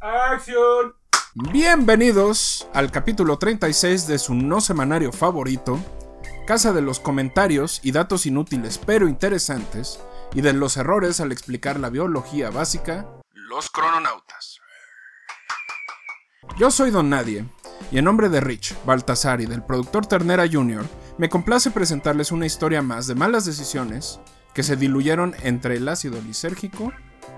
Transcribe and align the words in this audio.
¡Acción! 0.00 0.94
Bienvenidos 1.34 2.68
al 2.74 2.90
capítulo 2.90 3.38
36 3.38 4.08
de 4.08 4.18
su 4.18 4.34
no 4.34 4.60
semanario 4.60 5.12
favorito, 5.12 5.78
Casa 6.44 6.72
de 6.72 6.80
los 6.80 6.98
comentarios 6.98 7.80
y 7.84 7.92
datos 7.92 8.26
inútiles 8.26 8.78
pero 8.78 9.08
interesantes, 9.08 10.00
y 10.34 10.40
de 10.40 10.52
los 10.52 10.76
errores 10.76 11.20
al 11.20 11.30
explicar 11.30 11.78
la 11.78 11.90
biología 11.90 12.50
básica, 12.50 13.06
los 13.32 13.70
crononautas. 13.70 14.58
Yo 16.56 16.70
soy 16.70 16.90
Don 16.90 17.10
Nadie, 17.10 17.44
y 17.92 17.98
en 17.98 18.04
nombre 18.04 18.28
de 18.28 18.40
Rich, 18.40 18.76
Baltasar 18.84 19.40
y 19.40 19.46
del 19.46 19.62
productor 19.62 20.06
Ternera 20.06 20.46
Jr., 20.50 20.84
me 21.18 21.28
complace 21.28 21.70
presentarles 21.70 22.32
una 22.32 22.46
historia 22.46 22.82
más 22.82 23.06
de 23.06 23.14
malas 23.14 23.44
decisiones 23.44 24.20
que 24.56 24.62
se 24.62 24.76
diluyeron 24.76 25.36
entre 25.42 25.76
el 25.76 25.86
ácido 25.86 26.18
lisérgico 26.22 26.90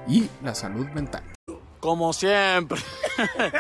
y 0.07 0.31
la 0.41 0.55
salud 0.55 0.87
mental. 0.91 1.25
Como 1.81 2.13
siempre. 2.13 2.81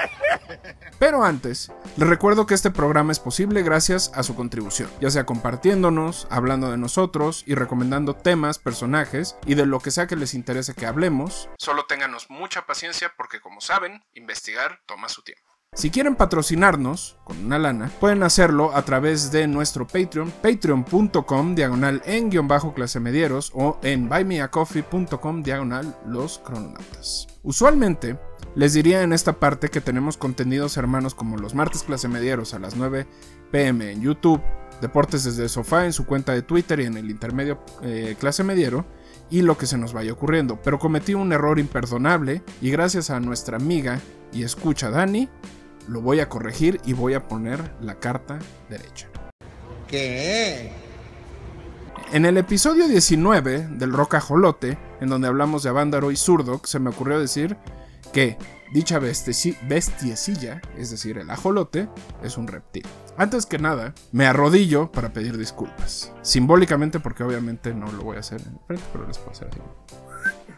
Pero 1.00 1.24
antes, 1.24 1.72
les 1.96 2.08
recuerdo 2.08 2.46
que 2.46 2.54
este 2.54 2.70
programa 2.70 3.10
es 3.10 3.18
posible 3.18 3.64
gracias 3.64 4.12
a 4.14 4.22
su 4.22 4.36
contribución, 4.36 4.88
ya 5.00 5.10
sea 5.10 5.26
compartiéndonos, 5.26 6.28
hablando 6.30 6.70
de 6.70 6.76
nosotros 6.76 7.42
y 7.46 7.56
recomendando 7.56 8.14
temas, 8.14 8.60
personajes 8.60 9.36
y 9.44 9.56
de 9.56 9.66
lo 9.66 9.80
que 9.80 9.90
sea 9.90 10.06
que 10.06 10.14
les 10.14 10.34
interese 10.34 10.74
que 10.74 10.86
hablemos. 10.86 11.48
Solo 11.58 11.86
ténganos 11.86 12.30
mucha 12.30 12.64
paciencia 12.64 13.12
porque 13.16 13.40
como 13.40 13.60
saben, 13.60 14.04
investigar 14.14 14.82
toma 14.86 15.08
su 15.08 15.22
tiempo. 15.22 15.47
Si 15.78 15.90
quieren 15.90 16.16
patrocinarnos 16.16 17.18
con 17.22 17.44
una 17.44 17.56
lana, 17.56 17.88
pueden 18.00 18.24
hacerlo 18.24 18.74
a 18.74 18.82
través 18.82 19.30
de 19.30 19.46
nuestro 19.46 19.86
Patreon, 19.86 20.32
patreon.com 20.42 21.54
diagonal 21.54 22.02
en 22.04 22.30
guion 22.30 22.48
bajo 22.48 22.74
clase 22.74 22.98
medieros 22.98 23.52
o 23.54 23.78
en 23.84 24.08
buymeacoffee.com 24.08 25.44
diagonal 25.44 25.96
los 26.04 26.40
crononautas. 26.40 27.28
Usualmente, 27.44 28.18
les 28.56 28.72
diría 28.72 29.02
en 29.02 29.12
esta 29.12 29.34
parte 29.34 29.68
que 29.68 29.80
tenemos 29.80 30.16
contenidos 30.16 30.76
hermanos 30.76 31.14
como 31.14 31.36
los 31.36 31.54
martes 31.54 31.84
clase 31.84 32.08
medieros 32.08 32.54
a 32.54 32.58
las 32.58 32.74
9 32.74 33.06
pm 33.52 33.92
en 33.92 34.02
YouTube, 34.02 34.42
Deportes 34.80 35.22
desde 35.22 35.44
el 35.44 35.48
sofá 35.48 35.86
en 35.86 35.92
su 35.92 36.06
cuenta 36.06 36.32
de 36.32 36.42
Twitter 36.42 36.80
y 36.80 36.86
en 36.86 36.96
el 36.96 37.08
intermedio 37.08 37.60
eh, 37.82 38.16
clase 38.18 38.42
mediero, 38.42 38.84
y 39.30 39.42
lo 39.42 39.58
que 39.58 39.66
se 39.66 39.78
nos 39.78 39.92
vaya 39.92 40.12
ocurriendo. 40.12 40.60
Pero 40.62 40.78
cometí 40.78 41.14
un 41.14 41.32
error 41.32 41.58
imperdonable 41.58 42.42
y 42.60 42.70
gracias 42.70 43.10
a 43.10 43.20
nuestra 43.20 43.56
amiga 43.56 44.00
y 44.32 44.42
escucha 44.42 44.90
Dani, 44.90 45.28
lo 45.88 46.00
voy 46.00 46.20
a 46.20 46.28
corregir 46.28 46.80
y 46.84 46.92
voy 46.92 47.14
a 47.14 47.26
poner 47.26 47.72
la 47.80 47.96
carta 47.96 48.38
derecha. 48.68 49.08
¿Qué? 49.88 50.70
En 52.12 52.24
el 52.24 52.38
episodio 52.38 52.88
19 52.88 53.68
del 53.72 53.92
Rocajolote, 53.92 54.78
en 55.00 55.08
donde 55.08 55.28
hablamos 55.28 55.62
de 55.62 55.70
Avándaro 55.70 56.10
y 56.10 56.16
Zurdok, 56.16 56.66
se 56.66 56.78
me 56.78 56.90
ocurrió 56.90 57.20
decir 57.20 57.56
que 58.12 58.38
dicha 58.72 58.98
bestiecilla, 58.98 60.60
es 60.76 60.90
decir, 60.90 61.18
el 61.18 61.30
ajolote, 61.30 61.88
es 62.22 62.36
un 62.36 62.46
reptil. 62.46 62.86
Antes 63.16 63.46
que 63.46 63.58
nada, 63.58 63.94
me 64.12 64.26
arrodillo 64.26 64.92
para 64.92 65.12
pedir 65.12 65.36
disculpas. 65.36 66.12
Simbólicamente, 66.22 67.00
porque 67.00 67.24
obviamente 67.24 67.74
no 67.74 67.90
lo 67.92 68.02
voy 68.02 68.16
a 68.16 68.20
hacer 68.20 68.40
en 68.40 68.58
frente, 68.66 68.84
pero 68.92 69.06
les 69.06 69.18
puedo 69.18 69.32
hacer 69.32 69.48
así. 69.48 69.60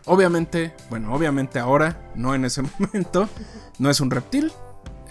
Obviamente, 0.06 0.74
bueno, 0.88 1.14
obviamente 1.14 1.58
ahora, 1.58 2.10
no 2.14 2.34
en 2.34 2.44
ese 2.44 2.62
momento, 2.78 3.28
no 3.78 3.90
es 3.90 4.00
un 4.00 4.10
reptil, 4.10 4.52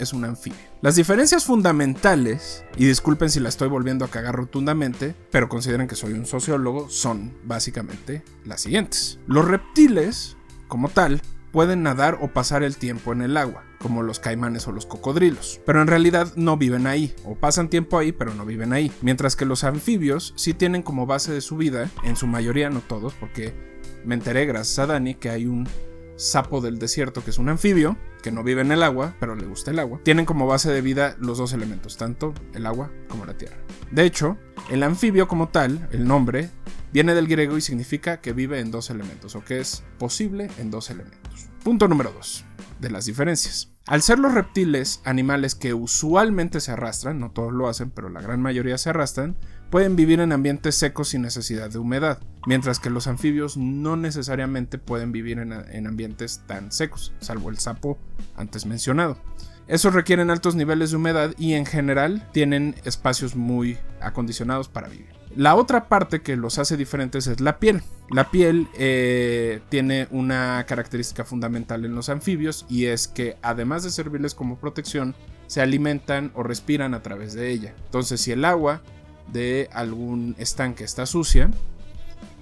es 0.00 0.12
un 0.12 0.24
anfibio. 0.24 0.58
Las 0.82 0.96
diferencias 0.96 1.44
fundamentales, 1.44 2.64
y 2.76 2.86
disculpen 2.86 3.30
si 3.30 3.40
la 3.40 3.48
estoy 3.48 3.68
volviendo 3.68 4.04
a 4.04 4.10
cagar 4.10 4.34
rotundamente, 4.34 5.14
pero 5.30 5.48
consideren 5.48 5.88
que 5.88 5.96
soy 5.96 6.12
un 6.12 6.26
sociólogo, 6.26 6.88
son 6.88 7.36
básicamente 7.44 8.24
las 8.44 8.62
siguientes. 8.62 9.18
Los 9.26 9.46
reptiles, 9.46 10.36
como 10.68 10.88
tal, 10.88 11.20
pueden 11.52 11.82
nadar 11.82 12.18
o 12.20 12.28
pasar 12.28 12.62
el 12.62 12.76
tiempo 12.76 13.12
en 13.12 13.22
el 13.22 13.36
agua, 13.36 13.64
como 13.80 14.02
los 14.02 14.20
caimanes 14.20 14.66
o 14.68 14.72
los 14.72 14.86
cocodrilos, 14.86 15.60
pero 15.66 15.82
en 15.82 15.88
realidad 15.88 16.32
no 16.36 16.56
viven 16.56 16.86
ahí, 16.86 17.14
o 17.24 17.34
pasan 17.34 17.68
tiempo 17.68 17.98
ahí 17.98 18.12
pero 18.12 18.34
no 18.34 18.44
viven 18.44 18.72
ahí, 18.72 18.92
mientras 19.02 19.36
que 19.36 19.44
los 19.44 19.64
anfibios 19.64 20.32
sí 20.36 20.54
tienen 20.54 20.82
como 20.82 21.06
base 21.06 21.32
de 21.32 21.40
su 21.40 21.56
vida, 21.56 21.90
en 22.04 22.16
su 22.16 22.26
mayoría 22.26 22.70
no 22.70 22.80
todos, 22.80 23.14
porque 23.14 23.52
me 24.04 24.14
enteré 24.14 24.46
gracias 24.46 24.78
a 24.78 24.86
Dani 24.86 25.14
que 25.14 25.30
hay 25.30 25.46
un 25.46 25.68
sapo 26.20 26.60
del 26.60 26.78
desierto 26.78 27.24
que 27.24 27.30
es 27.30 27.38
un 27.38 27.48
anfibio, 27.48 27.96
que 28.22 28.30
no 28.30 28.44
vive 28.44 28.60
en 28.60 28.72
el 28.72 28.82
agua, 28.82 29.16
pero 29.18 29.34
le 29.34 29.46
gusta 29.46 29.70
el 29.70 29.78
agua, 29.78 30.00
tienen 30.04 30.26
como 30.26 30.46
base 30.46 30.70
de 30.70 30.82
vida 30.82 31.16
los 31.18 31.38
dos 31.38 31.52
elementos, 31.52 31.96
tanto 31.96 32.34
el 32.52 32.66
agua 32.66 32.92
como 33.08 33.24
la 33.24 33.38
tierra. 33.38 33.56
De 33.90 34.04
hecho, 34.04 34.36
el 34.70 34.82
anfibio 34.82 35.26
como 35.26 35.48
tal, 35.48 35.88
el 35.92 36.06
nombre, 36.06 36.50
viene 36.92 37.14
del 37.14 37.26
griego 37.26 37.56
y 37.56 37.62
significa 37.62 38.20
que 38.20 38.32
vive 38.32 38.60
en 38.60 38.70
dos 38.70 38.90
elementos, 38.90 39.34
o 39.34 39.44
que 39.44 39.60
es 39.60 39.82
posible 39.98 40.50
en 40.58 40.70
dos 40.70 40.90
elementos. 40.90 41.48
Punto 41.64 41.88
número 41.88 42.12
2. 42.12 42.44
De 42.80 42.90
las 42.90 43.06
diferencias. 43.06 43.72
Al 43.86 44.02
ser 44.02 44.18
los 44.18 44.34
reptiles 44.34 45.00
animales 45.04 45.54
que 45.54 45.74
usualmente 45.74 46.60
se 46.60 46.72
arrastran, 46.72 47.18
no 47.18 47.30
todos 47.30 47.52
lo 47.52 47.68
hacen, 47.68 47.90
pero 47.90 48.08
la 48.08 48.20
gran 48.20 48.40
mayoría 48.40 48.78
se 48.78 48.90
arrastran, 48.90 49.36
pueden 49.70 49.96
vivir 49.96 50.20
en 50.20 50.32
ambientes 50.32 50.74
secos 50.74 51.08
sin 51.08 51.22
necesidad 51.22 51.70
de 51.70 51.78
humedad, 51.78 52.18
mientras 52.46 52.80
que 52.80 52.90
los 52.90 53.06
anfibios 53.06 53.56
no 53.56 53.96
necesariamente 53.96 54.78
pueden 54.78 55.12
vivir 55.12 55.38
en, 55.38 55.86
ambientes 55.86 56.42
tan 56.46 56.72
secos, 56.72 57.12
salvo 57.20 57.50
el 57.50 57.58
sapo 57.58 57.96
antes 58.36 58.66
mencionado. 58.66 59.16
Esos 59.68 59.94
requieren 59.94 60.30
altos 60.30 60.56
niveles 60.56 60.90
de 60.90 60.96
humedad 60.96 61.32
y 61.38 61.52
en 61.52 61.64
general 61.64 62.28
tienen 62.32 62.74
espacios 62.84 63.36
muy 63.36 63.78
acondicionados 64.00 64.68
para 64.68 64.88
vivir. 64.88 65.06
La 65.36 65.54
otra 65.54 65.88
parte 65.88 66.22
que 66.22 66.34
los 66.36 66.58
hace 66.58 66.76
diferentes 66.76 67.28
es 67.28 67.40
la 67.40 67.60
piel. 67.60 67.82
La 68.10 68.32
piel 68.32 68.66
eh, 68.76 69.60
tiene 69.68 70.08
una 70.10 70.64
característica 70.66 71.24
fundamental 71.24 71.84
en 71.84 71.94
los 71.94 72.08
anfibios 72.08 72.66
y 72.68 72.86
es 72.86 73.06
que 73.06 73.36
además 73.42 73.84
de 73.84 73.90
servirles 73.90 74.34
como 74.34 74.58
protección, 74.58 75.14
se 75.46 75.60
alimentan 75.60 76.32
o 76.34 76.42
respiran 76.42 76.94
a 76.94 77.02
través 77.02 77.34
de 77.34 77.50
ella. 77.50 77.74
Entonces 77.84 78.20
si 78.20 78.32
el 78.32 78.44
agua 78.44 78.82
de 79.32 79.68
algún 79.72 80.34
estanque 80.38 80.84
está 80.84 81.06
sucia, 81.06 81.50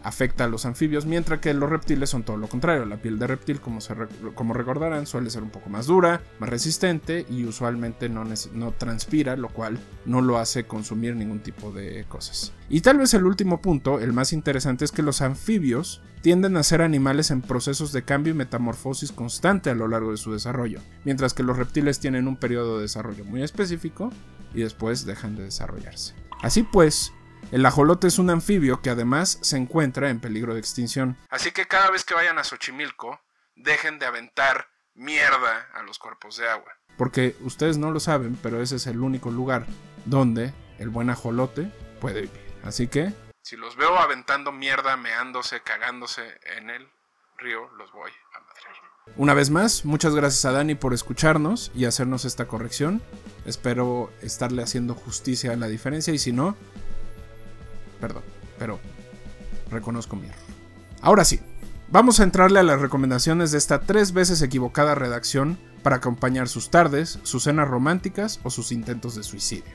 afecta 0.02 0.44
a 0.44 0.48
los 0.48 0.64
anfibios, 0.64 1.06
mientras 1.06 1.40
que 1.40 1.52
los 1.54 1.68
reptiles 1.68 2.10
son 2.10 2.22
todo 2.22 2.36
lo 2.36 2.48
contrario. 2.48 2.84
La 2.86 2.96
piel 2.96 3.18
de 3.18 3.26
reptil, 3.26 3.60
como, 3.60 3.80
se 3.80 3.94
como 4.34 4.54
recordarán, 4.54 5.06
suele 5.06 5.30
ser 5.30 5.42
un 5.42 5.50
poco 5.50 5.70
más 5.70 5.86
dura, 5.86 6.22
más 6.38 6.48
resistente 6.48 7.26
y 7.28 7.44
usualmente 7.44 8.08
no, 8.08 8.24
no 8.54 8.72
transpira, 8.72 9.36
lo 9.36 9.48
cual 9.48 9.78
no 10.06 10.20
lo 10.20 10.38
hace 10.38 10.64
consumir 10.64 11.16
ningún 11.16 11.40
tipo 11.40 11.72
de 11.72 12.04
cosas. 12.08 12.52
Y 12.68 12.80
tal 12.80 12.98
vez 12.98 13.14
el 13.14 13.24
último 13.24 13.60
punto, 13.60 14.00
el 14.00 14.12
más 14.12 14.32
interesante, 14.32 14.84
es 14.84 14.92
que 14.92 15.02
los 15.02 15.20
anfibios 15.20 16.02
tienden 16.22 16.56
a 16.56 16.62
ser 16.62 16.82
animales 16.82 17.30
en 17.30 17.42
procesos 17.42 17.92
de 17.92 18.02
cambio 18.02 18.32
y 18.32 18.36
metamorfosis 18.36 19.12
constante 19.12 19.70
a 19.70 19.74
lo 19.74 19.88
largo 19.88 20.10
de 20.10 20.16
su 20.16 20.32
desarrollo, 20.32 20.80
mientras 21.04 21.34
que 21.34 21.42
los 21.42 21.56
reptiles 21.56 22.00
tienen 22.00 22.28
un 22.28 22.36
periodo 22.36 22.76
de 22.76 22.82
desarrollo 22.82 23.24
muy 23.24 23.42
específico 23.42 24.10
y 24.54 24.62
después 24.62 25.04
dejan 25.04 25.36
de 25.36 25.44
desarrollarse. 25.44 26.14
Así 26.42 26.62
pues, 26.62 27.12
el 27.50 27.66
ajolote 27.66 28.06
es 28.06 28.18
un 28.18 28.30
anfibio 28.30 28.80
que 28.80 28.90
además 28.90 29.38
se 29.42 29.56
encuentra 29.56 30.10
en 30.10 30.20
peligro 30.20 30.54
de 30.54 30.60
extinción. 30.60 31.16
Así 31.30 31.50
que 31.50 31.66
cada 31.66 31.90
vez 31.90 32.04
que 32.04 32.14
vayan 32.14 32.38
a 32.38 32.44
Xochimilco, 32.44 33.20
dejen 33.56 33.98
de 33.98 34.06
aventar 34.06 34.68
mierda 34.94 35.68
a 35.74 35.82
los 35.82 35.98
cuerpos 35.98 36.36
de 36.36 36.48
agua. 36.48 36.72
Porque 36.96 37.36
ustedes 37.40 37.78
no 37.78 37.90
lo 37.90 38.00
saben, 38.00 38.36
pero 38.42 38.60
ese 38.60 38.76
es 38.76 38.86
el 38.86 39.00
único 39.00 39.30
lugar 39.30 39.66
donde 40.04 40.52
el 40.78 40.88
buen 40.90 41.10
ajolote 41.10 41.72
puede 42.00 42.22
vivir. 42.22 42.48
Así 42.64 42.88
que, 42.88 43.12
si 43.42 43.56
los 43.56 43.76
veo 43.76 43.98
aventando 43.98 44.52
mierda, 44.52 44.96
meándose, 44.96 45.60
cagándose 45.62 46.38
en 46.56 46.70
el 46.70 46.88
río, 47.38 47.68
los 47.76 47.92
voy 47.92 48.10
a. 48.34 48.47
Una 49.16 49.34
vez 49.34 49.50
más, 49.50 49.84
muchas 49.84 50.14
gracias 50.14 50.44
a 50.44 50.52
Dani 50.52 50.74
por 50.74 50.94
escucharnos 50.94 51.72
y 51.74 51.86
hacernos 51.86 52.24
esta 52.24 52.46
corrección. 52.46 53.02
Espero 53.46 54.12
estarle 54.22 54.62
haciendo 54.62 54.94
justicia 54.94 55.52
a 55.52 55.56
la 55.56 55.68
diferencia 55.68 56.14
y 56.14 56.18
si 56.18 56.32
no, 56.32 56.56
perdón, 58.00 58.22
pero 58.58 58.78
reconozco 59.70 60.16
mi 60.16 60.26
error. 60.26 60.38
Ahora 61.00 61.24
sí, 61.24 61.40
vamos 61.90 62.20
a 62.20 62.24
entrarle 62.24 62.60
a 62.60 62.64
las 62.64 62.80
recomendaciones 62.80 63.50
de 63.50 63.58
esta 63.58 63.80
tres 63.80 64.12
veces 64.12 64.42
equivocada 64.42 64.94
redacción 64.94 65.58
para 65.82 65.96
acompañar 65.96 66.48
sus 66.48 66.70
tardes, 66.70 67.18
sus 67.22 67.44
cenas 67.44 67.68
románticas 67.68 68.40
o 68.42 68.50
sus 68.50 68.72
intentos 68.72 69.14
de 69.14 69.22
suicidio. 69.22 69.72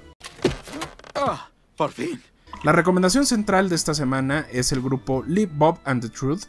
Ah, 1.16 1.50
por 1.76 1.92
fin. 1.92 2.22
La 2.64 2.72
recomendación 2.72 3.26
central 3.26 3.70
de 3.70 3.76
esta 3.76 3.94
semana 3.94 4.46
es 4.52 4.72
el 4.72 4.82
grupo 4.82 5.24
Live 5.28 5.52
Bob 5.56 5.80
and 5.86 6.02
the 6.02 6.10
Truth 6.10 6.44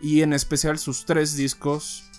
y 0.00 0.22
en 0.22 0.32
especial 0.32 0.78
sus 0.78 1.06
tres 1.06 1.36
discos 1.36 2.10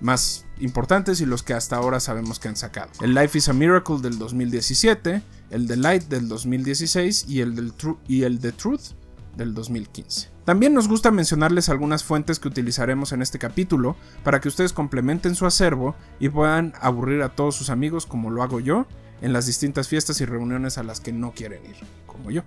más 0.00 0.46
importantes 0.58 1.20
y 1.20 1.26
los 1.26 1.42
que 1.42 1.54
hasta 1.54 1.76
ahora 1.76 2.00
sabemos 2.00 2.38
que 2.38 2.48
han 2.48 2.56
sacado. 2.56 2.90
El 3.00 3.14
Life 3.14 3.38
is 3.38 3.48
a 3.48 3.52
Miracle 3.52 4.00
del 4.00 4.18
2017, 4.18 5.22
el 5.50 5.66
The 5.66 5.76
Light 5.76 6.04
del 6.04 6.28
2016 6.28 7.26
y 7.28 7.40
el, 7.40 7.54
del 7.54 7.72
y 8.06 8.22
el 8.22 8.38
The 8.38 8.52
Truth 8.52 8.92
del 9.36 9.54
2015. 9.54 10.30
También 10.44 10.74
nos 10.74 10.88
gusta 10.88 11.10
mencionarles 11.10 11.68
algunas 11.68 12.04
fuentes 12.04 12.38
que 12.38 12.48
utilizaremos 12.48 13.12
en 13.12 13.22
este 13.22 13.38
capítulo 13.38 13.96
para 14.22 14.40
que 14.40 14.48
ustedes 14.48 14.72
complementen 14.72 15.34
su 15.34 15.46
acervo 15.46 15.94
y 16.20 16.28
puedan 16.28 16.74
aburrir 16.80 17.22
a 17.22 17.30
todos 17.30 17.56
sus 17.56 17.70
amigos 17.70 18.04
como 18.04 18.30
lo 18.30 18.42
hago 18.42 18.60
yo 18.60 18.86
en 19.22 19.32
las 19.32 19.46
distintas 19.46 19.88
fiestas 19.88 20.20
y 20.20 20.26
reuniones 20.26 20.76
a 20.76 20.82
las 20.82 21.00
que 21.00 21.12
no 21.12 21.32
quieren 21.32 21.64
ir, 21.64 21.76
como 22.06 22.30
yo. 22.30 22.42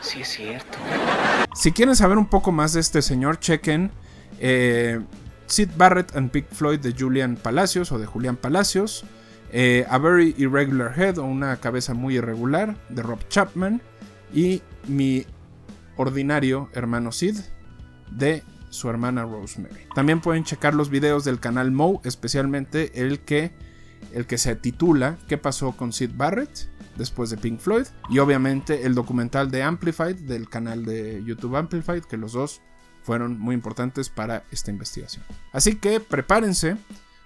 Sí 0.00 0.20
es 0.20 0.28
cierto. 0.28 0.78
Si 1.54 1.72
quieren 1.72 1.96
saber 1.96 2.16
un 2.16 2.26
poco 2.26 2.50
más 2.50 2.72
de 2.72 2.80
este 2.80 3.02
señor, 3.02 3.40
chequen 3.40 3.90
eh, 4.38 5.00
Sid 5.46 5.70
Barrett 5.76 6.16
and 6.16 6.30
Pink 6.30 6.46
Floyd 6.50 6.80
de 6.80 6.92
Julian 6.92 7.36
Palacios 7.36 7.92
o 7.92 7.98
de 7.98 8.06
Julián 8.06 8.36
Palacios, 8.36 9.04
eh, 9.52 9.86
A 9.88 9.98
Very 9.98 10.34
Irregular 10.38 10.98
Head 10.98 11.18
o 11.18 11.24
Una 11.24 11.56
cabeza 11.56 11.94
muy 11.94 12.16
irregular 12.16 12.76
de 12.88 13.02
Rob 13.02 13.20
Chapman 13.28 13.80
y 14.32 14.62
Mi 14.88 15.26
ordinario 15.96 16.68
hermano 16.72 17.12
Sid 17.12 17.36
de 18.10 18.42
su 18.70 18.90
hermana 18.90 19.22
Rosemary. 19.22 19.86
También 19.94 20.20
pueden 20.20 20.44
checar 20.44 20.74
los 20.74 20.90
videos 20.90 21.24
del 21.24 21.38
canal 21.38 21.70
Mo, 21.70 22.00
especialmente 22.04 23.00
el 23.02 23.20
que, 23.20 23.52
el 24.12 24.26
que 24.26 24.38
se 24.38 24.56
titula 24.56 25.16
¿Qué 25.28 25.38
pasó 25.38 25.72
con 25.72 25.92
Sid 25.92 26.10
Barrett? 26.16 26.74
después 26.96 27.30
de 27.30 27.36
Pink 27.36 27.58
Floyd 27.58 27.86
y 28.08 28.18
obviamente 28.18 28.86
el 28.86 28.94
documental 28.94 29.50
de 29.50 29.62
Amplified 29.62 30.16
del 30.16 30.48
canal 30.48 30.84
de 30.84 31.22
YouTube 31.24 31.56
Amplified 31.56 32.04
que 32.04 32.16
los 32.16 32.32
dos 32.32 32.60
fueron 33.04 33.38
muy 33.38 33.54
importantes 33.54 34.08
para 34.08 34.44
esta 34.50 34.70
investigación. 34.70 35.24
Así 35.52 35.76
que 35.76 36.00
prepárense, 36.00 36.76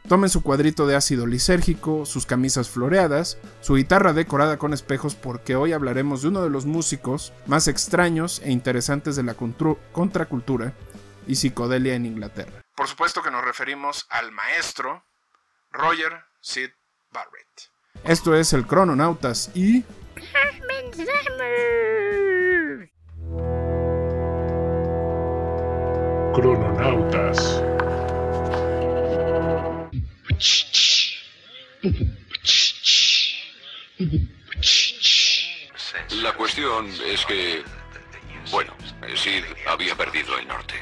tomen 0.09 0.29
su 0.29 0.43
cuadrito 0.43 0.87
de 0.87 0.97
ácido 0.97 1.27
lisérgico, 1.27 2.05
sus 2.05 2.27
camisas 2.27 2.69
floreadas, 2.69 3.39
su 3.61 3.75
guitarra 3.75 4.13
decorada 4.13 4.59
con 4.59 4.73
espejos 4.75 5.15
porque 5.15 5.55
hoy 5.57 5.73
hablaremos 5.73 6.23
de 6.23 6.29
uno 6.29 6.43
de 6.43 6.51
los 6.51 6.67
músicos 6.67 7.33
más 7.47 7.69
extraños 7.69 8.41
e 8.45 8.51
interesantes 8.51 9.17
de 9.17 9.23
la 9.23 9.35
contracultura 9.35 10.75
y 11.27 11.37
psicodelia 11.37 11.95
en 11.95 12.07
Inglaterra. 12.07 12.63
Por 12.75 12.89
supuesto 12.89 13.23
que 13.23 13.31
nos 13.31 13.45
referimos 13.45 14.07
al 14.11 14.33
maestro 14.33 15.05
Roger 15.71 16.25
Sid 16.41 16.71
Barrett. 17.13 17.71
Esto 18.05 18.35
es 18.35 18.53
el 18.53 18.67
Crononautas 18.67 19.51
y... 19.55 19.85
Crononautas. 26.41 27.65
La 36.23 36.33
cuestión 36.35 36.87
es 37.05 37.27
que, 37.27 37.65
bueno, 38.53 38.73
Sid 39.17 39.43
había 39.67 39.97
perdido 39.97 40.39
el 40.39 40.47
norte. 40.47 40.75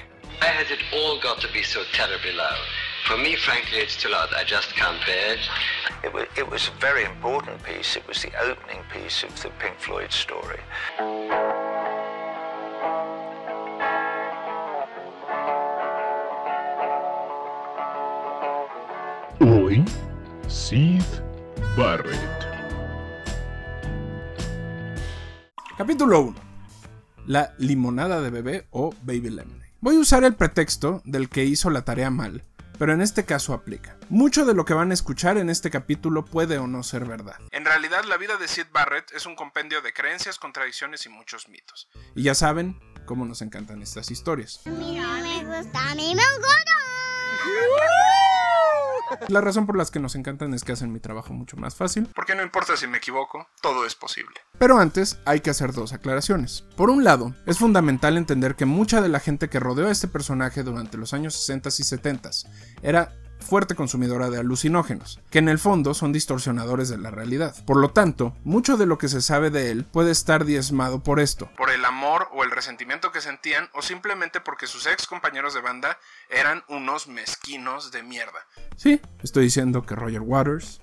Why 0.43 0.49
has 0.49 0.71
it 0.71 0.81
all 0.93 1.19
got 1.23 1.41
to 1.41 1.49
be 1.55 1.63
so 1.63 1.81
terribly 1.95 2.33
loud? 2.33 2.59
For 3.07 3.17
me, 3.17 3.35
frankly, 3.37 3.79
it's 3.79 3.97
too 3.97 4.11
loud. 4.11 4.29
I 4.35 4.45
just 4.45 4.75
can't 4.75 5.01
bear 5.07 5.37
it. 5.37 5.41
It 6.05 6.13
was, 6.13 6.27
it 6.37 6.51
was 6.51 6.69
a 6.69 6.81
very 6.81 7.05
important 7.05 7.63
piece. 7.63 7.97
It 7.97 8.07
was 8.07 8.21
the 8.21 8.33
opening 8.43 8.83
piece 8.93 9.23
of 9.23 9.31
the 9.43 9.49
Pink 9.59 9.79
Floyd 9.79 10.13
story. 10.13 10.61
Hoy, 19.41 19.85
Sid 20.49 21.03
Barrett. 21.77 22.17
Capítulo 25.77 26.21
1. 26.21 26.37
La 27.27 27.53
limonada 27.59 28.23
de 28.23 28.31
bebé 28.31 28.67
o 28.71 28.95
baby 29.03 29.29
lemonade. 29.29 29.75
Voy 29.81 29.97
a 29.97 30.01
usar 30.01 30.25
el 30.25 30.35
pretexto 30.37 31.03
del 31.05 31.29
que 31.29 31.45
hizo 31.45 31.69
la 31.69 31.85
tarea 31.85 32.09
mal, 32.09 32.45
pero 32.79 32.95
en 32.95 33.03
este 33.03 33.27
caso 33.27 33.53
aplica. 33.53 33.99
Mucho 34.09 34.47
de 34.47 34.55
lo 34.55 34.65
que 34.65 34.73
van 34.73 34.91
a 34.91 34.95
escuchar 34.95 35.37
en 35.37 35.51
este 35.51 35.71
capítulo 35.71 36.25
puede 36.25 36.57
o 36.57 36.67
no 36.67 36.83
ser 36.83 37.05
verdad. 37.05 37.37
En 37.51 37.67
realidad, 37.67 38.05
la 38.05 38.17
vida 38.17 38.39
de 38.39 38.49
Sid 38.49 38.69
Barrett 38.73 39.13
es 39.13 39.27
un 39.27 39.37
compendio 39.37 39.83
de 39.83 39.93
creencias, 39.93 40.39
contradicciones 40.39 41.05
y 41.05 41.11
muchos 41.11 41.51
mitos. 41.51 41.91
Y 42.15 42.23
ya 42.23 42.35
saben 42.35 42.81
cómo 43.05 43.27
nos 43.27 43.43
encantan 43.43 43.83
estas 43.83 44.11
historias. 44.11 44.63
La 49.29 49.41
razón 49.41 49.67
por 49.67 49.77
las 49.77 49.91
que 49.91 50.01
nos 50.01 50.15
encantan 50.15 50.55
es 50.55 50.65
que 50.65 50.73
hacen 50.73 50.93
mi 50.93 51.01
trabajo 51.01 51.33
mucho 51.33 51.57
más 51.57 51.75
fácil, 51.75 52.09
porque 52.15 52.35
no 52.35 52.43
importa 52.43 52.77
si 52.77 52.87
me 52.87 52.99
equivoco, 52.99 53.49
todo 53.61 53.87
es 53.87 53.95
posible. 53.95 54.35
Pero 54.59 54.79
antes 54.79 55.19
hay 55.25 55.41
que 55.41 55.51
hacer 55.51 55.73
dos 55.73 55.93
aclaraciones. 55.93 56.65
Por 56.77 56.91
un 56.91 57.05
lado, 57.05 57.35
es 57.47 57.59
fundamental 57.59 58.17
entender 58.17 58.57
que 58.57 58.67
mucha 58.67 59.01
de 59.01 59.09
la 59.09 59.21
gente 59.21 59.49
que 59.49 59.61
rodeó 59.61 59.89
a 59.89 59.93
este 59.93 60.09
personaje 60.09 60.63
durante 60.63 60.97
los 60.97 61.13
años 61.13 61.35
60 61.35 61.69
y 61.69 61.85
70 61.85 62.17
era 62.83 63.13
fuerte 63.47 63.75
consumidora 63.75 64.29
de 64.29 64.39
alucinógenos, 64.39 65.21
que 65.31 65.39
en 65.39 65.49
el 65.49 65.59
fondo 65.59 65.95
son 65.95 66.13
distorsionadores 66.13 66.89
de 66.89 66.99
la 66.99 67.11
realidad. 67.11 67.55
Por 67.65 67.79
lo 67.79 67.91
tanto, 67.91 68.37
mucho 68.45 68.77
de 68.77 68.87
lo 68.87 68.99
que 68.99 69.09
se 69.09 69.23
sabe 69.23 69.51
de 69.51 69.71
él 69.71 69.85
puede 69.85 70.11
estar 70.11 70.45
diezmado 70.45 71.03
por 71.03 71.21
esto, 71.21 71.49
por 71.57 71.71
el 71.71 71.85
amor 71.85 72.29
o 72.35 72.45
el 72.45 72.51
resentimiento 72.51 73.13
que 73.13 73.21
sentían 73.21 73.69
o 73.73 73.83
simplemente 73.83 74.41
porque 74.41 74.67
sus 74.67 74.87
ex 74.87 75.07
compañeros 75.07 75.55
de 75.55 75.61
banda 75.61 75.99
eran 76.29 76.63
unos 76.69 77.09
mezquinos 77.09 77.93
de 77.93 78.03
mierda. 78.03 78.47
Sí, 78.77 79.01
estoy 79.23 79.45
diciendo 79.45 79.83
que 79.83 79.95
Roger 79.95 80.21
Waters, 80.21 80.81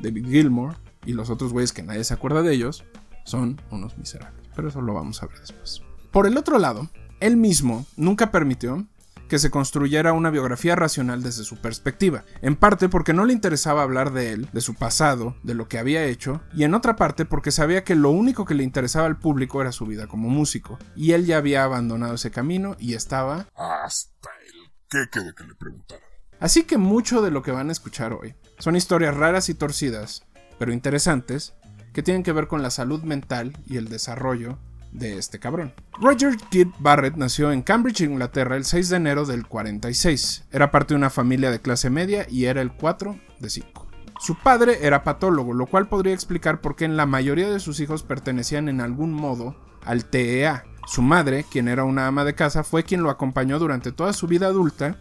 David 0.00 0.26
Gilmour 0.28 0.76
y 1.06 1.12
los 1.12 1.30
otros 1.30 1.52
güeyes 1.52 1.72
que 1.72 1.82
nadie 1.82 2.04
se 2.04 2.14
acuerda 2.14 2.42
de 2.42 2.52
ellos 2.52 2.84
son 3.24 3.60
unos 3.70 3.96
miserables, 3.96 4.48
pero 4.54 4.68
eso 4.68 4.82
lo 4.82 4.94
vamos 4.94 5.22
a 5.22 5.26
ver 5.26 5.38
después. 5.38 5.82
Por 6.10 6.26
el 6.26 6.36
otro 6.36 6.58
lado, 6.58 6.88
él 7.20 7.36
mismo 7.36 7.86
nunca 7.96 8.30
permitió 8.30 8.86
que 9.34 9.40
se 9.40 9.50
construyera 9.50 10.12
una 10.12 10.30
biografía 10.30 10.76
racional 10.76 11.24
desde 11.24 11.42
su 11.42 11.56
perspectiva, 11.56 12.22
en 12.40 12.54
parte 12.54 12.88
porque 12.88 13.12
no 13.12 13.24
le 13.24 13.32
interesaba 13.32 13.82
hablar 13.82 14.12
de 14.12 14.30
él, 14.30 14.48
de 14.52 14.60
su 14.60 14.76
pasado, 14.76 15.34
de 15.42 15.54
lo 15.54 15.66
que 15.66 15.80
había 15.80 16.04
hecho, 16.04 16.40
y 16.54 16.62
en 16.62 16.72
otra 16.72 16.94
parte 16.94 17.24
porque 17.24 17.50
sabía 17.50 17.82
que 17.82 17.96
lo 17.96 18.10
único 18.10 18.44
que 18.44 18.54
le 18.54 18.62
interesaba 18.62 19.08
al 19.08 19.18
público 19.18 19.60
era 19.60 19.72
su 19.72 19.86
vida 19.86 20.06
como 20.06 20.28
músico, 20.28 20.78
y 20.94 21.14
él 21.14 21.26
ya 21.26 21.38
había 21.38 21.64
abandonado 21.64 22.14
ese 22.14 22.30
camino 22.30 22.76
y 22.78 22.94
estaba 22.94 23.48
hasta 23.56 24.30
el 24.46 24.70
que 24.88 25.10
quede 25.10 25.34
que 25.34 25.42
le 25.42 25.56
preguntara. 25.56 26.04
Así 26.38 26.62
que 26.62 26.78
mucho 26.78 27.20
de 27.20 27.32
lo 27.32 27.42
que 27.42 27.50
van 27.50 27.70
a 27.70 27.72
escuchar 27.72 28.12
hoy 28.12 28.36
son 28.60 28.76
historias 28.76 29.16
raras 29.16 29.48
y 29.48 29.54
torcidas, 29.54 30.22
pero 30.60 30.72
interesantes, 30.72 31.54
que 31.92 32.04
tienen 32.04 32.22
que 32.22 32.30
ver 32.30 32.46
con 32.46 32.62
la 32.62 32.70
salud 32.70 33.02
mental 33.02 33.58
y 33.66 33.78
el 33.78 33.88
desarrollo 33.88 34.60
de 34.94 35.18
este 35.18 35.38
cabrón. 35.38 35.74
Roger 36.00 36.36
Kidd 36.48 36.68
Barrett 36.78 37.16
nació 37.16 37.52
en 37.52 37.60
Cambridge, 37.60 38.00
Inglaterra, 38.00 38.56
el 38.56 38.64
6 38.64 38.88
de 38.88 38.96
enero 38.96 39.26
del 39.26 39.46
46. 39.46 40.44
Era 40.50 40.70
parte 40.70 40.94
de 40.94 40.98
una 40.98 41.10
familia 41.10 41.50
de 41.50 41.60
clase 41.60 41.90
media 41.90 42.26
y 42.30 42.46
era 42.46 42.62
el 42.62 42.72
4 42.72 43.18
de 43.40 43.50
5. 43.50 43.86
Su 44.20 44.38
padre 44.38 44.78
era 44.86 45.04
patólogo, 45.04 45.52
lo 45.52 45.66
cual 45.66 45.88
podría 45.88 46.14
explicar 46.14 46.60
por 46.60 46.76
qué 46.76 46.86
en 46.86 46.96
la 46.96 47.04
mayoría 47.04 47.50
de 47.50 47.60
sus 47.60 47.80
hijos 47.80 48.02
pertenecían 48.02 48.68
en 48.68 48.80
algún 48.80 49.12
modo 49.12 49.56
al 49.84 50.06
TEA. 50.06 50.64
Su 50.86 51.02
madre, 51.02 51.44
quien 51.50 51.68
era 51.68 51.84
una 51.84 52.06
ama 52.06 52.24
de 52.24 52.34
casa, 52.34 52.62
fue 52.62 52.84
quien 52.84 53.02
lo 53.02 53.10
acompañó 53.10 53.58
durante 53.58 53.92
toda 53.92 54.12
su 54.12 54.26
vida 54.26 54.46
adulta 54.46 54.98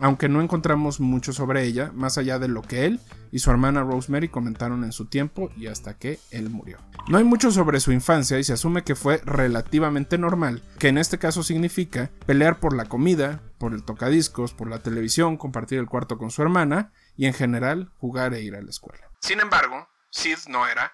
aunque 0.00 0.28
no 0.28 0.40
encontramos 0.40 1.00
mucho 1.00 1.32
sobre 1.32 1.64
ella, 1.64 1.90
más 1.94 2.18
allá 2.18 2.38
de 2.38 2.48
lo 2.48 2.62
que 2.62 2.84
él 2.86 3.00
y 3.30 3.38
su 3.38 3.50
hermana 3.50 3.82
Rosemary 3.82 4.28
comentaron 4.28 4.84
en 4.84 4.92
su 4.92 5.06
tiempo 5.06 5.50
y 5.56 5.66
hasta 5.66 5.98
que 5.98 6.18
él 6.30 6.50
murió. 6.50 6.78
No 7.08 7.18
hay 7.18 7.24
mucho 7.24 7.50
sobre 7.50 7.80
su 7.80 7.92
infancia 7.92 8.38
y 8.38 8.44
se 8.44 8.52
asume 8.52 8.84
que 8.84 8.94
fue 8.94 9.20
relativamente 9.24 10.18
normal, 10.18 10.62
que 10.78 10.88
en 10.88 10.98
este 10.98 11.18
caso 11.18 11.42
significa 11.42 12.10
pelear 12.26 12.58
por 12.58 12.74
la 12.74 12.86
comida, 12.86 13.40
por 13.58 13.72
el 13.74 13.84
tocadiscos, 13.84 14.54
por 14.54 14.68
la 14.68 14.78
televisión, 14.78 15.36
compartir 15.36 15.78
el 15.78 15.86
cuarto 15.86 16.18
con 16.18 16.30
su 16.30 16.42
hermana 16.42 16.92
y 17.16 17.26
en 17.26 17.34
general 17.34 17.92
jugar 17.98 18.34
e 18.34 18.42
ir 18.42 18.54
a 18.54 18.62
la 18.62 18.70
escuela. 18.70 19.10
Sin 19.20 19.40
embargo, 19.40 19.88
Sid 20.10 20.38
no 20.48 20.66
era 20.66 20.92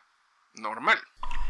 normal. 0.55 0.99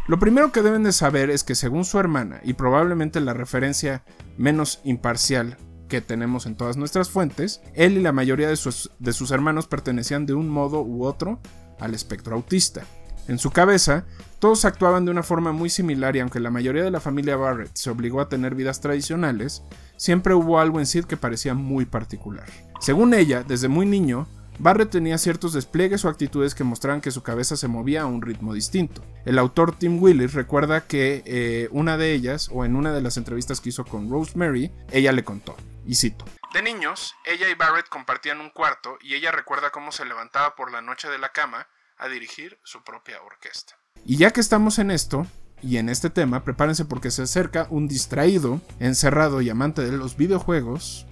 Lo 0.09 0.19
primero 0.19 0.51
que 0.53 0.63
deben 0.63 0.83
de 0.83 0.93
saber 0.93 1.31
es 1.31 1.45
que 1.45 1.55
según 1.55 1.85
su 1.85 1.99
hermana, 1.99 2.41
y 2.43 2.55
probablemente 2.55 3.21
la 3.21 3.35
referencia 3.35 4.05
menos 4.37 4.81
imparcial 4.85 5.57
que 5.93 6.01
tenemos 6.01 6.47
en 6.47 6.55
todas 6.55 6.79
nuestras 6.79 7.11
fuentes, 7.11 7.61
él 7.75 7.99
y 7.99 8.01
la 8.01 8.13
mayoría 8.13 8.49
de 8.49 8.57
sus, 8.57 8.89
hermanos 9.31 9.67
pertenecían 9.67 10.25
de 10.25 10.33
un 10.33 10.49
modo 10.49 10.81
u 10.81 11.05
otro 11.05 11.39
al 11.81 11.93
espectro 11.93 12.35
autista. 12.35 12.85
En 13.29 13.39
su 13.39 13.51
cabeza, 13.51 14.07
todos 14.39 14.65
actuaban 14.65 15.05
de 15.05 15.11
una 15.11 15.23
forma 15.23 15.53
muy 15.53 15.69
similar 15.69 16.17
y 16.17 16.21
aunque 16.21 16.41
la 16.41 16.51
mayoría 16.51 16.83
de 16.83 16.91
la 16.91 17.01
familia 17.01 17.37
Barrett 17.37 17.73
se 17.75 17.91
obligó 17.91 18.23
a 18.23 18.31
tener 18.31 18.55
vidas 18.55 18.81
tradicionales, 18.81 19.65
siempre 19.99 20.33
hubo 20.33 20.59
algo 20.59 20.81
en 20.81 20.87
Sid 20.87 21.05
que 21.05 21.19
parecía 21.19 21.53
muy 21.53 21.85
particular. 21.85 22.47
Según 22.81 23.13
ella, 23.13 23.45
desde 23.47 23.69
muy 23.69 23.85
niño, 23.85 24.27
Barrett 24.59 24.89
tenía 24.89 25.19
ciertos 25.19 25.53
despliegues 25.53 26.07
o 26.07 26.09
actitudes 26.09 26.55
que 26.55 26.65
mostraban 26.65 27.03
que 27.03 27.11
su 27.11 27.23
cabeza 27.23 27.55
se 27.59 27.69
movía 27.69 28.03
a 28.03 28.07
un 28.07 28.23
ritmo 28.23 28.55
distinto. 28.55 29.03
El 29.27 29.39
autor 29.39 29.77
Tim 29.77 30.03
Willis 30.03 30.33
recuerda 30.33 30.87
que 30.87 31.23
eh, 31.27 31.69
una 31.71 31.99
de 31.99 32.15
ellas, 32.15 32.49
o 32.51 32.65
en 32.65 32.77
una 32.77 32.95
de 32.95 33.03
las 33.03 33.19
entrevistas 33.19 33.61
que 33.61 33.69
hizo 33.69 33.85
con 33.85 34.09
Rosemary, 34.09 34.71
ella 34.91 35.13
le 35.13 35.23
contó. 35.23 35.55
Y 35.87 35.95
cito. 35.95 36.25
De 36.53 36.63
niños, 36.63 37.15
ella 37.25 37.49
y 37.49 37.55
Barrett 37.55 37.89
compartían 37.89 38.41
un 38.41 38.51
cuarto 38.51 38.99
y 39.01 39.15
ella 39.15 39.33
recuerda 39.33 39.71
cómo 39.71 39.93
se 39.93 40.05
levantaba 40.05 40.55
por 40.55 40.71
la 40.71 40.83
noche 40.83 41.09
de 41.09 41.19
la 41.19 41.31
cama 41.31 41.67
a 41.97 42.09
dirigir 42.09 42.59
su 42.63 42.83
propia 42.83 43.23
orquesta. 43.23 43.75
Y 44.05 44.17
ya 44.17 44.33
que 44.33 44.41
estamos 44.41 44.79
en 44.79 44.91
esto, 44.91 45.27
y 45.63 45.77
en 45.77 45.89
este 45.89 46.11
tema, 46.11 46.43
prepárense 46.45 46.85
porque 46.85 47.11
se 47.11 47.23
acerca 47.23 47.67
un 47.71 47.87
distraído, 47.87 48.61
encerrado 48.81 49.41
y 49.41 49.51
amante 49.51 49.83
de 49.83 49.97
los 49.97 50.17
videojuegos. 50.17 51.07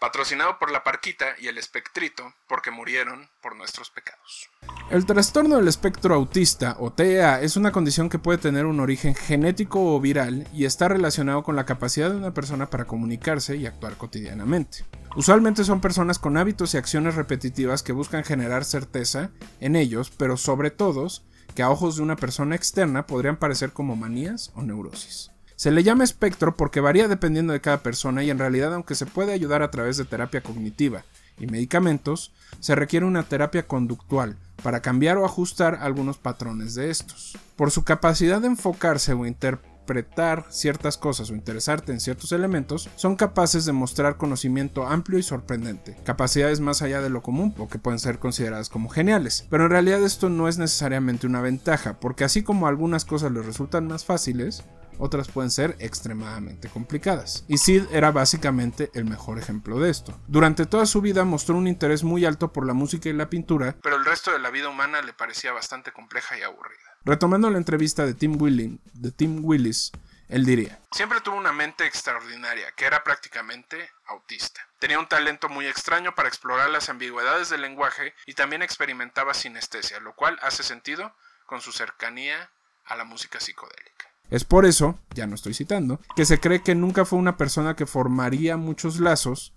Patrocinado 0.00 0.58
por 0.58 0.72
la 0.72 0.82
Parquita 0.82 1.34
y 1.38 1.48
el 1.48 1.58
Espectrito, 1.58 2.32
porque 2.48 2.70
murieron 2.70 3.28
por 3.42 3.54
nuestros 3.54 3.90
pecados. 3.90 4.48
El 4.90 5.04
trastorno 5.04 5.58
del 5.58 5.68
espectro 5.68 6.14
autista 6.14 6.74
o 6.80 6.90
TEA 6.90 7.42
es 7.42 7.58
una 7.58 7.70
condición 7.70 8.08
que 8.08 8.18
puede 8.18 8.38
tener 8.38 8.64
un 8.64 8.80
origen 8.80 9.14
genético 9.14 9.94
o 9.94 10.00
viral 10.00 10.48
y 10.54 10.64
está 10.64 10.88
relacionado 10.88 11.42
con 11.42 11.54
la 11.54 11.66
capacidad 11.66 12.08
de 12.08 12.16
una 12.16 12.32
persona 12.32 12.70
para 12.70 12.86
comunicarse 12.86 13.56
y 13.56 13.66
actuar 13.66 13.98
cotidianamente. 13.98 14.86
Usualmente 15.16 15.64
son 15.64 15.82
personas 15.82 16.18
con 16.18 16.38
hábitos 16.38 16.72
y 16.72 16.78
acciones 16.78 17.14
repetitivas 17.14 17.82
que 17.82 17.92
buscan 17.92 18.24
generar 18.24 18.64
certeza 18.64 19.30
en 19.60 19.76
ellos, 19.76 20.10
pero 20.10 20.38
sobre 20.38 20.70
todo 20.70 21.08
que 21.54 21.62
a 21.62 21.68
ojos 21.68 21.96
de 21.96 22.02
una 22.02 22.16
persona 22.16 22.56
externa 22.56 23.06
podrían 23.06 23.36
parecer 23.36 23.72
como 23.72 23.96
manías 23.96 24.50
o 24.54 24.62
neurosis. 24.62 25.30
Se 25.60 25.70
le 25.70 25.82
llama 25.82 26.04
espectro 26.04 26.56
porque 26.56 26.80
varía 26.80 27.06
dependiendo 27.06 27.52
de 27.52 27.60
cada 27.60 27.82
persona 27.82 28.24
y 28.24 28.30
en 28.30 28.38
realidad 28.38 28.72
aunque 28.72 28.94
se 28.94 29.04
puede 29.04 29.34
ayudar 29.34 29.62
a 29.62 29.70
través 29.70 29.98
de 29.98 30.06
terapia 30.06 30.40
cognitiva 30.40 31.04
y 31.38 31.48
medicamentos, 31.48 32.32
se 32.60 32.74
requiere 32.74 33.04
una 33.04 33.24
terapia 33.24 33.66
conductual 33.66 34.38
para 34.62 34.80
cambiar 34.80 35.18
o 35.18 35.26
ajustar 35.26 35.80
algunos 35.82 36.16
patrones 36.16 36.74
de 36.76 36.88
estos. 36.88 37.36
Por 37.56 37.70
su 37.70 37.84
capacidad 37.84 38.40
de 38.40 38.46
enfocarse 38.46 39.12
o 39.12 39.26
interpretar 39.26 40.46
ciertas 40.48 40.96
cosas 40.96 41.28
o 41.28 41.34
interesarte 41.34 41.92
en 41.92 42.00
ciertos 42.00 42.32
elementos, 42.32 42.88
son 42.96 43.16
capaces 43.16 43.66
de 43.66 43.72
mostrar 43.72 44.16
conocimiento 44.16 44.86
amplio 44.86 45.18
y 45.18 45.22
sorprendente, 45.22 45.94
capacidades 46.04 46.60
más 46.60 46.80
allá 46.80 47.02
de 47.02 47.10
lo 47.10 47.20
común 47.20 47.54
o 47.58 47.68
que 47.68 47.78
pueden 47.78 47.98
ser 47.98 48.18
consideradas 48.18 48.70
como 48.70 48.88
geniales. 48.88 49.46
Pero 49.50 49.64
en 49.64 49.70
realidad 49.72 50.02
esto 50.02 50.30
no 50.30 50.48
es 50.48 50.56
necesariamente 50.56 51.26
una 51.26 51.42
ventaja, 51.42 52.00
porque 52.00 52.24
así 52.24 52.42
como 52.42 52.66
algunas 52.66 53.04
cosas 53.04 53.30
les 53.32 53.44
resultan 53.44 53.88
más 53.88 54.06
fáciles, 54.06 54.64
otras 55.00 55.28
pueden 55.28 55.50
ser 55.50 55.76
extremadamente 55.78 56.68
complicadas. 56.68 57.44
Y 57.48 57.58
Sid 57.58 57.84
era 57.90 58.10
básicamente 58.10 58.90
el 58.94 59.04
mejor 59.04 59.38
ejemplo 59.38 59.78
de 59.80 59.90
esto. 59.90 60.18
Durante 60.28 60.66
toda 60.66 60.86
su 60.86 61.00
vida 61.00 61.24
mostró 61.24 61.56
un 61.56 61.66
interés 61.66 62.04
muy 62.04 62.24
alto 62.24 62.52
por 62.52 62.66
la 62.66 62.74
música 62.74 63.08
y 63.08 63.12
la 63.12 63.30
pintura, 63.30 63.76
pero 63.82 63.96
el 63.96 64.04
resto 64.04 64.32
de 64.32 64.38
la 64.38 64.50
vida 64.50 64.68
humana 64.68 65.02
le 65.02 65.12
parecía 65.12 65.52
bastante 65.52 65.92
compleja 65.92 66.38
y 66.38 66.42
aburrida. 66.42 66.80
Retomando 67.04 67.50
la 67.50 67.58
entrevista 67.58 68.04
de 68.04 68.14
Tim, 68.14 68.36
Willis, 68.40 69.92
él 70.28 70.44
diría, 70.44 70.78
siempre 70.92 71.20
tuvo 71.20 71.36
una 71.36 71.52
mente 71.52 71.86
extraordinaria, 71.86 72.70
que 72.72 72.84
era 72.84 73.02
prácticamente 73.02 73.90
autista. 74.06 74.60
Tenía 74.78 74.98
un 74.98 75.08
talento 75.08 75.48
muy 75.48 75.66
extraño 75.66 76.14
para 76.14 76.28
explorar 76.28 76.70
las 76.70 76.88
ambigüedades 76.88 77.48
del 77.48 77.62
lenguaje 77.62 78.14
y 78.26 78.34
también 78.34 78.62
experimentaba 78.62 79.34
sinestesia, 79.34 79.98
lo 80.00 80.14
cual 80.14 80.38
hace 80.42 80.62
sentido 80.62 81.14
con 81.46 81.60
su 81.60 81.72
cercanía 81.72 82.50
a 82.84 82.96
la 82.96 83.04
música 83.04 83.40
psicodélica. 83.40 84.09
Es 84.30 84.44
por 84.44 84.64
eso, 84.64 84.96
ya 85.14 85.26
no 85.26 85.34
estoy 85.34 85.54
citando, 85.54 86.00
que 86.14 86.24
se 86.24 86.38
cree 86.38 86.62
que 86.62 86.76
nunca 86.76 87.04
fue 87.04 87.18
una 87.18 87.36
persona 87.36 87.74
que 87.74 87.86
formaría 87.86 88.56
muchos 88.56 89.00
lazos 89.00 89.52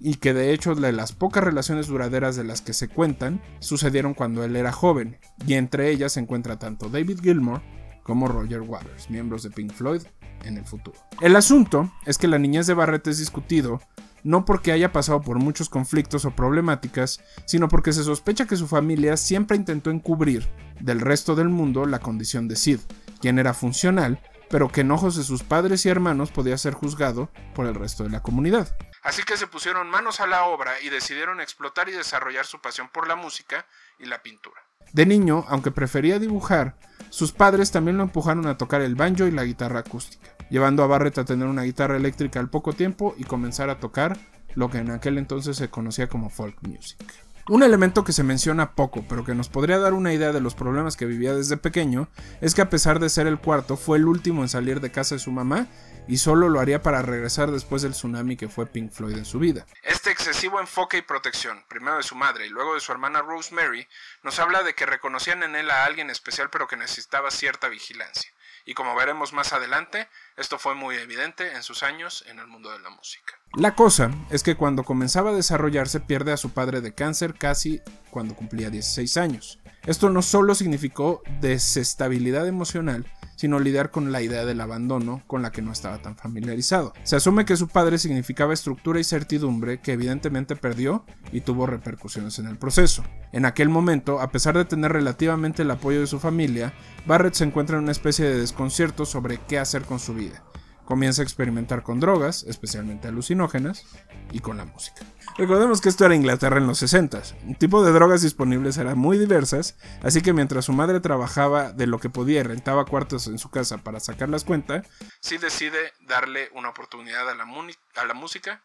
y 0.00 0.14
que 0.14 0.32
de 0.32 0.52
hecho 0.52 0.74
de 0.74 0.92
las 0.92 1.12
pocas 1.12 1.44
relaciones 1.44 1.86
duraderas 1.86 2.34
de 2.34 2.44
las 2.44 2.62
que 2.62 2.72
se 2.72 2.88
cuentan 2.88 3.42
sucedieron 3.60 4.14
cuando 4.14 4.42
él 4.42 4.56
era 4.56 4.72
joven, 4.72 5.18
y 5.46 5.54
entre 5.54 5.90
ellas 5.90 6.12
se 6.12 6.20
encuentra 6.20 6.58
tanto 6.58 6.88
David 6.88 7.20
Gilmour 7.22 7.62
como 8.02 8.28
Roger 8.28 8.62
Waters, 8.62 9.10
miembros 9.10 9.42
de 9.42 9.50
Pink 9.50 9.72
Floyd 9.72 10.02
en 10.44 10.56
el 10.56 10.64
futuro. 10.64 10.98
El 11.20 11.36
asunto 11.36 11.92
es 12.06 12.18
que 12.18 12.28
la 12.28 12.38
niñez 12.38 12.66
de 12.66 12.74
Barrett 12.74 13.06
es 13.06 13.18
discutido 13.18 13.80
no 14.24 14.44
porque 14.44 14.72
haya 14.72 14.90
pasado 14.90 15.20
por 15.20 15.38
muchos 15.38 15.68
conflictos 15.68 16.24
o 16.24 16.32
problemáticas, 16.32 17.20
sino 17.46 17.68
porque 17.68 17.92
se 17.92 18.02
sospecha 18.02 18.46
que 18.46 18.56
su 18.56 18.66
familia 18.66 19.16
siempre 19.16 19.56
intentó 19.56 19.90
encubrir 19.90 20.48
del 20.80 21.00
resto 21.00 21.36
del 21.36 21.50
mundo 21.50 21.86
la 21.86 22.00
condición 22.00 22.48
de 22.48 22.56
Sid, 22.56 22.80
quien 23.20 23.38
era 23.38 23.54
funcional, 23.54 24.20
pero 24.50 24.68
que 24.68 24.80
en 24.80 24.90
ojos 24.90 25.16
de 25.16 25.22
sus 25.22 25.42
padres 25.42 25.84
y 25.86 25.88
hermanos 25.88 26.30
podía 26.30 26.58
ser 26.58 26.74
juzgado 26.74 27.30
por 27.54 27.66
el 27.66 27.74
resto 27.74 28.02
de 28.04 28.10
la 28.10 28.22
comunidad. 28.22 28.76
Así 29.02 29.22
que 29.22 29.36
se 29.36 29.46
pusieron 29.46 29.90
manos 29.90 30.20
a 30.20 30.26
la 30.26 30.44
obra 30.44 30.80
y 30.80 30.88
decidieron 30.88 31.40
explotar 31.40 31.88
y 31.88 31.92
desarrollar 31.92 32.46
su 32.46 32.60
pasión 32.60 32.88
por 32.88 33.06
la 33.06 33.16
música 33.16 33.66
y 33.98 34.06
la 34.06 34.22
pintura. 34.22 34.60
De 34.92 35.06
niño, 35.06 35.44
aunque 35.48 35.70
prefería 35.70 36.18
dibujar, 36.18 36.76
sus 37.10 37.32
padres 37.32 37.70
también 37.70 37.96
lo 37.96 38.04
empujaron 38.04 38.46
a 38.46 38.56
tocar 38.56 38.80
el 38.80 38.94
banjo 38.94 39.26
y 39.26 39.30
la 39.30 39.44
guitarra 39.44 39.80
acústica, 39.80 40.36
llevando 40.50 40.82
a 40.82 40.86
Barrett 40.86 41.18
a 41.18 41.24
tener 41.24 41.48
una 41.48 41.62
guitarra 41.62 41.96
eléctrica 41.96 42.40
al 42.40 42.50
poco 42.50 42.72
tiempo 42.72 43.14
y 43.18 43.24
comenzar 43.24 43.70
a 43.70 43.78
tocar 43.78 44.16
lo 44.54 44.70
que 44.70 44.78
en 44.78 44.90
aquel 44.90 45.18
entonces 45.18 45.56
se 45.56 45.70
conocía 45.70 46.08
como 46.08 46.30
folk 46.30 46.56
music. 46.62 47.02
Un 47.46 47.62
elemento 47.62 48.04
que 48.04 48.14
se 48.14 48.22
menciona 48.22 48.72
poco, 48.72 49.04
pero 49.06 49.22
que 49.22 49.34
nos 49.34 49.50
podría 49.50 49.78
dar 49.78 49.92
una 49.92 50.14
idea 50.14 50.32
de 50.32 50.40
los 50.40 50.54
problemas 50.54 50.96
que 50.96 51.04
vivía 51.04 51.34
desde 51.34 51.58
pequeño, 51.58 52.08
es 52.40 52.54
que 52.54 52.62
a 52.62 52.70
pesar 52.70 53.00
de 53.00 53.10
ser 53.10 53.26
el 53.26 53.38
cuarto, 53.38 53.76
fue 53.76 53.98
el 53.98 54.06
último 54.06 54.40
en 54.40 54.48
salir 54.48 54.80
de 54.80 54.90
casa 54.90 55.16
de 55.16 55.18
su 55.18 55.30
mamá 55.30 55.66
y 56.08 56.16
solo 56.16 56.48
lo 56.48 56.58
haría 56.58 56.82
para 56.82 57.02
regresar 57.02 57.50
después 57.50 57.82
del 57.82 57.92
tsunami 57.92 58.38
que 58.38 58.48
fue 58.48 58.64
Pink 58.64 58.90
Floyd 58.92 59.18
en 59.18 59.26
su 59.26 59.38
vida. 59.38 59.66
Este 59.82 60.10
excesivo 60.10 60.58
enfoque 60.58 60.96
y 60.96 61.02
protección, 61.02 61.62
primero 61.68 61.98
de 61.98 62.02
su 62.02 62.14
madre 62.14 62.46
y 62.46 62.48
luego 62.50 62.74
de 62.74 62.80
su 62.80 62.92
hermana 62.92 63.20
Rosemary, 63.20 63.86
nos 64.22 64.38
habla 64.38 64.62
de 64.62 64.74
que 64.74 64.86
reconocían 64.86 65.42
en 65.42 65.54
él 65.54 65.70
a 65.70 65.84
alguien 65.84 66.08
especial 66.08 66.48
pero 66.50 66.66
que 66.66 66.78
necesitaba 66.78 67.30
cierta 67.30 67.68
vigilancia. 67.68 68.32
Y 68.66 68.74
como 68.74 68.94
veremos 68.94 69.32
más 69.32 69.52
adelante, 69.52 70.08
esto 70.36 70.58
fue 70.58 70.74
muy 70.74 70.96
evidente 70.96 71.52
en 71.52 71.62
sus 71.62 71.82
años 71.82 72.24
en 72.28 72.38
el 72.38 72.46
mundo 72.46 72.70
de 72.70 72.78
la 72.78 72.90
música. 72.90 73.34
La 73.54 73.74
cosa 73.74 74.10
es 74.30 74.42
que 74.42 74.56
cuando 74.56 74.84
comenzaba 74.84 75.30
a 75.30 75.34
desarrollarse 75.34 76.00
pierde 76.00 76.32
a 76.32 76.36
su 76.36 76.52
padre 76.52 76.80
de 76.80 76.94
cáncer 76.94 77.34
casi 77.34 77.82
cuando 78.10 78.34
cumplía 78.34 78.70
16 78.70 79.16
años. 79.18 79.58
Esto 79.86 80.08
no 80.08 80.22
solo 80.22 80.54
significó 80.54 81.22
desestabilidad 81.40 82.46
emocional, 82.48 83.06
sino 83.44 83.60
lidiar 83.60 83.90
con 83.90 84.10
la 84.10 84.22
idea 84.22 84.46
del 84.46 84.62
abandono 84.62 85.22
con 85.26 85.42
la 85.42 85.52
que 85.52 85.60
no 85.60 85.70
estaba 85.70 85.98
tan 85.98 86.16
familiarizado. 86.16 86.94
Se 87.02 87.16
asume 87.16 87.44
que 87.44 87.58
su 87.58 87.68
padre 87.68 87.98
significaba 87.98 88.54
estructura 88.54 88.98
y 88.98 89.04
certidumbre 89.04 89.80
que 89.80 89.92
evidentemente 89.92 90.56
perdió 90.56 91.04
y 91.30 91.42
tuvo 91.42 91.66
repercusiones 91.66 92.38
en 92.38 92.46
el 92.46 92.56
proceso. 92.56 93.04
En 93.32 93.44
aquel 93.44 93.68
momento, 93.68 94.22
a 94.22 94.30
pesar 94.30 94.56
de 94.56 94.64
tener 94.64 94.92
relativamente 94.92 95.60
el 95.60 95.70
apoyo 95.70 96.00
de 96.00 96.06
su 96.06 96.20
familia, 96.20 96.72
Barrett 97.04 97.34
se 97.34 97.44
encuentra 97.44 97.76
en 97.76 97.82
una 97.82 97.92
especie 97.92 98.24
de 98.24 98.40
desconcierto 98.40 99.04
sobre 99.04 99.36
qué 99.46 99.58
hacer 99.58 99.82
con 99.82 99.98
su 99.98 100.14
vida 100.14 100.42
comienza 100.84 101.22
a 101.22 101.24
experimentar 101.24 101.82
con 101.82 102.00
drogas, 102.00 102.44
especialmente 102.44 103.08
alucinógenas, 103.08 103.86
y 104.32 104.40
con 104.40 104.56
la 104.56 104.64
música. 104.64 105.02
Recordemos 105.36 105.80
que 105.80 105.88
esto 105.88 106.04
era 106.04 106.14
Inglaterra 106.14 106.58
en 106.58 106.66
los 106.66 106.78
60. 106.78 107.22
Un 107.44 107.54
tipo 107.54 107.84
de 107.84 107.92
drogas 107.92 108.22
disponibles 108.22 108.76
eran 108.78 108.98
muy 108.98 109.18
diversas, 109.18 109.76
así 110.02 110.22
que 110.22 110.32
mientras 110.32 110.64
su 110.64 110.72
madre 110.72 111.00
trabajaba 111.00 111.72
de 111.72 111.86
lo 111.86 111.98
que 111.98 112.10
podía 112.10 112.40
y 112.40 112.42
rentaba 112.42 112.84
cuartos 112.84 113.26
en 113.26 113.38
su 113.38 113.50
casa 113.50 113.78
para 113.78 114.00
sacar 114.00 114.28
las 114.28 114.44
cuentas, 114.44 114.86
sí 115.20 115.38
decide 115.38 115.92
darle 116.06 116.50
una 116.54 116.70
oportunidad 116.70 117.28
a 117.28 117.34
la, 117.34 117.44
a 117.44 118.04
la 118.04 118.14
música 118.14 118.62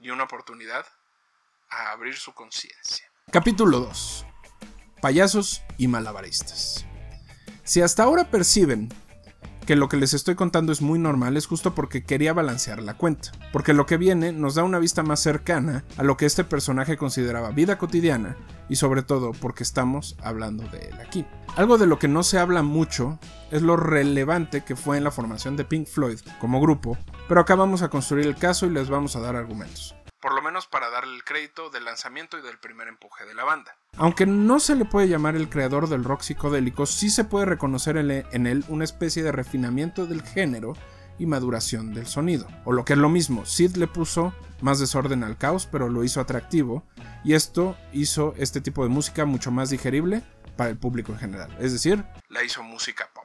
y 0.00 0.10
una 0.10 0.24
oportunidad 0.24 0.84
a 1.70 1.92
abrir 1.92 2.16
su 2.16 2.32
conciencia. 2.34 3.06
Capítulo 3.30 3.80
2. 3.80 4.26
Payasos 5.00 5.62
y 5.78 5.88
malabaristas. 5.88 6.86
Si 7.64 7.80
hasta 7.80 8.02
ahora 8.02 8.30
perciben 8.30 8.92
que 9.66 9.76
lo 9.76 9.88
que 9.88 9.96
les 9.96 10.14
estoy 10.14 10.34
contando 10.34 10.72
es 10.72 10.82
muy 10.82 10.98
normal 10.98 11.36
es 11.36 11.46
justo 11.46 11.74
porque 11.74 12.04
quería 12.04 12.32
balancear 12.32 12.82
la 12.82 12.94
cuenta, 12.94 13.32
porque 13.52 13.72
lo 13.72 13.86
que 13.86 13.96
viene 13.96 14.32
nos 14.32 14.54
da 14.54 14.62
una 14.62 14.78
vista 14.78 15.02
más 15.02 15.20
cercana 15.20 15.84
a 15.96 16.02
lo 16.02 16.16
que 16.16 16.26
este 16.26 16.44
personaje 16.44 16.96
consideraba 16.96 17.50
vida 17.50 17.78
cotidiana 17.78 18.36
y 18.68 18.76
sobre 18.76 19.02
todo 19.02 19.32
porque 19.32 19.62
estamos 19.62 20.16
hablando 20.22 20.64
de 20.68 20.88
él 20.88 21.00
aquí. 21.00 21.24
Algo 21.56 21.78
de 21.78 21.86
lo 21.86 21.98
que 21.98 22.08
no 22.08 22.22
se 22.22 22.38
habla 22.38 22.62
mucho 22.62 23.18
es 23.50 23.62
lo 23.62 23.76
relevante 23.76 24.64
que 24.64 24.76
fue 24.76 24.98
en 24.98 25.04
la 25.04 25.10
formación 25.10 25.56
de 25.56 25.64
Pink 25.64 25.86
Floyd 25.86 26.20
como 26.40 26.60
grupo, 26.60 26.98
pero 27.28 27.40
acá 27.40 27.54
vamos 27.54 27.82
a 27.82 27.88
construir 27.88 28.26
el 28.26 28.36
caso 28.36 28.66
y 28.66 28.70
les 28.70 28.90
vamos 28.90 29.16
a 29.16 29.20
dar 29.20 29.36
argumentos 29.36 29.94
por 30.24 30.32
lo 30.32 30.40
menos 30.40 30.66
para 30.66 30.88
darle 30.88 31.16
el 31.16 31.22
crédito 31.22 31.68
del 31.68 31.84
lanzamiento 31.84 32.38
y 32.38 32.40
del 32.40 32.58
primer 32.58 32.88
empuje 32.88 33.26
de 33.26 33.34
la 33.34 33.44
banda. 33.44 33.76
Aunque 33.96 34.26
no 34.26 34.58
se 34.58 34.74
le 34.74 34.84
puede 34.84 35.08
llamar 35.08 35.36
el 35.36 35.48
creador 35.48 35.88
del 35.88 36.04
rock 36.04 36.22
psicodélico, 36.22 36.84
sí 36.84 37.10
se 37.10 37.24
puede 37.24 37.46
reconocer 37.46 37.96
en 37.96 38.46
él 38.46 38.64
una 38.68 38.84
especie 38.84 39.22
de 39.22 39.32
refinamiento 39.32 40.06
del 40.06 40.22
género 40.22 40.74
y 41.18 41.26
maduración 41.26 41.94
del 41.94 42.06
sonido. 42.06 42.48
O 42.64 42.72
lo 42.72 42.84
que 42.84 42.94
es 42.94 42.98
lo 42.98 43.08
mismo, 43.08 43.46
Sid 43.46 43.76
le 43.76 43.86
puso 43.86 44.34
más 44.60 44.80
desorden 44.80 45.22
al 45.22 45.36
caos, 45.36 45.68
pero 45.70 45.88
lo 45.88 46.02
hizo 46.02 46.20
atractivo, 46.20 46.84
y 47.22 47.34
esto 47.34 47.76
hizo 47.92 48.34
este 48.36 48.60
tipo 48.60 48.82
de 48.82 48.88
música 48.88 49.24
mucho 49.24 49.52
más 49.52 49.70
digerible 49.70 50.22
para 50.56 50.70
el 50.70 50.76
público 50.76 51.12
en 51.12 51.18
general, 51.18 51.56
es 51.60 51.72
decir, 51.72 52.04
la 52.28 52.42
hizo 52.42 52.62
música 52.62 53.08
pop. 53.14 53.24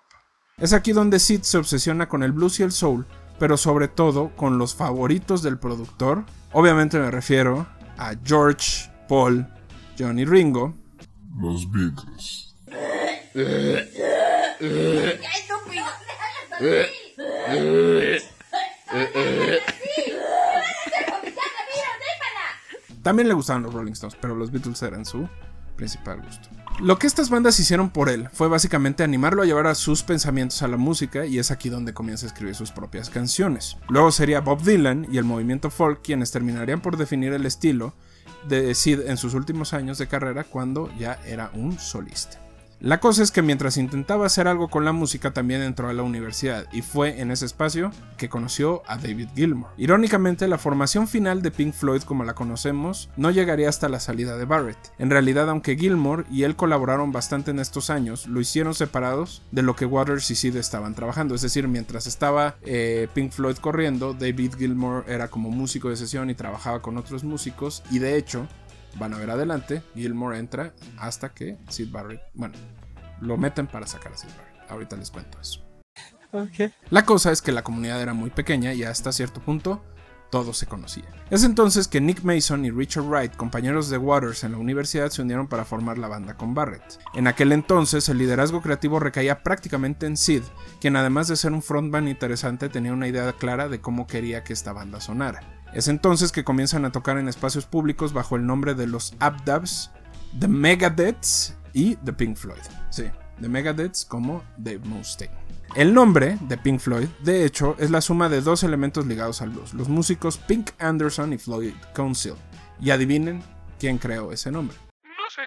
Es 0.58 0.74
aquí 0.74 0.92
donde 0.92 1.20
Sid 1.20 1.42
se 1.44 1.58
obsesiona 1.58 2.10
con 2.10 2.22
el 2.22 2.32
blues 2.32 2.60
y 2.60 2.64
el 2.64 2.72
soul, 2.72 3.08
pero 3.40 3.56
sobre 3.56 3.88
todo 3.88 4.36
con 4.36 4.58
los 4.58 4.76
favoritos 4.76 5.42
del 5.42 5.58
productor. 5.58 6.26
Obviamente 6.52 7.00
me 7.00 7.10
refiero 7.10 7.66
a 7.98 8.14
George, 8.24 8.92
Paul, 9.08 9.48
Johnny 10.00 10.24
Ringo. 10.24 10.74
Los 11.42 11.70
Beatles. 11.70 12.56
También 23.04 23.28
le 23.28 23.34
gustaban 23.34 23.64
los 23.64 23.74
Rolling 23.74 23.92
Stones, 23.92 24.18
pero 24.22 24.36
los 24.36 24.52
Beatles 24.52 24.82
eran 24.84 25.04
su 25.04 25.28
principal 25.76 26.22
gusto. 26.22 26.48
Lo 26.80 26.98
que 26.98 27.08
estas 27.08 27.30
bandas 27.30 27.60
hicieron 27.60 27.90
por 27.90 28.08
él 28.08 28.30
fue 28.32 28.48
básicamente 28.48 29.04
animarlo 29.04 29.42
a 29.42 29.46
llevar 29.46 29.68
a 29.68 29.76
sus 29.76 30.04
pensamientos 30.04 30.62
a 30.62 30.70
la 30.70 30.78
música 30.78 31.26
y 31.26 31.40
es 31.40 31.52
aquí 31.52 31.68
donde 31.68 31.94
comienza 31.94 32.26
a 32.26 32.30
escribir 32.30 32.56
sus 32.56 32.72
propias 32.72 33.10
canciones. 33.10 33.76
Luego 33.90 34.14
sería 34.14 34.40
Bob 34.40 34.62
Dylan 34.62 35.08
y 35.12 35.18
el 35.18 35.26
movimiento 35.26 35.70
folk 35.70 36.02
quienes 36.02 36.32
terminarían 36.32 36.82
por 36.82 36.96
definir 36.96 37.34
el 37.34 37.46
estilo 37.46 37.94
de 38.48 38.74
Sid 38.76 39.02
en 39.02 39.18
sus 39.18 39.34
últimos 39.34 39.74
años 39.74 39.98
de 39.98 40.08
carrera 40.08 40.44
cuando 40.44 40.90
ya 40.98 41.20
era 41.26 41.52
un 41.54 41.78
solista. 41.80 42.40
La 42.82 43.02
cosa 43.02 43.24
es 43.24 43.32
que 43.32 43.42
mientras 43.42 43.76
intentaba 43.76 44.26
hacer 44.26 44.48
algo 44.48 44.70
con 44.70 44.86
la 44.86 44.94
música 44.94 45.34
también 45.34 45.62
entró 45.62 45.90
a 45.90 45.94
la 45.94 46.04
universidad 46.04 46.66
y 46.72 46.82
fue 46.82 47.20
en 47.20 47.30
ese 47.30 47.46
espacio 47.46 47.92
que 48.16 48.30
conoció 48.30 48.84
a 48.88 48.96
David 48.96 49.28
Gilmour. 49.36 49.72
Irónicamente, 49.76 50.48
la 50.48 50.58
formación 50.58 51.10
final 51.10 51.42
de 51.42 51.52
Pink 51.52 51.74
Floyd 51.74 52.04
como 52.04 52.24
la 52.24 52.36
conocemos 52.36 53.10
no 53.18 53.32
llegaría 53.32 53.68
hasta 53.68 53.90
la 53.90 54.00
salida 54.00 54.38
de 54.38 54.46
Barrett. 54.46 54.94
En 54.98 55.10
realidad, 55.10 55.50
aunque 55.50 55.76
Gilmour 55.76 56.26
y 56.32 56.44
él 56.44 56.56
colaboraron 56.56 57.12
bastante 57.12 57.52
en 57.52 57.60
estos 57.60 57.90
años, 57.90 58.28
lo 58.28 58.40
hicieron 58.40 58.74
separados 58.74 59.42
de 59.52 59.62
lo 59.62 59.76
que 59.76 59.86
Waters 59.86 60.32
y 60.32 60.36
Sid 60.36 60.56
estaban 60.56 60.96
trabajando. 60.96 61.36
Es 61.36 61.42
decir, 61.42 61.68
mientras 61.68 62.08
estaba 62.08 62.56
eh, 62.62 63.10
Pink 63.14 63.34
Floyd 63.34 63.58
corriendo, 63.58 64.14
David 64.14 64.54
Gilmour 64.58 65.04
era 65.06 65.28
como 65.28 65.52
músico 65.52 65.90
de 65.90 65.98
sesión 65.98 66.30
y 66.30 66.34
trabajaba 66.34 66.82
con 66.82 66.98
otros 66.98 67.26
músicos 67.26 67.84
y 67.92 68.00
de 68.00 68.16
hecho 68.16 68.48
van 68.96 69.14
a 69.14 69.18
ver 69.18 69.30
adelante, 69.30 69.82
Gilmore 69.96 70.38
entra 70.38 70.74
hasta 70.98 71.30
que 71.30 71.58
Sid 71.70 71.92
Barrett, 71.92 72.22
bueno, 72.34 72.56
lo 73.22 73.38
meten 73.38 73.68
para 73.68 73.88
sacar 73.88 74.14
a 74.14 74.18
Sid 74.18 74.30
Barrett. 74.30 74.72
Ahorita 74.72 74.96
les 74.96 75.12
cuento 75.12 75.40
eso. 75.40 75.66
La 76.90 77.06
cosa 77.06 77.32
es 77.32 77.42
que 77.42 77.52
la 77.52 77.64
comunidad 77.64 78.02
era 78.02 78.14
muy 78.14 78.30
pequeña 78.30 78.74
y 78.74 78.84
hasta 78.84 79.12
cierto 79.12 79.42
punto 79.42 79.82
todo 80.30 80.54
se 80.54 80.68
conocía. 80.68 81.06
Es 81.32 81.44
entonces 81.44 81.88
que 81.88 82.02
Nick 82.02 82.24
Mason 82.24 82.66
y 82.66 82.72
Richard 82.72 83.06
Wright, 83.06 83.36
compañeros 83.36 83.90
de 83.90 83.98
Waters 83.98 84.44
en 84.44 84.52
la 84.52 84.60
universidad, 84.60 85.10
se 85.10 85.22
unieron 85.22 85.48
para 85.48 85.66
formar 85.66 85.98
la 85.98 86.08
banda 86.08 86.38
con 86.38 86.54
Barrett. 86.54 87.00
En 87.16 87.28
aquel 87.28 87.52
entonces 87.52 88.08
el 88.10 88.20
liderazgo 88.20 88.62
creativo 88.62 89.00
recaía 89.00 89.42
prácticamente 89.42 90.06
en 90.06 90.18
Sid, 90.18 90.44
quien 90.80 90.96
además 90.96 91.28
de 91.28 91.36
ser 91.36 91.52
un 91.52 91.64
frontman 91.64 92.08
interesante 92.08 92.70
tenía 92.70 92.94
una 92.94 93.08
idea 93.08 93.34
clara 93.34 93.70
de 93.70 93.82
cómo 93.82 94.08
quería 94.08 94.44
que 94.44 94.54
esta 94.54 94.74
banda 94.74 95.02
sonara. 95.02 95.42
Es 95.74 95.88
entonces 95.88 96.32
que 96.32 96.44
comienzan 96.44 96.86
a 96.86 96.92
tocar 96.92 97.18
en 97.18 97.28
espacios 97.28 97.66
públicos 97.66 98.12
bajo 98.12 98.36
el 98.36 98.46
nombre 98.46 98.74
de 98.74 98.88
los 98.88 99.14
Abdabs, 99.20 99.92
The 100.40 100.48
Megadeths 100.48 101.56
y 101.74 101.96
The 101.98 102.14
Pink 102.14 102.38
Floyd. 102.38 102.62
Sí, 102.90 103.06
The 103.40 103.50
Megadeths 103.50 104.04
como 104.06 104.44
Dave 104.58 104.80
Mustaine. 104.80 105.34
El 105.76 105.94
nombre 105.94 106.40
de 106.42 106.58
Pink 106.58 106.80
Floyd, 106.80 107.08
de 107.24 107.46
hecho, 107.46 107.76
es 107.78 107.92
la 107.92 108.02
suma 108.02 108.28
de 108.30 108.42
dos 108.42 108.64
elementos 108.64 109.06
ligados 109.06 109.44
al 109.44 109.52
blues, 109.52 109.76
los 109.76 109.88
músicos 109.88 110.38
Pink 110.40 110.72
Anderson 110.80 111.34
y 111.34 111.38
Floyd 111.38 111.74
Council. 111.94 112.34
Y 112.82 112.90
adivinen 112.90 113.44
quién 113.78 114.00
creó 114.00 114.32
ese 114.32 114.52
nombre. 114.52 114.76
No 115.04 115.30
sé. 115.30 115.42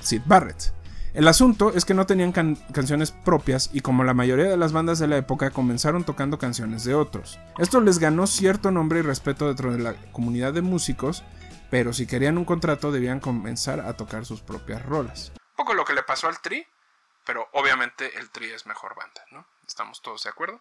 Sid 0.00 0.22
Barrett. 0.24 0.72
El 1.14 1.28
asunto 1.28 1.72
es 1.74 1.84
que 1.84 1.92
no 1.92 2.06
tenían 2.06 2.32
can 2.32 2.54
canciones 2.72 3.10
propias 3.10 3.68
y 3.74 3.82
como 3.82 4.02
la 4.02 4.14
mayoría 4.14 4.46
de 4.46 4.56
las 4.56 4.72
bandas 4.72 4.98
de 4.98 5.08
la 5.08 5.18
época 5.18 5.50
comenzaron 5.50 6.04
tocando 6.04 6.38
canciones 6.38 6.84
de 6.84 6.94
otros. 6.94 7.38
Esto 7.58 7.82
les 7.82 7.98
ganó 7.98 8.26
cierto 8.26 8.70
nombre 8.70 9.00
y 9.00 9.02
respeto 9.02 9.46
dentro 9.46 9.72
de 9.72 9.78
la 9.78 9.94
comunidad 10.12 10.54
de 10.54 10.62
músicos, 10.62 11.22
pero 11.70 11.92
si 11.92 12.06
querían 12.06 12.38
un 12.38 12.46
contrato 12.46 12.90
debían 12.90 13.20
comenzar 13.20 13.80
a 13.80 13.94
tocar 13.94 14.24
sus 14.24 14.40
propias 14.40 14.82
rolas. 14.86 15.32
Un 15.36 15.56
poco 15.56 15.74
lo 15.74 15.84
que 15.84 15.92
le 15.92 16.02
pasó 16.02 16.28
al 16.28 16.40
Tri, 16.40 16.66
pero 17.26 17.46
obviamente 17.52 18.18
el 18.18 18.30
Tri 18.30 18.46
es 18.46 18.64
mejor 18.64 18.94
banda, 18.96 19.20
¿no? 19.32 19.44
¿Estamos 19.66 20.00
todos 20.00 20.22
de 20.22 20.30
acuerdo? 20.30 20.60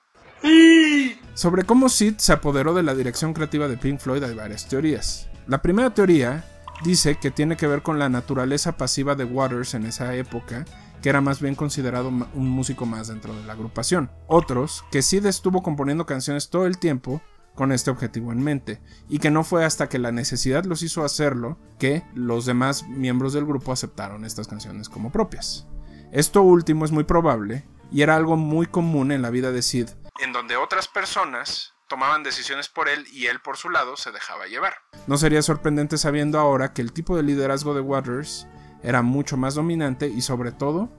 Sobre 1.34 1.64
cómo 1.64 1.88
Sid 1.88 2.18
se 2.18 2.34
apoderó 2.34 2.74
de 2.74 2.84
la 2.84 2.94
dirección 2.94 3.34
creativa 3.34 3.70
de 3.70 3.78
Pink 3.78 4.02
Floyd 4.02 4.24
hay 4.24 4.36
varias 4.36 4.68
teorías. 4.68 5.30
La 5.48 5.62
primera 5.62 5.94
teoría 5.94 6.44
dice 6.84 7.16
que 7.16 7.32
tiene 7.32 7.58
que 7.58 7.68
ver 7.68 7.82
con 7.82 8.00
la 8.00 8.10
naturaleza 8.10 8.78
pasiva 8.78 9.16
de 9.16 9.26
Waters 9.26 9.74
en 9.74 9.86
esa 9.86 10.16
época, 10.16 10.66
que 11.02 11.10
era 11.10 11.22
más 11.22 11.42
bien 11.42 11.56
considerado 11.56 12.10
un 12.10 12.50
músico 12.50 12.86
más 12.86 13.08
dentro 13.08 13.34
de 13.34 13.44
la 13.46 13.54
agrupación. 13.54 14.12
Otros, 14.28 14.86
que 14.92 15.02
Sid 15.02 15.26
estuvo 15.26 15.64
componiendo 15.64 16.06
canciones 16.06 16.50
todo 16.50 16.66
el 16.66 16.78
tiempo 16.78 17.22
con 17.56 17.72
este 17.72 17.92
objetivo 17.92 18.32
en 18.32 18.44
mente, 18.44 18.82
y 19.10 19.20
que 19.20 19.30
no 19.30 19.44
fue 19.44 19.66
hasta 19.66 19.90
que 19.90 20.00
la 20.00 20.12
necesidad 20.12 20.64
los 20.64 20.84
hizo 20.84 21.04
hacerlo 21.04 21.58
que 21.80 22.04
los 22.14 22.46
demás 22.46 22.88
miembros 22.88 23.34
del 23.34 23.46
grupo 23.46 23.72
aceptaron 23.72 24.24
estas 24.26 24.48
canciones 24.48 24.90
como 24.90 25.12
propias. 25.12 25.68
Esto 26.12 26.42
último 26.42 26.86
es 26.86 26.92
muy 26.92 27.04
probable, 27.04 27.66
y 27.92 28.04
era 28.04 28.16
algo 28.16 28.38
muy 28.38 28.68
común 28.68 29.12
en 29.12 29.22
la 29.22 29.30
vida 29.30 29.52
de 29.52 29.62
Sid, 29.62 29.90
en 30.22 30.34
donde 30.34 30.56
otras 30.56 30.88
personas 30.88 31.74
tomaban 31.92 32.24
decisiones 32.24 32.70
por 32.70 32.88
él 32.88 33.06
y 33.12 33.26
él 33.28 33.42
por 33.42 33.58
su 33.58 33.70
lado 33.70 33.98
se 33.98 34.14
dejaba 34.14 34.48
llevar. 34.48 34.76
No 35.08 35.18
sería 35.18 35.42
sorprendente 35.42 35.98
sabiendo 35.98 36.40
ahora 36.40 36.72
que 36.72 36.82
el 36.82 36.94
tipo 36.94 37.18
de 37.18 37.24
liderazgo 37.24 37.74
de 37.74 37.82
Waters 37.82 38.48
era 38.82 39.02
mucho 39.02 39.36
más 39.36 39.56
dominante 39.56 40.08
y 40.08 40.22
sobre 40.22 40.54
todo 40.54 40.90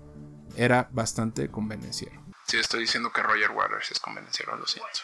era 0.55 0.90
bastante 0.92 1.50
convenenciero. 1.50 2.22
Si 2.46 2.59
estoy 2.59 2.81
diciendo 2.81 3.11
que 3.11 3.22
Roger 3.22 3.52
Waters 3.52 3.90
es 3.90 4.00
convenenciero, 4.00 4.55
lo 4.55 4.66
siento. 4.66 5.00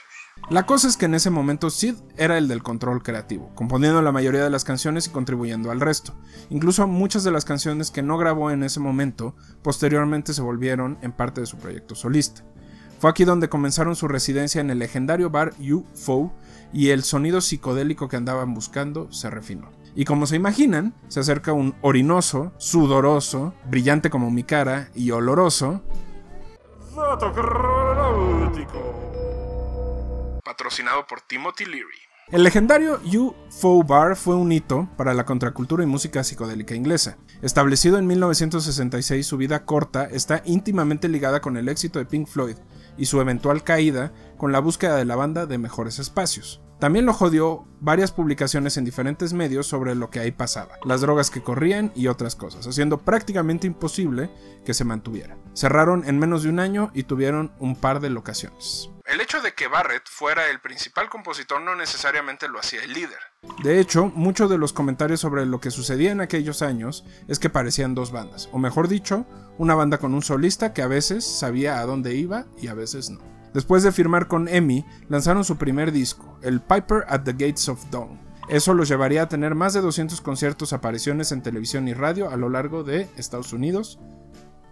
La 0.50 0.66
cosa 0.66 0.88
es 0.88 0.98
que 0.98 1.06
en 1.06 1.14
ese 1.14 1.30
momento 1.30 1.70
Sid 1.70 1.94
era 2.18 2.36
el 2.36 2.48
del 2.48 2.62
control 2.62 3.02
creativo, 3.02 3.54
componiendo 3.54 4.02
la 4.02 4.12
mayoría 4.12 4.44
de 4.44 4.50
las 4.50 4.64
canciones 4.64 5.06
y 5.06 5.10
contribuyendo 5.10 5.70
al 5.70 5.80
resto. 5.80 6.14
Incluso 6.50 6.86
muchas 6.86 7.24
de 7.24 7.30
las 7.30 7.46
canciones 7.46 7.90
que 7.90 8.02
no 8.02 8.18
grabó 8.18 8.50
en 8.50 8.62
ese 8.62 8.78
momento 8.78 9.36
posteriormente 9.62 10.34
se 10.34 10.42
volvieron 10.42 10.98
en 11.00 11.12
parte 11.12 11.40
de 11.40 11.46
su 11.46 11.56
proyecto 11.56 11.94
solista. 11.94 12.44
Fue 12.98 13.08
aquí 13.10 13.24
donde 13.24 13.48
comenzaron 13.48 13.94
su 13.94 14.08
residencia 14.08 14.60
en 14.60 14.70
el 14.70 14.80
legendario 14.80 15.30
bar 15.30 15.52
UFO 15.60 16.32
y 16.72 16.90
el 16.90 17.04
sonido 17.04 17.40
psicodélico 17.40 18.08
que 18.08 18.16
andaban 18.16 18.54
buscando 18.54 19.10
se 19.12 19.30
refinó. 19.30 19.70
Y 19.94 20.04
como 20.04 20.26
se 20.26 20.34
imaginan, 20.34 20.94
se 21.06 21.20
acerca 21.20 21.52
un 21.52 21.76
orinoso, 21.80 22.52
sudoroso, 22.58 23.54
brillante 23.66 24.10
como 24.10 24.32
mi 24.32 24.42
cara 24.42 24.90
y 24.96 25.12
oloroso. 25.12 25.80
Patrocinado 30.44 31.06
por 31.06 31.20
Timothy 31.20 31.66
Leary. 31.66 32.08
El 32.30 32.42
legendario 32.42 33.00
UFO 33.04 33.84
Bar 33.84 34.16
fue 34.16 34.34
un 34.34 34.50
hito 34.52 34.88
para 34.96 35.14
la 35.14 35.24
contracultura 35.24 35.84
y 35.84 35.86
música 35.86 36.24
psicodélica 36.24 36.74
inglesa. 36.74 37.16
Establecido 37.42 37.96
en 37.96 38.06
1966, 38.06 39.24
su 39.24 39.36
vida 39.36 39.64
corta 39.64 40.04
está 40.04 40.42
íntimamente 40.44 41.08
ligada 41.08 41.40
con 41.40 41.56
el 41.56 41.68
éxito 41.68 42.00
de 42.00 42.04
Pink 42.04 42.26
Floyd 42.26 42.56
y 42.98 43.06
su 43.06 43.20
eventual 43.20 43.64
caída 43.64 44.12
con 44.36 44.52
la 44.52 44.58
búsqueda 44.58 44.96
de 44.96 45.04
la 45.04 45.16
banda 45.16 45.46
de 45.46 45.56
mejores 45.56 45.98
espacios. 45.98 46.60
También 46.78 47.06
lo 47.06 47.12
jodió 47.12 47.66
varias 47.80 48.12
publicaciones 48.12 48.76
en 48.76 48.84
diferentes 48.84 49.32
medios 49.32 49.66
sobre 49.66 49.96
lo 49.96 50.10
que 50.10 50.20
ahí 50.20 50.30
pasaba, 50.30 50.78
las 50.84 51.00
drogas 51.00 51.28
que 51.28 51.42
corrían 51.42 51.90
y 51.96 52.06
otras 52.06 52.36
cosas, 52.36 52.68
haciendo 52.68 52.98
prácticamente 52.98 53.66
imposible 53.66 54.30
que 54.64 54.74
se 54.74 54.84
mantuviera. 54.84 55.36
Cerraron 55.54 56.08
en 56.08 56.20
menos 56.20 56.44
de 56.44 56.50
un 56.50 56.60
año 56.60 56.92
y 56.94 57.02
tuvieron 57.02 57.52
un 57.58 57.74
par 57.74 57.98
de 57.98 58.10
locaciones. 58.10 58.90
El 59.06 59.20
hecho 59.20 59.40
de 59.40 59.54
que 59.54 59.66
Barrett 59.66 60.06
fuera 60.08 60.50
el 60.50 60.60
principal 60.60 61.08
compositor 61.08 61.60
no 61.60 61.74
necesariamente 61.74 62.48
lo 62.48 62.60
hacía 62.60 62.84
el 62.84 62.92
líder. 62.92 63.18
De 63.62 63.80
hecho, 63.80 64.06
muchos 64.14 64.48
de 64.48 64.58
los 64.58 64.72
comentarios 64.72 65.20
sobre 65.20 65.44
lo 65.44 65.60
que 65.60 65.72
sucedía 65.72 66.12
en 66.12 66.20
aquellos 66.20 66.62
años 66.62 67.04
es 67.26 67.38
que 67.38 67.50
parecían 67.50 67.94
dos 67.94 68.12
bandas, 68.12 68.48
o 68.52 68.58
mejor 68.58 68.86
dicho, 68.86 69.26
una 69.58 69.74
banda 69.74 69.98
con 69.98 70.14
un 70.14 70.22
solista 70.22 70.72
que 70.72 70.82
a 70.82 70.86
veces 70.86 71.24
sabía 71.24 71.80
a 71.80 71.86
dónde 71.86 72.14
iba 72.14 72.46
y 72.56 72.68
a 72.68 72.74
veces 72.74 73.10
no. 73.10 73.20
Después 73.52 73.82
de 73.82 73.92
firmar 73.92 74.28
con 74.28 74.46
EMI, 74.46 74.84
lanzaron 75.08 75.44
su 75.44 75.56
primer 75.56 75.90
disco, 75.90 76.38
el 76.42 76.60
Piper 76.60 77.04
at 77.08 77.22
the 77.22 77.32
Gates 77.32 77.68
of 77.68 77.84
Dawn. 77.90 78.20
Eso 78.48 78.74
los 78.74 78.88
llevaría 78.88 79.22
a 79.22 79.28
tener 79.28 79.54
más 79.54 79.74
de 79.74 79.80
200 79.80 80.20
conciertos, 80.20 80.72
apariciones 80.72 81.32
en 81.32 81.42
televisión 81.42 81.88
y 81.88 81.94
radio 81.94 82.30
a 82.30 82.36
lo 82.36 82.48
largo 82.48 82.84
de 82.84 83.08
Estados 83.16 83.52
Unidos 83.52 83.98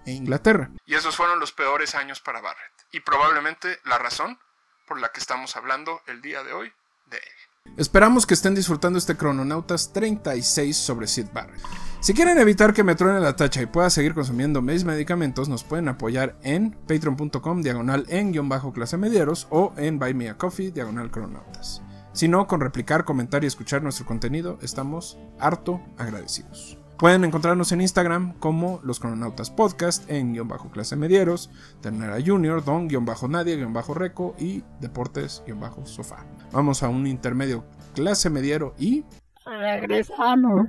e 0.06 0.12
Inglaterra. 0.12 0.70
Y 0.86 0.94
esos 0.94 1.16
fueron 1.16 1.40
los 1.40 1.52
peores 1.52 1.94
años 1.94 2.20
para 2.20 2.40
Barrett. 2.40 2.72
Y 2.92 3.00
probablemente 3.00 3.78
la 3.84 3.98
razón 3.98 4.38
por 4.86 5.00
la 5.00 5.10
que 5.10 5.20
estamos 5.20 5.56
hablando 5.56 6.00
el 6.06 6.22
día 6.22 6.42
de 6.44 6.52
hoy 6.52 6.72
de 7.10 7.16
él. 7.16 7.45
Esperamos 7.76 8.26
que 8.26 8.34
estén 8.34 8.54
disfrutando 8.54 8.98
este 8.98 9.16
Crononautas 9.16 9.92
36 9.92 10.76
sobre 10.76 11.06
Sid 11.06 11.26
Barrett. 11.32 11.60
Si 12.00 12.14
quieren 12.14 12.38
evitar 12.38 12.72
que 12.72 12.84
me 12.84 12.94
truene 12.94 13.20
la 13.20 13.36
tacha 13.36 13.62
y 13.62 13.66
pueda 13.66 13.90
seguir 13.90 14.14
consumiendo 14.14 14.62
mis 14.62 14.84
medicamentos, 14.84 15.48
nos 15.48 15.64
pueden 15.64 15.88
apoyar 15.88 16.36
en 16.42 16.70
patreon.com 16.86 17.62
diagonal 17.62 18.06
en 18.08 18.32
guion 18.32 18.48
bajo 18.48 18.72
clase 18.72 18.96
medieros 18.96 19.46
o 19.50 19.72
en 19.76 19.98
buy 19.98 20.14
me 20.14 20.28
a 20.28 20.36
coffee 20.36 20.70
diagonal 20.70 21.10
cronautas. 21.10 21.82
Si 22.12 22.28
no, 22.28 22.46
con 22.46 22.60
replicar, 22.60 23.04
comentar 23.04 23.44
y 23.44 23.46
escuchar 23.46 23.82
nuestro 23.82 24.06
contenido, 24.06 24.58
estamos 24.62 25.18
harto 25.38 25.82
agradecidos. 25.98 26.78
Pueden 26.98 27.24
encontrarnos 27.24 27.72
en 27.72 27.82
Instagram 27.82 28.32
como 28.38 28.80
Los 28.82 29.00
Crononautas 29.00 29.50
Podcast, 29.50 30.10
en 30.10 30.32
guion 30.32 30.48
bajo 30.48 30.70
clase 30.70 30.96
medieros, 30.96 31.50
Ternera 31.82 32.16
Junior, 32.24 32.64
Don 32.64 32.88
guion 32.88 33.04
bajo 33.04 33.28
Nadie, 33.28 33.56
guion 33.56 33.74
bajo 33.74 33.92
Reco 33.92 34.34
y 34.38 34.64
Deportes 34.80 35.42
guion 35.44 35.60
bajo 35.60 35.84
Sofá. 35.84 36.24
Vamos 36.52 36.82
a 36.82 36.88
un 36.88 37.06
intermedio 37.06 37.64
clase 37.94 38.30
mediero 38.30 38.74
y... 38.78 39.04
Regresamos. 39.44 40.68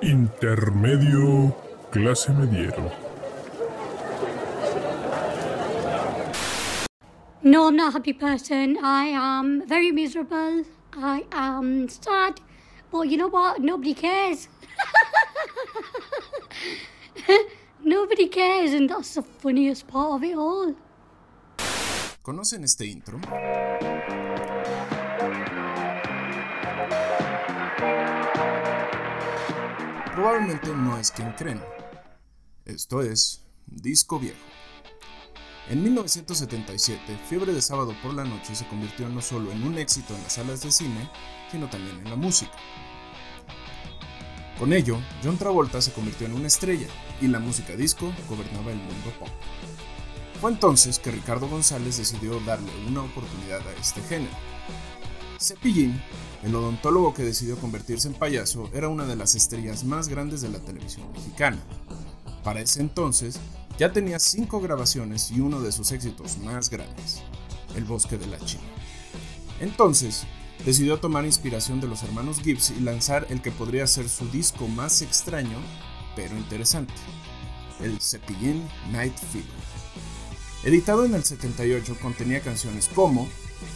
Intermedio 0.00 1.54
clase 1.90 2.32
mediero. 2.32 2.90
No, 7.42 7.68
I'm 7.68 7.76
not 7.76 7.90
a 7.90 7.92
happy 7.92 8.12
person. 8.12 8.78
I 8.82 9.06
am 9.14 9.66
very 9.66 9.92
miserable. 9.92 10.64
I 10.94 11.24
am 11.32 11.88
sad. 11.88 12.40
But 12.90 13.08
you 13.08 13.16
know 13.16 13.28
what? 13.28 13.60
Nobody 13.60 13.94
cares. 13.94 14.48
Nobody 17.84 18.28
cares, 18.28 18.72
and 18.72 18.90
that's 18.90 19.14
the 19.14 19.22
funniest 19.22 19.86
part 19.86 20.14
of 20.14 20.24
it 20.24 20.36
all. 20.36 20.74
¿Conocen 22.28 22.62
este 22.62 22.84
intro? 22.84 23.18
Probablemente 30.14 30.68
no 30.74 30.98
es 30.98 31.10
quien 31.10 31.32
creen. 31.32 31.62
Esto 32.66 33.00
es 33.00 33.46
Disco 33.66 34.18
Viejo. 34.20 34.36
En 35.70 35.82
1977, 35.82 37.18
Fiebre 37.30 37.54
de 37.54 37.62
Sábado 37.62 37.96
por 38.02 38.12
la 38.12 38.24
Noche 38.24 38.54
se 38.54 38.68
convirtió 38.68 39.08
no 39.08 39.22
solo 39.22 39.50
en 39.50 39.62
un 39.62 39.78
éxito 39.78 40.14
en 40.14 40.22
las 40.22 40.34
salas 40.34 40.60
de 40.60 40.70
cine, 40.70 41.10
sino 41.50 41.70
también 41.70 41.96
en 41.96 42.10
la 42.10 42.16
música. 42.16 42.52
Con 44.58 44.74
ello, 44.74 44.98
John 45.24 45.38
Travolta 45.38 45.80
se 45.80 45.94
convirtió 45.94 46.26
en 46.26 46.34
una 46.34 46.48
estrella 46.48 46.88
y 47.22 47.28
la 47.28 47.38
música 47.38 47.74
disco 47.74 48.12
gobernaba 48.28 48.70
el 48.70 48.76
mundo 48.80 49.14
pop. 49.18 49.30
Fue 50.40 50.52
entonces 50.52 51.00
que 51.00 51.10
Ricardo 51.10 51.48
González 51.48 51.96
decidió 51.96 52.38
darle 52.40 52.70
una 52.86 53.02
oportunidad 53.02 53.60
a 53.66 53.72
este 53.72 54.00
género. 54.02 54.36
Cepillín, 55.40 56.00
el 56.44 56.54
odontólogo 56.54 57.12
que 57.12 57.24
decidió 57.24 57.56
convertirse 57.58 58.06
en 58.06 58.14
payaso, 58.14 58.70
era 58.72 58.88
una 58.88 59.04
de 59.04 59.16
las 59.16 59.34
estrellas 59.34 59.82
más 59.82 60.06
grandes 60.06 60.40
de 60.40 60.48
la 60.48 60.60
televisión 60.60 61.10
mexicana. 61.12 61.58
Para 62.44 62.60
ese 62.60 62.80
entonces, 62.80 63.40
ya 63.78 63.92
tenía 63.92 64.20
cinco 64.20 64.60
grabaciones 64.60 65.32
y 65.32 65.40
uno 65.40 65.60
de 65.60 65.72
sus 65.72 65.90
éxitos 65.90 66.38
más 66.38 66.70
grandes, 66.70 67.20
El 67.74 67.84
Bosque 67.84 68.16
de 68.16 68.28
la 68.28 68.38
China. 68.38 68.62
Entonces, 69.58 70.22
decidió 70.64 71.00
tomar 71.00 71.24
inspiración 71.24 71.80
de 71.80 71.88
los 71.88 72.04
hermanos 72.04 72.40
Gibbs 72.40 72.70
y 72.70 72.80
lanzar 72.80 73.26
el 73.30 73.42
que 73.42 73.50
podría 73.50 73.88
ser 73.88 74.08
su 74.08 74.28
disco 74.28 74.68
más 74.68 75.02
extraño, 75.02 75.58
pero 76.14 76.36
interesante, 76.36 76.94
el 77.80 78.00
Cepillín 78.00 78.68
Night 78.92 79.16
Fever. 79.16 79.77
Editado 80.64 81.04
en 81.04 81.14
el 81.14 81.22
78, 81.22 81.98
contenía 82.02 82.40
canciones 82.40 82.88
como 82.92 83.28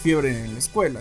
Fiebre 0.03 0.45
en 0.45 0.53
la 0.55 0.59
escuela, 0.59 1.01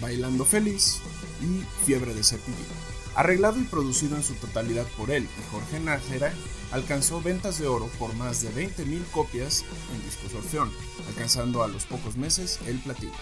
Bailando 0.00 0.44
Feliz 0.44 1.00
y 1.40 1.62
Fiebre 1.84 2.14
de 2.14 2.24
Cepillín. 2.24 2.66
Arreglado 3.14 3.60
y 3.60 3.62
producido 3.62 4.16
en 4.16 4.24
su 4.24 4.34
totalidad 4.34 4.86
por 4.96 5.12
él 5.12 5.22
y 5.22 5.52
Jorge 5.52 5.78
Nájera, 5.78 6.34
alcanzó 6.72 7.22
ventas 7.22 7.60
de 7.60 7.68
oro 7.68 7.86
por 7.96 8.12
más 8.16 8.42
de 8.42 8.50
20.000 8.50 9.04
copias 9.12 9.64
en 9.94 10.04
discos 10.04 10.34
Orfeón, 10.34 10.72
alcanzando 11.08 11.62
a 11.62 11.68
los 11.68 11.84
pocos 11.84 12.16
meses 12.16 12.58
el 12.66 12.80
platino. 12.80 13.12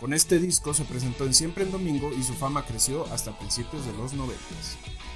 Con 0.00 0.12
este 0.12 0.38
disco 0.38 0.74
se 0.74 0.84
presentó 0.84 1.24
en 1.24 1.32
Siempre 1.32 1.64
en 1.64 1.72
Domingo 1.72 2.12
y 2.12 2.22
su 2.22 2.34
fama 2.34 2.66
creció 2.66 3.06
hasta 3.10 3.38
principios 3.38 3.86
de 3.86 3.94
los 3.94 4.12
90. 4.12 4.38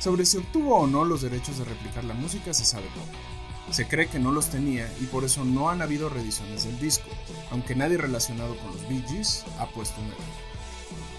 Sobre 0.01 0.25
si 0.25 0.38
obtuvo 0.38 0.77
o 0.77 0.87
no 0.87 1.05
los 1.05 1.21
derechos 1.21 1.59
de 1.59 1.66
replicar 1.66 2.05
la 2.05 2.14
música 2.14 2.55
se 2.55 2.64
sabe 2.64 2.87
poco. 2.94 3.38
Se 3.70 3.87
cree 3.87 4.09
que 4.09 4.18
no 4.18 4.33
los 4.33 4.48
tenía 4.48 4.90
y 5.00 5.04
por 5.07 5.24
eso 5.24 5.44
no 5.44 5.70
han 5.70 5.83
habido 5.83 6.09
reediciones 6.09 6.64
del 6.64 6.78
disco, 6.81 7.09
aunque 7.50 7.74
nadie 7.74 7.98
relacionado 7.98 8.57
con 8.57 8.68
los 8.68 8.88
Bee 8.88 9.04
Gees 9.09 9.44
ha 9.59 9.66
puesto 9.66 10.00
un 10.00 10.09
error. 10.09 10.18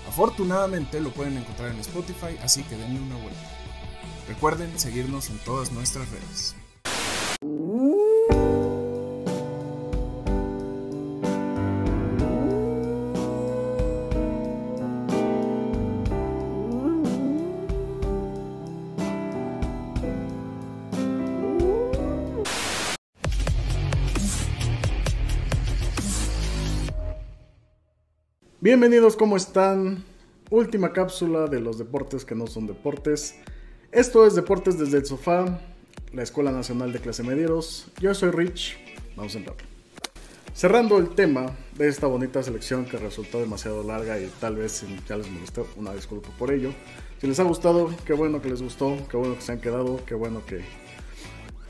Afortunadamente 0.08 1.00
lo 1.00 1.12
pueden 1.12 1.38
encontrar 1.38 1.72
en 1.72 1.80
Spotify, 1.80 2.38
así 2.44 2.64
que 2.64 2.76
denle 2.76 3.00
una 3.00 3.16
vuelta. 3.18 3.40
Recuerden 4.28 4.78
seguirnos 4.80 5.30
en 5.30 5.38
todas 5.40 5.72
nuestras 5.72 6.10
redes. 6.10 6.56
Bienvenidos, 28.70 29.16
¿cómo 29.16 29.36
están? 29.36 30.04
Última 30.52 30.94
cápsula 30.94 31.48
de 31.48 31.60
los 31.60 31.80
deportes 31.80 32.24
que 32.24 32.36
no 32.36 32.46
son 32.46 32.68
deportes. 32.68 33.34
Esto 33.92 34.28
es 34.28 34.36
Deportes 34.36 34.78
desde 34.78 35.00
el 35.00 35.08
Sofá, 35.08 35.60
la 36.14 36.22
Escuela 36.22 36.52
Nacional 36.52 36.94
de 36.94 37.00
Clase 37.00 37.24
Medieros. 37.24 37.88
Yo 38.00 38.14
soy 38.14 38.30
Rich, 38.30 38.78
vamos 39.16 39.34
a 39.34 39.40
entrar. 39.40 39.58
Cerrando 40.54 41.00
el 41.00 41.10
tema 41.16 41.58
de 41.80 41.88
esta 41.88 42.06
bonita 42.06 42.44
selección 42.44 42.86
que 42.86 42.98
resultó 42.98 43.40
demasiado 43.40 43.82
larga 43.82 44.20
y 44.20 44.32
tal 44.40 44.58
vez 44.58 44.86
ya 45.08 45.18
les 45.18 45.28
molesté, 45.32 45.64
una 45.76 45.92
disculpa 45.96 46.30
por 46.38 46.54
ello. 46.54 46.72
Si 47.20 47.26
les 47.26 47.40
ha 47.40 47.44
gustado, 47.46 47.90
qué 48.06 48.14
bueno 48.14 48.40
que 48.40 48.50
les 48.50 48.62
gustó, 48.62 48.96
qué 49.10 49.18
bueno 49.18 49.34
que 49.34 49.42
se 49.42 49.52
han 49.52 49.62
quedado, 49.62 50.00
qué 50.06 50.14
bueno 50.14 50.46
que 50.46 50.62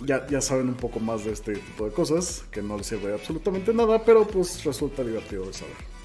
ya, 0.02 0.28
ya 0.28 0.42
saben 0.42 0.68
un 0.68 0.76
poco 0.76 1.00
más 1.00 1.24
de 1.24 1.32
este 1.32 1.54
tipo 1.54 1.86
de 1.86 1.92
cosas, 1.92 2.44
que 2.52 2.62
no 2.62 2.76
les 2.76 2.88
sirve 2.88 3.14
absolutamente 3.14 3.74
nada, 3.74 4.04
pero 4.04 4.28
pues 4.28 4.66
resulta 4.66 5.02
divertido 5.02 5.46
de 5.46 5.54
saber. 5.54 5.99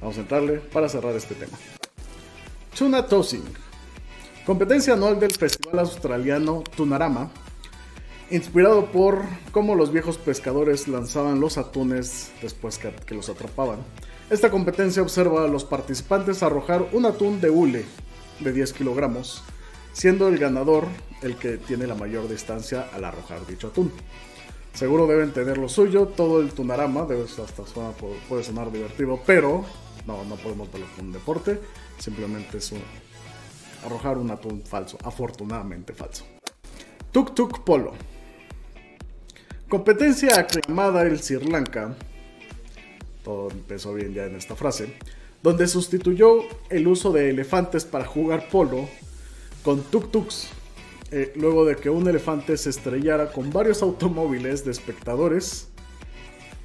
Vamos 0.00 0.18
a 0.18 0.20
entrarle 0.20 0.58
para 0.58 0.88
cerrar 0.88 1.14
este 1.14 1.34
tema. 1.34 1.56
Tuna 2.76 3.06
Tossing. 3.06 3.44
Competencia 4.44 4.92
anual 4.94 5.18
del 5.18 5.32
Festival 5.32 5.78
Australiano 5.78 6.62
Tunarama. 6.76 7.30
Inspirado 8.30 8.86
por 8.92 9.22
cómo 9.52 9.74
los 9.74 9.92
viejos 9.92 10.18
pescadores 10.18 10.88
lanzaban 10.88 11.40
los 11.40 11.58
atunes 11.58 12.32
después 12.42 12.78
que, 12.78 13.14
los 13.14 13.28
atrapaban. 13.28 13.78
Esta 14.30 14.50
competencia 14.50 15.02
observa 15.02 15.44
a 15.44 15.48
los 15.48 15.64
participantes 15.64 16.42
arrojar 16.42 16.86
un 16.92 17.06
atún 17.06 17.40
de 17.40 17.50
hule 17.50 17.84
de 18.40 18.52
10 18.52 18.72
kilogramos, 18.72 19.42
siendo 19.92 20.28
el 20.28 20.38
ganador 20.38 20.88
el 21.22 21.36
que 21.36 21.56
tiene 21.56 21.86
la 21.86 21.94
mayor 21.94 22.28
distancia 22.28 22.88
al 22.92 23.04
arrojar 23.04 23.46
dicho 23.46 23.68
atún. 23.68 23.92
Seguro 24.74 25.06
deben 25.06 25.32
tener 25.32 25.56
lo 25.56 25.68
suyo, 25.68 26.08
todo 26.08 26.40
el 26.40 26.52
tunarama, 26.52 27.06
debe, 27.06 27.22
hasta 27.22 27.64
suena, 27.64 27.92
puede 28.28 28.44
sonar 28.44 28.70
divertido, 28.70 29.18
pero 29.24 29.64
no, 30.06 30.24
no 30.24 30.36
podemos 30.36 30.70
verlo 30.72 30.86
como 30.94 31.08
un 31.08 31.12
deporte, 31.12 31.60
simplemente 31.98 32.58
es 32.58 32.72
un, 32.72 32.80
arrojar 33.84 34.18
un 34.18 34.30
atún 34.30 34.62
falso, 34.62 34.98
afortunadamente 35.02 35.92
falso. 35.92 36.24
Tuk 37.12 37.34
Tuk 37.34 37.64
Polo. 37.64 37.92
Competencia 39.68 40.38
aclamada 40.38 41.02
el 41.02 41.20
Sri 41.20 41.44
Lanka, 41.48 41.96
todo 43.24 43.50
empezó 43.50 43.94
bien 43.94 44.14
ya 44.14 44.24
en 44.26 44.36
esta 44.36 44.54
frase, 44.54 44.94
donde 45.42 45.66
sustituyó 45.66 46.42
el 46.70 46.86
uso 46.86 47.12
de 47.12 47.30
elefantes 47.30 47.84
para 47.84 48.04
jugar 48.04 48.48
polo 48.48 48.88
con 49.64 49.82
tuk-tuks, 49.90 50.46
eh, 51.10 51.32
luego 51.34 51.64
de 51.64 51.76
que 51.76 51.90
un 51.90 52.08
elefante 52.08 52.56
se 52.56 52.70
estrellara 52.70 53.32
con 53.32 53.50
varios 53.50 53.82
automóviles 53.82 54.64
de 54.64 54.70
espectadores 54.70 55.68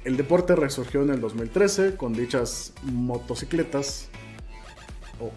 el 0.04 0.16
deporte 0.16 0.56
resurgió 0.56 1.02
en 1.02 1.10
el 1.10 1.20
2013 1.20 1.96
con 1.96 2.12
dichas 2.12 2.72
motocicletas 2.82 4.08
o, 5.20 5.30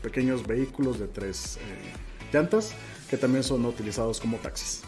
pequeños 0.00 0.46
vehículos 0.46 0.98
de 0.98 1.06
tres 1.06 1.58
eh, 1.58 2.32
llantas 2.32 2.72
que 3.10 3.16
también 3.16 3.44
son 3.44 3.64
utilizados 3.66 4.20
como 4.20 4.38
taxis. 4.38 4.82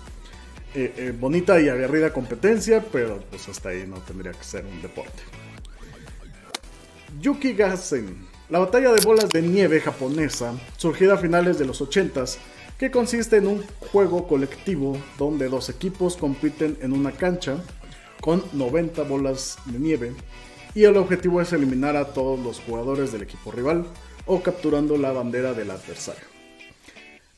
Eh, 0.74 0.94
eh, 0.96 1.14
bonita 1.18 1.60
y 1.60 1.68
aguerrida 1.68 2.12
competencia, 2.12 2.84
pero 2.92 3.22
pues 3.28 3.48
hasta 3.48 3.70
ahí 3.70 3.86
no 3.86 3.96
tendría 3.98 4.32
que 4.32 4.44
ser 4.44 4.64
un 4.64 4.80
deporte. 4.80 5.22
Yuki 7.20 7.54
Gassen, 7.54 8.26
la 8.48 8.60
batalla 8.60 8.92
de 8.92 9.04
bolas 9.04 9.28
de 9.30 9.42
nieve 9.42 9.80
japonesa, 9.80 10.54
surgida 10.76 11.14
a 11.14 11.18
finales 11.18 11.58
de 11.58 11.66
los 11.66 11.82
80s, 11.82 12.36
que 12.78 12.90
consiste 12.90 13.36
en 13.36 13.46
un 13.46 13.64
juego 13.92 14.26
colectivo 14.26 14.96
donde 15.18 15.48
dos 15.48 15.68
equipos 15.68 16.16
compiten 16.16 16.78
en 16.80 16.92
una 16.92 17.12
cancha 17.12 17.56
con 18.20 18.42
90 18.52 19.02
bolas 19.04 19.58
de 19.66 19.78
nieve 19.78 20.12
y 20.74 20.84
el 20.84 20.96
objetivo 20.96 21.40
es 21.40 21.52
eliminar 21.52 21.96
a 21.96 22.06
todos 22.06 22.38
los 22.38 22.60
jugadores 22.60 23.12
del 23.12 23.22
equipo 23.22 23.50
rival 23.50 23.84
o 24.26 24.42
capturando 24.42 24.96
la 24.96 25.12
bandera 25.12 25.52
del 25.52 25.70
adversario. 25.70 26.24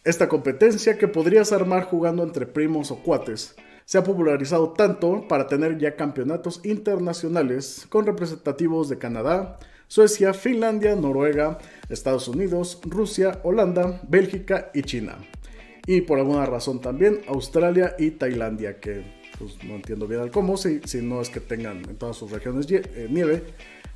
Esta 0.04 0.28
competencia 0.28 0.98
que 0.98 1.08
podrías 1.08 1.52
armar 1.52 1.84
jugando 1.84 2.22
entre 2.22 2.46
primos 2.46 2.90
o 2.90 2.96
cuates 2.96 3.54
se 3.84 3.98
ha 3.98 4.04
popularizado 4.04 4.70
tanto 4.70 5.26
para 5.28 5.46
tener 5.46 5.78
ya 5.78 5.96
campeonatos 5.96 6.60
internacionales 6.64 7.86
con 7.88 8.06
representativos 8.06 8.88
de 8.88 8.98
Canadá, 8.98 9.58
Suecia, 9.86 10.34
Finlandia, 10.34 10.96
Noruega, 10.96 11.58
Estados 11.88 12.26
Unidos, 12.26 12.80
Rusia, 12.84 13.40
Holanda, 13.42 14.00
Bélgica 14.08 14.70
y 14.74 14.82
China. 14.82 15.18
Y 15.86 16.02
por 16.02 16.18
alguna 16.18 16.46
razón 16.46 16.80
también 16.80 17.20
Australia 17.28 17.94
y 17.98 18.12
Tailandia, 18.12 18.80
que 18.80 19.21
pues, 19.42 19.64
no 19.64 19.74
entiendo 19.74 20.06
bien 20.06 20.20
el 20.22 20.30
cómo, 20.30 20.56
si, 20.56 20.80
si 20.84 21.02
no 21.02 21.20
es 21.20 21.28
que 21.28 21.40
tengan 21.40 21.78
en 21.78 21.96
todas 21.96 22.16
sus 22.16 22.30
regiones 22.30 22.66
eh, 22.70 23.08
nieve, 23.10 23.42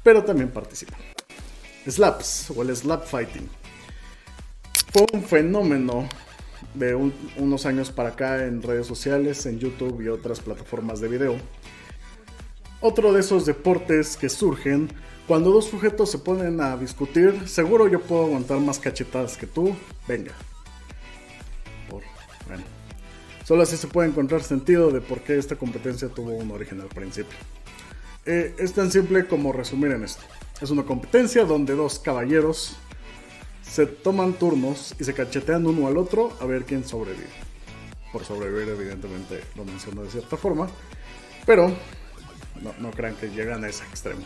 pero 0.02 0.24
también 0.24 0.50
participan. 0.50 0.98
Slaps 1.88 2.50
o 2.50 2.62
el 2.62 2.74
slap 2.74 3.04
fighting 3.06 3.48
fue 4.92 5.06
un 5.12 5.22
fenómeno 5.22 6.08
de 6.74 6.96
un- 6.96 7.14
unos 7.36 7.64
años 7.64 7.90
para 7.92 8.08
acá 8.10 8.44
en 8.44 8.60
redes 8.60 8.86
sociales, 8.88 9.46
en 9.46 9.60
YouTube 9.60 10.02
y 10.02 10.08
otras 10.08 10.40
plataformas 10.40 11.00
de 11.00 11.08
video. 11.08 11.36
Otro 12.80 13.12
de 13.12 13.20
esos 13.20 13.46
deportes 13.46 14.16
que 14.16 14.28
surgen 14.28 14.90
cuando 15.28 15.50
dos 15.50 15.66
sujetos 15.66 16.10
se 16.10 16.18
ponen 16.18 16.60
a 16.60 16.76
discutir, 16.76 17.48
seguro 17.48 17.88
yo 17.88 18.00
puedo 18.00 18.24
aguantar 18.26 18.58
más 18.58 18.78
cachetadas 18.78 19.36
que 19.36 19.46
tú, 19.46 19.76
venga. 20.08 20.32
Solo 23.46 23.62
así 23.62 23.76
se 23.76 23.86
puede 23.86 24.08
encontrar 24.08 24.42
sentido 24.42 24.90
de 24.90 25.00
por 25.00 25.20
qué 25.20 25.38
esta 25.38 25.54
competencia 25.54 26.08
tuvo 26.08 26.32
un 26.32 26.50
origen 26.50 26.80
al 26.80 26.88
principio. 26.88 27.38
Eh, 28.24 28.56
es 28.58 28.72
tan 28.72 28.90
simple 28.90 29.28
como 29.28 29.52
resumir 29.52 29.92
en 29.92 30.02
esto. 30.02 30.24
Es 30.60 30.70
una 30.70 30.82
competencia 30.82 31.44
donde 31.44 31.76
dos 31.76 32.00
caballeros 32.00 32.76
se 33.62 33.86
toman 33.86 34.32
turnos 34.32 34.96
y 34.98 35.04
se 35.04 35.14
cachetean 35.14 35.64
uno 35.64 35.86
al 35.86 35.96
otro 35.96 36.36
a 36.40 36.44
ver 36.44 36.64
quién 36.64 36.84
sobrevive. 36.84 37.28
Por 38.12 38.24
sobrevivir, 38.24 38.68
evidentemente, 38.68 39.40
lo 39.54 39.64
menciono 39.64 40.02
de 40.02 40.10
cierta 40.10 40.36
forma. 40.36 40.66
Pero 41.46 41.68
no, 42.60 42.74
no 42.80 42.90
crean 42.90 43.14
que 43.14 43.30
llegan 43.30 43.62
a 43.62 43.68
ese 43.68 43.84
extremo. 43.84 44.22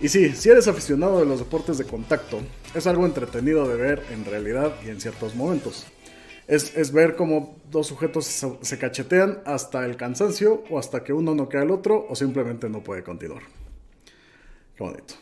Y 0.00 0.08
sí, 0.08 0.34
si 0.34 0.48
eres 0.48 0.66
aficionado 0.66 1.20
de 1.20 1.26
los 1.26 1.38
deportes 1.38 1.78
de 1.78 1.84
contacto, 1.84 2.40
es 2.74 2.88
algo 2.88 3.06
entretenido 3.06 3.68
de 3.68 3.76
ver 3.76 4.04
en 4.10 4.24
realidad 4.24 4.74
y 4.84 4.88
en 4.88 5.00
ciertos 5.00 5.36
momentos. 5.36 5.86
Es, 6.52 6.76
es 6.76 6.92
ver 6.92 7.16
cómo 7.16 7.56
dos 7.70 7.86
sujetos 7.86 8.26
se, 8.26 8.78
cachetean 8.78 9.40
hasta 9.46 9.86
el 9.86 9.96
cansancio 9.96 10.64
o 10.68 10.78
hasta 10.78 11.02
que 11.02 11.14
uno 11.14 11.34
no 11.34 11.48
queda 11.48 11.62
al 11.62 11.70
otro 11.70 12.06
o 12.10 12.14
simplemente 12.14 12.68
no 12.68 12.82
puede 12.82 13.02
continuar. 13.02 13.42
Qué 14.76 14.84
bonito. 14.84 15.14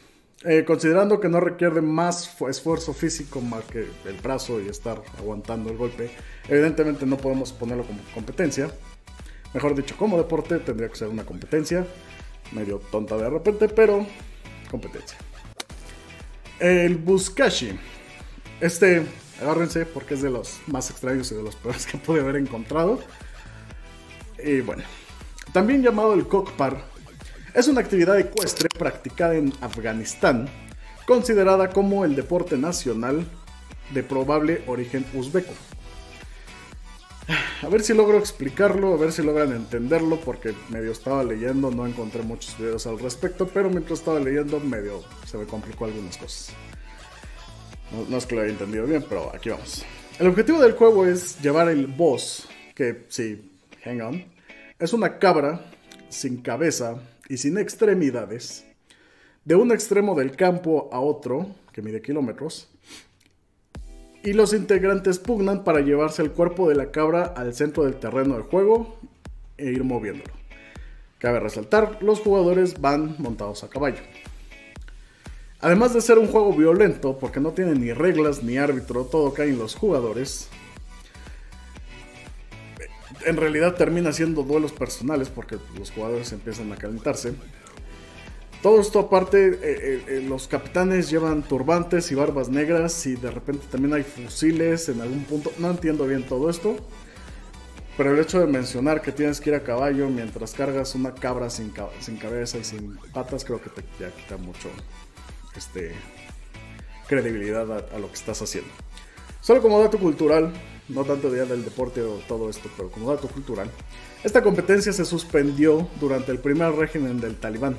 Eh, 0.42 0.64
considerando 0.64 1.20
que 1.20 1.28
no 1.28 1.38
requiere 1.38 1.82
más 1.82 2.28
fu- 2.28 2.48
esfuerzo 2.48 2.94
físico 2.94 3.40
más 3.40 3.62
que 3.66 3.80
el 4.06 4.16
brazo 4.22 4.60
y 4.60 4.68
estar 4.68 5.00
aguantando 5.18 5.70
el 5.70 5.76
golpe, 5.76 6.10
evidentemente 6.48 7.06
no 7.06 7.16
podemos 7.16 7.52
ponerlo 7.52 7.84
como 7.84 8.00
competencia. 8.12 8.68
Mejor 9.54 9.74
dicho, 9.76 9.94
como 9.96 10.16
deporte 10.16 10.58
tendría 10.58 10.88
que 10.88 10.96
ser 10.96 11.08
una 11.08 11.24
competencia. 11.24 11.86
Medio 12.52 12.78
tonta 12.90 13.16
de 13.16 13.30
repente, 13.30 13.68
pero 13.68 14.04
competencia. 14.68 15.16
El 16.58 16.96
Buskashi. 16.96 17.78
Este, 18.60 19.02
agárrense 19.40 19.86
porque 19.86 20.14
es 20.14 20.22
de 20.22 20.30
los 20.30 20.60
más 20.66 20.90
extraños 20.90 21.30
y 21.32 21.34
de 21.34 21.42
los 21.42 21.56
peores 21.56 21.86
que 21.86 21.98
pude 21.98 22.20
haber 22.20 22.36
encontrado. 22.36 23.00
Y 24.42 24.60
bueno, 24.60 24.82
también 25.52 25.82
llamado 25.82 26.14
el 26.14 26.26
Kokpar, 26.26 26.84
es 27.54 27.66
una 27.66 27.80
actividad 27.80 28.18
ecuestre 28.18 28.68
practicada 28.68 29.34
en 29.34 29.52
Afganistán, 29.60 30.48
considerada 31.06 31.70
como 31.70 32.04
el 32.04 32.14
deporte 32.14 32.56
nacional 32.56 33.26
de 33.92 34.02
probable 34.02 34.62
origen 34.68 35.04
uzbeco. 35.14 35.52
A 37.62 37.68
ver 37.68 37.82
si 37.82 37.92
logro 37.92 38.18
explicarlo, 38.18 38.94
a 38.94 38.96
ver 38.96 39.12
si 39.12 39.22
logran 39.22 39.52
entenderlo, 39.52 40.20
porque 40.20 40.54
medio 40.70 40.92
estaba 40.92 41.22
leyendo, 41.22 41.70
no 41.70 41.86
encontré 41.86 42.22
muchos 42.22 42.56
videos 42.58 42.86
al 42.86 42.98
respecto, 42.98 43.46
pero 43.46 43.68
mientras 43.68 43.98
estaba 43.98 44.18
leyendo 44.18 44.58
medio 44.60 45.04
se 45.26 45.36
me 45.36 45.44
complicó 45.44 45.84
algunas 45.84 46.16
cosas. 46.16 46.54
No, 48.08 48.16
es 48.16 48.26
que 48.26 48.34
lo 48.34 48.42
haya 48.42 48.50
entendido 48.50 48.86
bien, 48.86 49.04
pero 49.08 49.34
aquí 49.34 49.50
vamos. 49.50 49.84
El 50.18 50.28
objetivo 50.28 50.60
del 50.60 50.72
juego 50.72 51.06
es 51.06 51.40
llevar 51.40 51.68
el 51.68 51.86
boss, 51.86 52.48
que 52.74 53.06
sí, 53.08 53.50
hang 53.84 54.00
on, 54.00 54.24
es 54.78 54.92
una 54.92 55.18
cabra 55.18 55.64
sin 56.08 56.42
cabeza 56.42 57.00
y 57.28 57.36
sin 57.36 57.58
extremidades, 57.58 58.64
de 59.44 59.54
un 59.54 59.72
extremo 59.72 60.14
del 60.14 60.36
campo 60.36 60.88
a 60.92 61.00
otro, 61.00 61.48
que 61.72 61.82
mide 61.82 62.02
kilómetros, 62.02 62.68
y 64.22 64.34
los 64.34 64.52
integrantes 64.52 65.18
pugnan 65.18 65.64
para 65.64 65.80
llevarse 65.80 66.22
el 66.22 66.32
cuerpo 66.32 66.68
de 66.68 66.74
la 66.74 66.90
cabra 66.90 67.24
al 67.24 67.54
centro 67.54 67.84
del 67.84 67.96
terreno 67.96 68.34
del 68.34 68.42
juego 68.42 68.98
e 69.56 69.70
ir 69.70 69.82
moviéndolo. 69.84 70.32
Cabe 71.18 71.40
resaltar, 71.40 72.02
los 72.02 72.20
jugadores 72.20 72.80
van 72.80 73.16
montados 73.18 73.64
a 73.64 73.68
caballo. 73.68 74.00
Además 75.62 75.92
de 75.92 76.00
ser 76.00 76.18
un 76.18 76.26
juego 76.26 76.52
violento, 76.54 77.18
porque 77.18 77.38
no 77.40 77.50
tiene 77.52 77.74
ni 77.74 77.92
reglas 77.92 78.42
ni 78.42 78.56
árbitro, 78.56 79.04
todo 79.04 79.34
cae 79.34 79.50
en 79.50 79.58
los 79.58 79.74
jugadores, 79.74 80.48
en 83.26 83.36
realidad 83.36 83.74
termina 83.74 84.12
siendo 84.12 84.42
duelos 84.42 84.72
personales 84.72 85.28
porque 85.28 85.58
los 85.78 85.90
jugadores 85.90 86.32
empiezan 86.32 86.72
a 86.72 86.76
calentarse. 86.76 87.34
Todo 88.62 88.80
esto 88.80 88.98
aparte, 88.98 89.48
eh, 89.48 89.58
eh, 89.62 90.04
eh, 90.08 90.24
los 90.26 90.46
capitanes 90.46 91.10
llevan 91.10 91.42
turbantes 91.42 92.10
y 92.12 92.14
barbas 92.14 92.50
negras 92.50 93.06
y 93.06 93.16
de 93.16 93.30
repente 93.30 93.66
también 93.70 93.94
hay 93.94 94.02
fusiles 94.02 94.88
en 94.90 95.00
algún 95.00 95.24
punto. 95.24 95.50
No 95.58 95.70
entiendo 95.70 96.06
bien 96.06 96.24
todo 96.26 96.50
esto. 96.50 96.76
Pero 97.96 98.14
el 98.14 98.20
hecho 98.20 98.40
de 98.40 98.46
mencionar 98.46 99.02
que 99.02 99.12
tienes 99.12 99.40
que 99.40 99.50
ir 99.50 99.56
a 99.56 99.62
caballo 99.62 100.08
mientras 100.08 100.52
cargas 100.52 100.94
una 100.94 101.14
cabra 101.14 101.50
sin, 101.50 101.70
ca- 101.70 101.90
sin 102.00 102.16
cabeza 102.16 102.58
y 102.58 102.64
sin 102.64 102.96
patas, 103.12 103.44
creo 103.44 103.60
que 103.60 103.68
te 103.70 103.82
quita 103.82 104.36
mucho 104.38 104.68
este, 105.56 105.92
credibilidad 107.06 107.70
a, 107.72 107.98
lo 107.98 108.08
que 108.08 108.14
estás 108.14 108.40
haciendo. 108.40 108.70
Solo 109.40 109.62
como 109.62 109.80
dato 109.80 109.98
cultural, 109.98 110.52
no 110.88 111.04
tanto 111.04 111.34
ya 111.34 111.44
del 111.44 111.64
deporte 111.64 112.02
o 112.02 112.20
todo 112.28 112.48
esto, 112.50 112.70
pero 112.76 112.90
como 112.90 113.12
dato 113.12 113.28
cultural, 113.28 113.70
esta 114.22 114.42
competencia 114.42 114.92
se 114.92 115.04
suspendió 115.04 115.88
durante 115.98 116.30
el 116.30 116.38
primer 116.38 116.72
régimen 116.72 117.20
del 117.20 117.36
talibán 117.36 117.76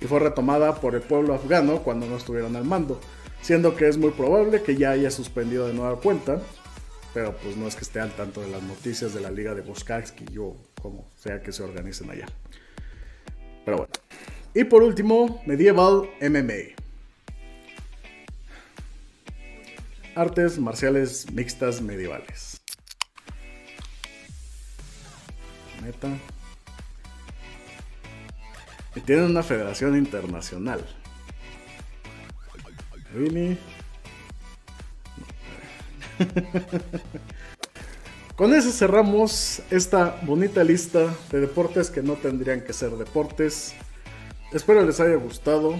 y 0.00 0.06
fue 0.06 0.20
retomada 0.20 0.80
por 0.80 0.94
el 0.94 1.02
pueblo 1.02 1.34
afgano 1.34 1.82
cuando 1.82 2.06
no 2.06 2.16
estuvieron 2.16 2.56
al 2.56 2.64
mando, 2.64 3.00
siendo 3.42 3.74
que 3.74 3.88
es 3.88 3.98
muy 3.98 4.10
probable 4.10 4.62
que 4.62 4.76
ya 4.76 4.90
haya 4.90 5.10
suspendido 5.10 5.66
de 5.66 5.74
nueva 5.74 6.00
cuenta, 6.00 6.40
pero 7.12 7.36
pues 7.36 7.56
no 7.56 7.66
es 7.66 7.74
que 7.74 7.82
esté 7.82 8.00
al 8.00 8.12
tanto 8.12 8.40
de 8.40 8.48
las 8.48 8.62
noticias 8.62 9.12
de 9.14 9.20
la 9.20 9.30
liga 9.30 9.54
de 9.54 9.62
Boskarsky 9.62 10.38
o 10.38 10.56
como 10.80 11.10
sea 11.16 11.42
que 11.42 11.52
se 11.52 11.62
organicen 11.62 12.10
allá. 12.10 12.26
Pero 13.64 13.78
bueno. 13.78 13.92
Y 14.54 14.64
por 14.64 14.82
último, 14.82 15.42
Medieval 15.46 16.08
MMA. 16.20 16.85
Artes 20.16 20.58
marciales 20.58 21.30
mixtas 21.30 21.82
medievales. 21.82 22.62
Neta. 25.84 26.08
Y 28.94 29.00
tienen 29.00 29.26
una 29.26 29.42
federación 29.42 29.94
internacional. 29.94 30.82
Really? 33.12 33.58
Con 38.36 38.54
eso 38.54 38.72
cerramos 38.72 39.60
esta 39.70 40.18
bonita 40.22 40.64
lista 40.64 41.14
de 41.30 41.40
deportes 41.40 41.90
que 41.90 42.02
no 42.02 42.14
tendrían 42.14 42.62
que 42.62 42.72
ser 42.72 42.92
deportes. 42.92 43.74
Espero 44.50 44.82
les 44.82 44.98
haya 44.98 45.16
gustado. 45.16 45.78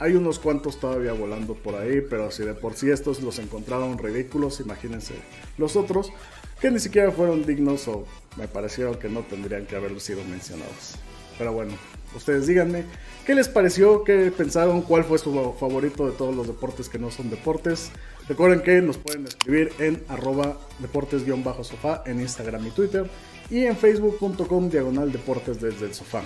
Hay 0.00 0.14
unos 0.14 0.38
cuantos 0.38 0.78
todavía 0.78 1.12
volando 1.12 1.54
por 1.54 1.74
ahí, 1.74 2.00
pero 2.08 2.30
si 2.30 2.44
de 2.44 2.54
por 2.54 2.74
sí 2.74 2.88
estos 2.88 3.20
los 3.20 3.40
encontraron 3.40 3.98
ridículos, 3.98 4.60
imagínense 4.60 5.14
los 5.56 5.74
otros 5.74 6.12
que 6.60 6.70
ni 6.70 6.78
siquiera 6.78 7.10
fueron 7.10 7.44
dignos 7.44 7.88
o 7.88 8.04
me 8.36 8.46
parecieron 8.46 8.96
que 8.96 9.08
no 9.08 9.22
tendrían 9.22 9.66
que 9.66 9.74
haber 9.74 9.98
sido 10.00 10.22
mencionados. 10.24 10.94
Pero 11.36 11.52
bueno, 11.52 11.72
ustedes 12.16 12.46
díganme 12.46 12.84
qué 13.26 13.34
les 13.34 13.48
pareció, 13.48 14.04
qué 14.04 14.32
pensaron, 14.36 14.82
cuál 14.82 15.04
fue 15.04 15.18
su 15.18 15.32
favorito 15.58 16.06
de 16.06 16.12
todos 16.12 16.34
los 16.34 16.46
deportes 16.46 16.88
que 16.88 16.98
no 16.98 17.10
son 17.10 17.28
deportes. 17.30 17.90
Recuerden 18.28 18.60
que 18.60 18.80
nos 18.80 18.98
pueden 18.98 19.26
escribir 19.26 19.72
en 19.78 20.02
arroba 20.08 20.58
deportes-sofá 20.80 22.02
en 22.06 22.20
Instagram 22.20 22.66
y 22.66 22.70
Twitter 22.70 23.10
y 23.50 23.64
en 23.64 23.76
facebook.com 23.76 24.68
diagonal 24.68 25.10
deportes 25.10 25.60
desde 25.60 25.86
el 25.86 25.94
sofá. 25.94 26.22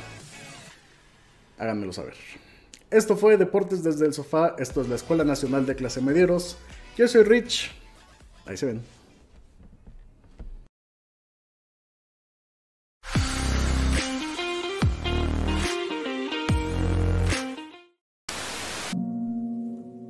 Háganmelo 1.58 1.92
saber. 1.92 2.14
Esto 2.92 3.16
fue 3.16 3.38
Deportes 3.38 3.82
desde 3.82 4.04
el 4.04 4.12
sofá, 4.12 4.54
esto 4.58 4.82
es 4.82 4.88
la 4.90 4.96
Escuela 4.96 5.24
Nacional 5.24 5.64
de 5.64 5.74
Clase 5.74 6.02
Medieros. 6.02 6.58
Yo 6.94 7.08
soy 7.08 7.22
Rich, 7.22 7.72
ahí 8.44 8.58
se 8.58 8.66
ven. 8.66 8.82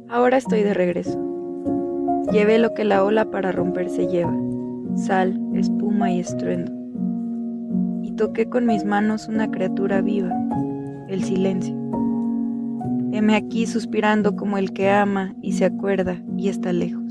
Ahora 0.09 0.39
estoy 0.39 0.65
de 0.65 0.75
regreso. 0.75 1.17
Llevé 2.33 2.59
lo 2.59 2.75
que 2.75 2.83
la 2.83 3.05
ola 3.05 3.31
para 3.31 3.53
romperse 3.53 4.09
lleva, 4.09 4.37
sal, 4.97 5.41
espuma 5.55 6.11
y 6.11 6.19
estruendo. 6.19 6.73
Y 8.03 8.11
toqué 8.17 8.49
con 8.49 8.67
mis 8.67 8.85
manos 8.85 9.29
una 9.29 9.49
criatura 9.53 10.01
viva, 10.01 10.35
el 11.09 11.23
silencio. 11.23 11.81
Heme 13.15 13.37
aquí 13.37 13.67
suspirando 13.67 14.37
como 14.37 14.57
el 14.57 14.73
que 14.73 14.91
ama 14.91 15.35
y 15.43 15.53
se 15.53 15.67
acuerda 15.67 16.23
y 16.39 16.49
está 16.49 16.73
lejos. 16.73 17.03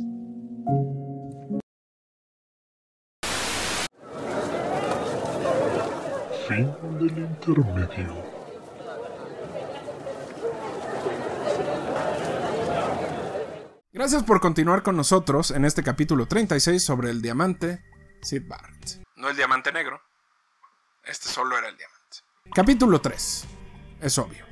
Fin 6.48 6.72
del 7.00 7.18
intermedio. 7.20 8.32
Gracias 13.94 14.24
por 14.24 14.42
continuar 14.42 14.82
con 14.82 14.98
nosotros 14.98 15.52
en 15.52 15.66
este 15.66 15.84
capítulo 15.84 16.26
36 16.26 16.84
sobre 16.84 17.12
el 17.12 17.22
diamante 17.22 17.84
Sid 18.24 18.48
Barrett. 18.48 19.04
No 19.18 19.30
el 19.30 19.36
diamante 19.36 19.72
negro. 19.72 20.02
Este 21.06 21.28
solo 21.28 21.60
era 21.60 21.68
el 21.68 21.78
diamante. 21.78 22.18
Capítulo 22.56 23.00
3. 23.00 23.46
Es 24.02 24.18
obvio. 24.18 24.51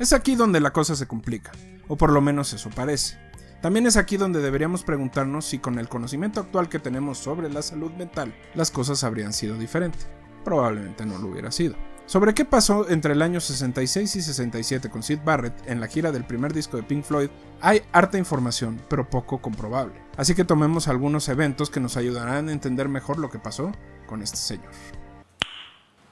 Es 0.00 0.14
aquí 0.14 0.34
donde 0.34 0.60
la 0.60 0.72
cosa 0.72 0.96
se 0.96 1.06
complica, 1.06 1.52
o 1.86 1.94
por 1.94 2.10
lo 2.10 2.22
menos 2.22 2.54
eso 2.54 2.70
parece. 2.70 3.18
También 3.60 3.86
es 3.86 3.98
aquí 3.98 4.16
donde 4.16 4.40
deberíamos 4.40 4.82
preguntarnos 4.82 5.44
si 5.44 5.58
con 5.58 5.78
el 5.78 5.90
conocimiento 5.90 6.40
actual 6.40 6.70
que 6.70 6.78
tenemos 6.78 7.18
sobre 7.18 7.50
la 7.50 7.60
salud 7.60 7.92
mental, 7.92 8.34
las 8.54 8.70
cosas 8.70 9.04
habrían 9.04 9.34
sido 9.34 9.58
diferentes. 9.58 10.06
Probablemente 10.42 11.04
no 11.04 11.18
lo 11.18 11.28
hubiera 11.28 11.52
sido. 11.52 11.76
Sobre 12.06 12.32
qué 12.32 12.46
pasó 12.46 12.88
entre 12.88 13.12
el 13.12 13.20
año 13.20 13.40
66 13.40 14.16
y 14.16 14.22
67 14.22 14.88
con 14.88 15.02
Sid 15.02 15.18
Barrett 15.22 15.68
en 15.68 15.80
la 15.80 15.86
gira 15.86 16.10
del 16.12 16.24
primer 16.24 16.54
disco 16.54 16.78
de 16.78 16.82
Pink 16.82 17.04
Floyd 17.04 17.28
hay 17.60 17.82
harta 17.92 18.16
información, 18.16 18.80
pero 18.88 19.10
poco 19.10 19.42
comprobable. 19.42 20.00
Así 20.16 20.34
que 20.34 20.46
tomemos 20.46 20.88
algunos 20.88 21.28
eventos 21.28 21.68
que 21.68 21.78
nos 21.78 21.98
ayudarán 21.98 22.48
a 22.48 22.52
entender 22.52 22.88
mejor 22.88 23.18
lo 23.18 23.28
que 23.28 23.38
pasó 23.38 23.70
con 24.06 24.22
este 24.22 24.38
señor. 24.38 24.72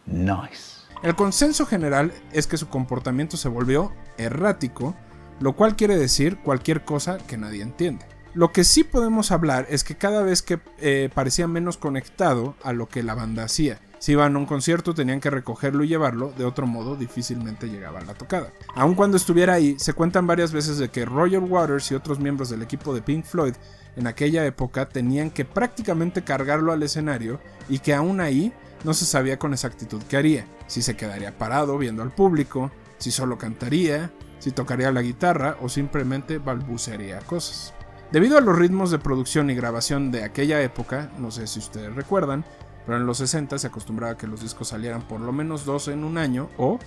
Nice. 0.05 0.78
El 1.03 1.15
consenso 1.15 1.65
general 1.65 2.13
es 2.33 2.47
que 2.49 2.57
su 2.57 2.69
comportamiento 2.69 3.37
se 3.37 3.49
volvió 3.49 3.93
errático, 4.17 4.97
lo 5.41 5.55
cual 5.55 5.77
quiere 5.77 5.97
decir 5.97 6.39
cualquier 6.39 6.85
cosa 6.85 7.19
que 7.19 7.37
nadie 7.37 7.63
entiende. 7.63 8.05
Lo 8.35 8.53
que 8.53 8.65
sí 8.65 8.85
podemos 8.85 9.31
hablar 9.31 9.67
es 9.71 9.85
que 9.85 9.97
cada 9.97 10.23
vez 10.23 10.43
que 10.43 10.59
eh, 10.79 11.09
parecía 11.15 11.47
menos 11.47 11.77
conectado 11.77 12.57
a 12.63 12.73
lo 12.73 12.89
que 12.89 13.03
la 13.03 13.15
banda 13.15 13.45
hacía. 13.45 13.81
Si 14.01 14.13
iban 14.13 14.35
a 14.35 14.39
un 14.39 14.47
concierto 14.47 14.95
tenían 14.95 15.21
que 15.21 15.31
recogerlo 15.31 15.83
y 15.83 15.89
llevarlo, 15.89 16.33
de 16.37 16.45
otro 16.45 16.67
modo 16.67 16.95
difícilmente 16.95 17.69
llegaba 17.69 18.01
a 18.01 18.05
la 18.05 18.15
tocada. 18.15 18.53
Aun 18.75 18.95
cuando 18.95 19.17
estuviera 19.17 19.55
ahí, 19.55 19.77
se 19.79 19.93
cuentan 19.93 20.27
varias 20.27 20.53
veces 20.53 20.79
de 20.79 20.89
que 20.89 21.05
Roger 21.05 21.41
Waters 21.41 21.91
y 21.91 21.95
otros 21.95 22.21
miembros 22.21 22.51
del 22.51 22.63
equipo 22.63 22.95
de 22.95 23.03
Pink 23.03 23.25
Floyd 23.25 23.55
en 23.97 24.07
aquella 24.07 24.45
época 24.47 24.89
tenían 24.89 25.31
que 25.31 25.45
prácticamente 25.45 26.23
cargarlo 26.23 26.73
al 26.73 26.83
escenario 26.83 27.41
y 27.69 27.81
que 27.81 27.95
aún 27.95 28.21
ahí 28.21 28.53
no 28.85 28.95
se 28.95 29.05
sabía 29.05 29.39
con 29.39 29.53
exactitud 29.53 30.03
qué 30.09 30.17
haría, 30.17 30.47
si 30.69 30.83
se 30.83 30.97
quedaría 30.97 31.37
parado 31.37 31.77
viendo 31.77 32.05
al 32.05 32.13
público, 32.13 32.71
si 32.99 33.11
solo 33.11 33.37
cantaría, 33.39 34.13
si 34.39 34.53
tocaría 34.53 34.93
la 34.93 35.03
guitarra 35.03 35.57
o 35.61 35.69
simplemente 35.69 36.39
balbucearía 36.39 37.19
cosas. 37.21 37.75
Debido 38.13 38.39
a 38.39 38.41
los 38.41 38.57
ritmos 38.57 38.91
de 38.91 38.99
producción 38.99 39.51
y 39.51 39.55
grabación 39.55 40.13
de 40.13 40.23
aquella 40.23 40.63
época, 40.63 41.11
no 41.19 41.31
sé 41.31 41.47
si 41.47 41.59
ustedes 41.59 41.95
recuerdan, 41.95 42.45
pero 42.87 42.97
en 42.97 43.07
los 43.07 43.19
60 43.19 43.59
se 43.59 43.67
acostumbraba 43.67 44.17
que 44.17 44.27
los 44.27 44.41
discos 44.41 44.69
salieran 44.69 45.03
por 45.03 45.21
lo 45.21 45.33
menos 45.33 45.67
dos 45.67 45.89
en 45.89 46.05
un 46.05 46.17
año 46.17 46.49
o 46.57 46.79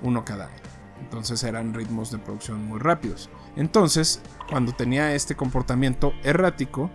uno 0.00 0.24
cada 0.24 0.46
año. 0.46 0.62
Entonces 1.00 1.42
eran 1.42 1.74
ritmos 1.74 2.10
de 2.10 2.18
producción 2.18 2.64
muy 2.64 2.78
rápidos. 2.78 3.28
Entonces, 3.56 4.22
cuando 4.48 4.72
tenía 4.72 5.14
este 5.14 5.34
comportamiento 5.34 6.14
errático, 6.22 6.90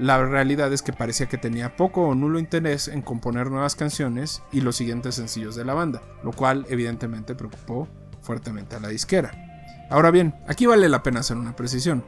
la 0.00 0.24
realidad 0.24 0.72
es 0.72 0.80
que 0.80 0.94
parecía 0.94 1.28
que 1.28 1.36
tenía 1.36 1.76
poco 1.76 2.08
o 2.08 2.14
nulo 2.14 2.38
interés 2.38 2.88
en 2.88 3.02
componer 3.02 3.50
nuevas 3.50 3.76
canciones 3.76 4.42
y 4.50 4.62
los 4.62 4.76
siguientes 4.76 5.16
sencillos 5.16 5.54
de 5.56 5.66
la 5.66 5.74
banda, 5.74 6.00
lo 6.24 6.32
cual 6.32 6.64
evidentemente 6.70 7.34
preocupó 7.34 7.86
fuertemente 8.22 8.76
a 8.76 8.80
la 8.80 8.88
disquera. 8.88 9.30
Ahora 9.90 10.10
bien, 10.10 10.34
aquí 10.48 10.64
vale 10.64 10.88
la 10.88 11.02
pena 11.02 11.20
hacer 11.20 11.36
una 11.36 11.54
precisión. 11.54 12.02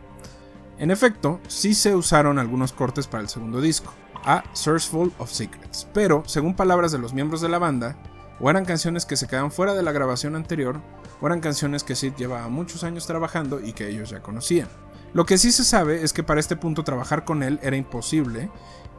En 0.79 0.91
efecto, 0.91 1.39
sí 1.49 1.75
se 1.75 1.95
usaron 1.95 2.39
algunos 2.39 2.73
cortes 2.73 3.07
para 3.07 3.23
el 3.25 3.29
segundo 3.29 3.61
disco, 3.61 3.93
a 4.25 4.43
Sourceful 4.55 5.13
of 5.19 5.31
Secrets, 5.31 5.87
pero, 5.93 6.23
según 6.27 6.57
palabras 6.57 6.93
de 6.93 6.99
los 6.99 7.13
miembros 7.13 7.43
de 7.43 7.51
la 7.51 7.59
banda, 7.59 7.99
o 8.41 8.49
eran 8.49 8.65
canciones 8.65 9.05
que 9.05 9.17
se 9.17 9.29
quedaban 9.29 9.53
fuera 9.53 9.75
de 9.75 9.83
la 9.83 9.93
grabación 9.93 10.35
anterior, 10.35 10.81
o 11.21 11.27
eran 11.27 11.41
canciones 11.41 11.85
que 11.85 11.95
Sid 11.95 12.15
llevaba 12.15 12.49
muchos 12.49 12.85
años 12.85 13.07
trabajando 13.07 13.61
y 13.61 13.75
que 13.75 13.89
ellos 13.89 14.09
ya 14.09 14.23
conocían. 14.23 14.69
Lo 15.15 15.27
que 15.27 15.39
sí 15.39 15.53
se 15.53 15.65
sabe 15.65 16.03
es 16.03 16.13
que 16.13 16.23
para 16.23 16.41
este 16.41 16.57
punto 16.57 16.85
trabajar 16.85 17.25
con 17.25 17.43
él 17.43 17.61
era 17.63 17.77
imposible, 17.77 18.51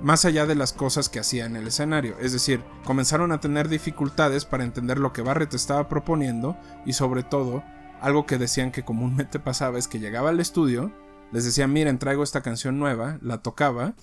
más 0.02 0.26
allá 0.26 0.46
de 0.46 0.56
las 0.56 0.74
cosas 0.74 1.10
que 1.10 1.20
hacía 1.20 1.46
en 1.46 1.56
el 1.56 1.68
escenario, 1.68 2.18
es 2.20 2.34
decir, 2.34 2.64
comenzaron 2.84 3.32
a 3.32 3.40
tener 3.40 3.70
dificultades 3.70 4.46
para 4.46 4.64
entender 4.64 5.00
lo 5.00 5.14
que 5.14 5.22
Barrett 5.22 5.54
estaba 5.54 5.90
proponiendo 5.90 6.58
y 6.86 6.94
sobre 6.94 7.24
todo, 7.24 7.64
algo 8.02 8.26
que 8.26 8.38
decían 8.38 8.72
que 8.72 8.84
comúnmente 8.84 9.40
pasaba 9.40 9.80
es 9.80 9.88
que 9.88 10.00
llegaba 10.00 10.30
al 10.30 10.40
estudio, 10.40 10.92
les 11.32 11.46
decía, 11.46 11.68
miren, 11.68 11.98
traigo 11.98 12.24
esta 12.24 12.42
canción 12.42 12.78
nueva, 12.78 13.18
la 13.22 13.42
tocaba, 13.42 13.96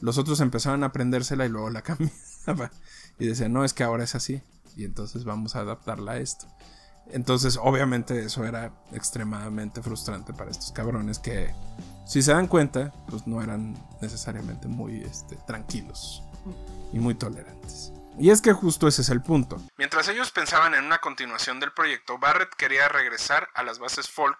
los 0.00 0.18
otros 0.18 0.40
empezaban 0.40 0.82
a 0.82 0.86
aprendérsela 0.86 1.46
y 1.46 1.48
luego 1.48 1.70
la 1.70 1.82
cambiaba. 1.82 2.72
Y 3.20 3.26
decían, 3.26 3.52
no, 3.52 3.64
es 3.64 3.72
que 3.72 3.84
ahora 3.84 4.02
es 4.02 4.16
así. 4.16 4.42
Y 4.76 4.84
entonces 4.84 5.24
vamos 5.24 5.54
a 5.54 5.60
adaptarla 5.60 6.12
a 6.12 6.18
esto. 6.18 6.46
Entonces, 7.10 7.58
obviamente, 7.60 8.24
eso 8.24 8.44
era 8.44 8.72
extremadamente 8.92 9.82
frustrante 9.82 10.32
para 10.32 10.50
estos 10.50 10.72
cabrones 10.72 11.18
que, 11.18 11.54
si 12.06 12.22
se 12.22 12.32
dan 12.32 12.46
cuenta, 12.46 12.92
pues 13.08 13.26
no 13.26 13.42
eran 13.42 13.76
necesariamente 14.00 14.68
muy 14.68 15.02
este, 15.02 15.36
tranquilos 15.46 16.22
y 16.92 16.98
muy 16.98 17.14
tolerantes. 17.14 17.92
Y 18.18 18.30
es 18.30 18.42
que 18.42 18.52
justo 18.52 18.88
ese 18.88 19.02
es 19.02 19.08
el 19.08 19.22
punto. 19.22 19.60
Mientras 19.76 20.08
ellos 20.08 20.30
pensaban 20.30 20.74
en 20.74 20.84
una 20.84 20.98
continuación 20.98 21.60
del 21.60 21.72
proyecto, 21.72 22.18
Barrett 22.18 22.54
quería 22.54 22.88
regresar 22.88 23.48
a 23.54 23.62
las 23.62 23.78
bases 23.78 24.08
folk 24.08 24.38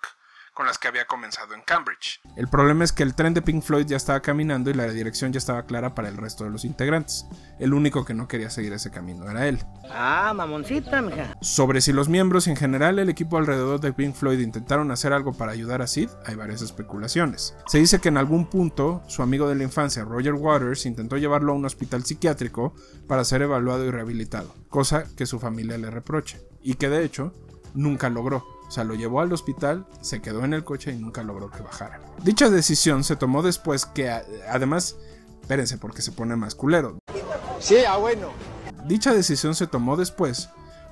con 0.54 0.66
las 0.66 0.78
que 0.78 0.88
había 0.88 1.06
comenzado 1.06 1.54
en 1.54 1.62
Cambridge. 1.62 2.20
El 2.36 2.48
problema 2.48 2.84
es 2.84 2.92
que 2.92 3.02
el 3.02 3.14
tren 3.14 3.34
de 3.34 3.42
Pink 3.42 3.62
Floyd 3.62 3.86
ya 3.86 3.96
estaba 3.96 4.20
caminando 4.20 4.70
y 4.70 4.74
la 4.74 4.86
dirección 4.88 5.32
ya 5.32 5.38
estaba 5.38 5.64
clara 5.64 5.94
para 5.94 6.08
el 6.08 6.16
resto 6.16 6.44
de 6.44 6.50
los 6.50 6.64
integrantes. 6.64 7.26
El 7.58 7.72
único 7.74 8.04
que 8.04 8.14
no 8.14 8.28
quería 8.28 8.50
seguir 8.50 8.72
ese 8.72 8.90
camino 8.90 9.30
era 9.30 9.48
él. 9.48 9.58
Ah, 9.90 10.32
mamoncita, 10.34 11.00
mija. 11.00 11.36
Sobre 11.40 11.80
si 11.80 11.92
los 11.92 12.08
miembros 12.08 12.46
y 12.46 12.50
en 12.50 12.56
general 12.56 12.98
el 12.98 13.08
equipo 13.08 13.38
alrededor 13.38 13.80
de 13.80 13.92
Pink 13.92 14.14
Floyd 14.14 14.40
intentaron 14.40 14.90
hacer 14.90 15.12
algo 15.12 15.32
para 15.32 15.52
ayudar 15.52 15.82
a 15.82 15.86
Sid, 15.86 16.10
hay 16.26 16.34
varias 16.34 16.62
especulaciones. 16.62 17.54
Se 17.66 17.78
dice 17.78 18.00
que 18.00 18.08
en 18.08 18.18
algún 18.18 18.46
punto 18.46 19.02
su 19.08 19.22
amigo 19.22 19.48
de 19.48 19.54
la 19.54 19.64
infancia, 19.64 20.04
Roger 20.04 20.34
Waters, 20.34 20.86
intentó 20.86 21.16
llevarlo 21.16 21.52
a 21.52 21.56
un 21.56 21.64
hospital 21.64 22.04
psiquiátrico 22.04 22.74
para 23.06 23.24
ser 23.24 23.42
evaluado 23.42 23.84
y 23.86 23.90
rehabilitado, 23.90 24.54
cosa 24.68 25.04
que 25.16 25.26
su 25.26 25.38
familia 25.38 25.78
le 25.78 25.90
reprocha, 25.90 26.38
y 26.62 26.74
que 26.74 26.88
de 26.88 27.04
hecho 27.04 27.34
nunca 27.74 28.10
logró. 28.10 28.61
O 28.72 28.74
sea, 28.74 28.84
lo 28.84 28.94
llevó 28.94 29.20
al 29.20 29.30
hospital, 29.34 29.84
se 30.00 30.22
quedó 30.22 30.46
en 30.46 30.54
el 30.54 30.64
coche 30.64 30.94
y 30.94 30.96
nunca 30.96 31.22
logró 31.22 31.50
que 31.50 31.60
bajara. 31.62 32.00
Dicha 32.22 32.48
decisión 32.48 33.04
se 33.04 33.16
tomó 33.16 33.42
después 33.42 33.84
que, 33.84 34.08
además, 34.48 34.96
espérense 35.42 35.76
porque 35.76 36.00
se 36.00 36.10
pone 36.10 36.36
más 36.36 36.54
culero. 36.54 36.96
Sí, 37.60 37.76
ah, 37.86 37.98
bueno. 37.98 38.28
Dicha 38.86 39.12
decisión 39.12 39.54
se 39.54 39.66
tomó 39.66 39.98
después 39.98 40.48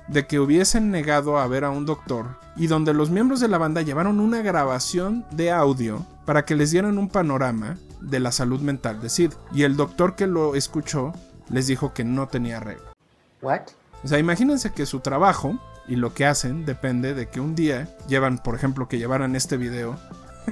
de 0.09 0.27
que 0.27 0.39
hubiesen 0.39 0.91
negado 0.91 1.39
a 1.39 1.47
ver 1.47 1.63
a 1.63 1.71
un 1.71 1.87
doctor 1.87 2.37
y 2.55 2.67
donde 2.67 2.93
los 2.93 3.09
miembros 3.09 3.39
de 3.39 3.47
la 3.47 3.57
banda 3.57 3.81
llevaron 3.81 4.19
una 4.19 4.43
grabación 4.43 5.25
de 5.31 5.49
audio 5.49 6.05
para 6.27 6.45
que 6.45 6.55
les 6.55 6.69
dieran 6.69 6.99
un 6.99 7.09
panorama 7.09 7.79
de 7.99 8.19
la 8.19 8.31
salud 8.31 8.61
mental 8.61 9.01
de 9.01 9.09
Sid. 9.09 9.31
Y 9.55 9.63
el 9.63 9.75
doctor 9.75 10.15
que 10.15 10.27
lo 10.27 10.53
escuchó 10.53 11.13
les 11.49 11.65
dijo 11.65 11.95
que 11.95 12.03
no 12.03 12.27
tenía 12.27 12.59
regla. 12.59 12.93
¿What? 13.41 13.61
O 14.03 14.07
sea, 14.07 14.19
imagínense 14.19 14.71
que 14.71 14.85
su 14.85 14.99
trabajo 14.99 15.57
y 15.87 15.95
lo 15.95 16.13
que 16.13 16.25
hacen 16.25 16.65
depende 16.65 17.13
de 17.13 17.29
que 17.29 17.39
un 17.39 17.55
día 17.55 17.87
llevan, 18.07 18.37
por 18.37 18.55
ejemplo, 18.55 18.87
que 18.87 18.97
llevaran 18.97 19.35
este 19.35 19.57
video 19.57 19.99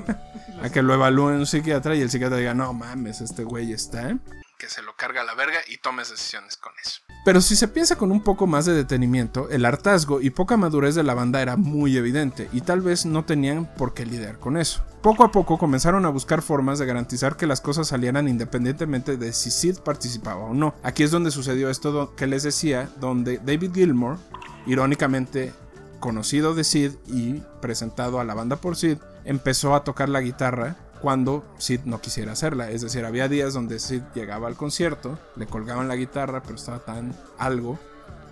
a 0.63 0.69
que 0.69 0.81
lo 0.81 0.93
evalúen 0.93 1.35
un 1.35 1.45
psiquiatra 1.45 1.95
y 1.95 2.01
el 2.01 2.09
psiquiatra 2.09 2.37
diga, 2.37 2.53
no 2.53 2.73
mames, 2.73 3.21
este 3.21 3.43
güey 3.43 3.71
está, 3.71 4.17
que 4.59 4.69
se 4.69 4.81
lo 4.81 4.93
carga 4.97 5.21
a 5.21 5.23
la 5.23 5.33
verga 5.35 5.59
y 5.69 5.77
tomes 5.77 6.09
decisiones 6.09 6.57
con 6.57 6.73
eso. 6.83 7.01
Pero 7.23 7.39
si 7.39 7.55
se 7.55 7.69
piensa 7.69 7.95
con 7.95 8.11
un 8.11 8.21
poco 8.21 8.45
más 8.45 8.65
de 8.65 8.73
detenimiento, 8.73 9.49
el 9.49 9.63
hartazgo 9.63 10.19
y 10.19 10.31
poca 10.31 10.57
madurez 10.57 10.95
de 10.95 11.03
la 11.03 11.13
banda 11.13 11.41
era 11.41 11.55
muy 11.55 11.95
evidente 11.95 12.49
y 12.51 12.61
tal 12.61 12.81
vez 12.81 13.05
no 13.05 13.23
tenían 13.23 13.73
por 13.75 13.93
qué 13.93 14.05
lidiar 14.05 14.37
con 14.37 14.57
eso. 14.57 14.83
Poco 15.01 15.23
a 15.23 15.31
poco 15.31 15.57
comenzaron 15.57 16.05
a 16.05 16.09
buscar 16.09 16.41
formas 16.41 16.77
de 16.77 16.85
garantizar 16.85 17.37
que 17.37 17.47
las 17.47 17.61
cosas 17.61 17.87
salieran 17.87 18.27
independientemente 18.27 19.15
de 19.15 19.31
si 19.31 19.49
Sid 19.49 19.79
participaba 19.79 20.43
o 20.43 20.53
no. 20.53 20.75
Aquí 20.83 21.03
es 21.03 21.11
donde 21.11 21.31
sucedió 21.31 21.69
esto 21.69 22.13
que 22.15 22.27
les 22.27 22.43
decía, 22.43 22.89
donde 22.99 23.37
David 23.37 23.73
Gilmour 23.73 24.19
irónicamente 24.65 25.53
conocido 25.99 26.53
de 26.53 26.63
Sid 26.63 26.93
y 27.07 27.39
presentado 27.61 28.19
a 28.19 28.23
la 28.23 28.33
banda 28.33 28.55
por 28.55 28.75
Sid, 28.75 28.97
empezó 29.25 29.75
a 29.75 29.83
tocar 29.83 30.09
la 30.09 30.21
guitarra 30.21 30.75
cuando 31.01 31.45
Sid 31.57 31.81
no 31.85 32.01
quisiera 32.01 32.33
hacerla. 32.33 32.71
Es 32.71 32.81
decir, 32.81 33.05
había 33.05 33.27
días 33.27 33.53
donde 33.53 33.79
Sid 33.79 34.03
llegaba 34.13 34.47
al 34.47 34.55
concierto, 34.55 35.19
le 35.35 35.45
colgaban 35.45 35.87
la 35.87 35.95
guitarra, 35.95 36.41
pero 36.41 36.55
estaba 36.55 36.79
tan 36.79 37.15
algo 37.37 37.79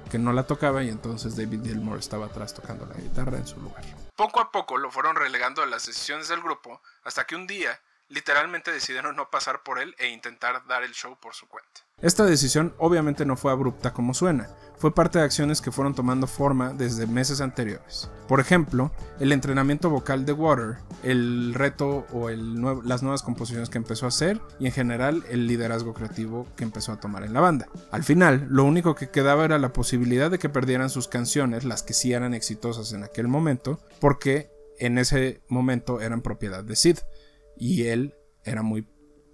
que 0.09 0.17
no 0.17 0.33
la 0.33 0.47
tocaba 0.47 0.83
y 0.83 0.89
entonces 0.89 1.35
David 1.35 1.63
Gilmour 1.63 1.99
estaba 1.99 2.27
atrás 2.27 2.53
tocando 2.53 2.85
la 2.85 2.95
guitarra 2.95 3.37
en 3.37 3.47
su 3.47 3.59
lugar. 3.59 3.83
Poco 4.15 4.39
a 4.39 4.51
poco 4.51 4.77
lo 4.77 4.89
fueron 4.89 5.15
relegando 5.15 5.61
a 5.61 5.65
las 5.65 5.83
sesiones 5.83 6.29
del 6.29 6.41
grupo 6.41 6.81
hasta 7.03 7.25
que 7.25 7.35
un 7.35 7.45
día 7.45 7.79
literalmente 8.09 8.71
decidieron 8.71 9.15
no 9.15 9.29
pasar 9.29 9.63
por 9.63 9.79
él 9.79 9.95
e 9.99 10.09
intentar 10.09 10.65
dar 10.67 10.83
el 10.83 10.93
show 10.93 11.17
por 11.19 11.33
su 11.33 11.47
cuenta. 11.47 11.81
Esta 12.01 12.25
decisión 12.25 12.75
obviamente 12.77 13.25
no 13.25 13.35
fue 13.35 13.51
abrupta 13.51 13.91
como 13.91 14.13
suena, 14.13 14.49
fue 14.77 14.93
parte 14.93 15.17
de 15.17 15.25
acciones 15.25 15.61
que 15.61 15.71
fueron 15.71 15.95
tomando 15.95 16.27
forma 16.27 16.73
desde 16.73 17.07
meses 17.07 17.41
anteriores. 17.41 18.11
Por 18.27 18.39
ejemplo, 18.39 18.91
el 19.19 19.31
entrenamiento 19.31 19.89
vocal 19.89 20.25
de 20.25 20.33
Water, 20.33 20.77
el 21.01 21.55
reto 21.55 22.05
o 22.13 22.29
las 22.29 23.01
nuevas 23.01 23.23
composiciones 23.23 23.69
que 23.69 23.79
empezó 23.79 24.05
a 24.05 24.09
hacer 24.09 24.39
y 24.59 24.67
en 24.67 24.71
general 24.71 25.23
el 25.29 25.47
liderazgo 25.47 25.93
creativo 25.93 26.47
que 26.55 26.63
empezó 26.63 26.91
a 26.91 26.99
tomar 26.99 27.23
en 27.23 27.33
la 27.33 27.41
banda. 27.41 27.67
Al 27.91 28.03
final, 28.03 28.45
lo 28.49 28.63
único 28.63 28.93
que 28.93 29.09
quedaba 29.09 29.45
era 29.45 29.57
la 29.57 29.73
posibilidad 29.73 30.29
de 30.29 30.37
que 30.37 30.49
perdieran 30.49 30.91
sus 30.91 31.07
canciones, 31.07 31.63
las 31.63 31.81
que 31.81 31.93
sí 31.93 32.13
eran 32.13 32.35
exitosas 32.35 32.93
en 32.93 33.03
aquel 33.03 33.27
momento, 33.27 33.79
porque 33.99 34.51
en 34.79 34.99
ese 34.99 35.41
momento 35.47 36.01
eran 36.01 36.21
propiedad 36.21 36.63
de 36.63 36.75
Sid 36.75 36.99
y 37.59 37.87
él 37.87 38.15
era 38.43 38.61
muy 38.61 38.87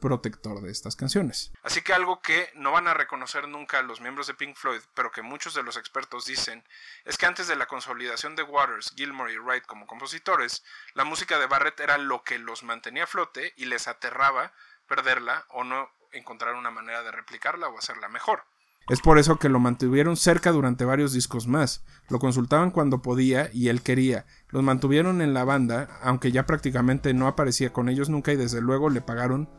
protector 0.04 0.62
de 0.62 0.70
estas 0.70 0.98
canciones. 0.98 1.54
Así 1.64 1.82
que 1.82 1.94
algo 1.94 2.22
que 2.22 2.52
no 2.56 2.74
van 2.74 2.90
a 2.90 2.94
reconocer 2.94 3.48
nunca 3.48 3.82
los 3.82 4.02
miembros 4.02 4.28
de 4.28 4.34
Pink 4.34 4.58
Floyd, 4.58 4.82
pero 4.94 5.12
que 5.12 5.22
muchos 5.22 5.54
de 5.54 5.64
los 5.64 5.78
expertos 5.78 6.26
dicen, 6.26 6.62
es 7.06 7.18
que 7.18 7.26
antes 7.26 7.48
de 7.48 7.56
la 7.56 7.68
consolidación 7.68 8.36
de 8.36 8.44
Waters, 8.44 8.94
Gilmore 8.98 9.32
y 9.32 9.38
Wright 9.38 9.66
como 9.66 9.88
compositores, 9.88 10.62
la 10.94 11.06
música 11.06 11.40
de 11.40 11.48
Barrett 11.48 11.80
era 11.80 11.98
lo 11.98 12.22
que 12.24 12.38
los 12.38 12.64
mantenía 12.64 13.06
a 13.06 13.08
flote 13.08 13.54
y 13.56 13.64
les 13.64 13.88
aterraba 13.88 14.52
perderla 14.88 15.46
o 15.48 15.64
no 15.64 15.90
encontrar 16.12 16.56
una 16.56 16.70
manera 16.70 17.02
de 17.02 17.12
replicarla 17.12 17.70
o 17.70 17.78
hacerla 17.78 18.10
mejor. 18.10 18.44
Es 18.90 19.00
por 19.00 19.18
eso 19.18 19.38
que 19.38 19.48
lo 19.48 19.60
mantuvieron 19.60 20.18
cerca 20.18 20.52
durante 20.52 20.84
varios 20.84 21.14
discos 21.14 21.48
más, 21.48 21.86
lo 22.10 22.20
consultaban 22.20 22.70
cuando 22.70 23.02
podía 23.02 23.50
y 23.54 23.70
él 23.70 23.82
quería, 23.82 24.26
los 24.50 24.62
mantuvieron 24.62 25.22
en 25.22 25.34
la 25.34 25.46
banda, 25.46 25.88
aunque 26.02 26.34
ya 26.34 26.46
prácticamente 26.46 27.14
no 27.14 27.28
aparecía 27.28 27.72
con 27.72 27.88
ellos 27.88 28.10
nunca 28.10 28.34
y 28.34 28.36
desde 28.36 28.60
luego 28.60 28.90
le 28.90 29.00
pagaron 29.00 29.50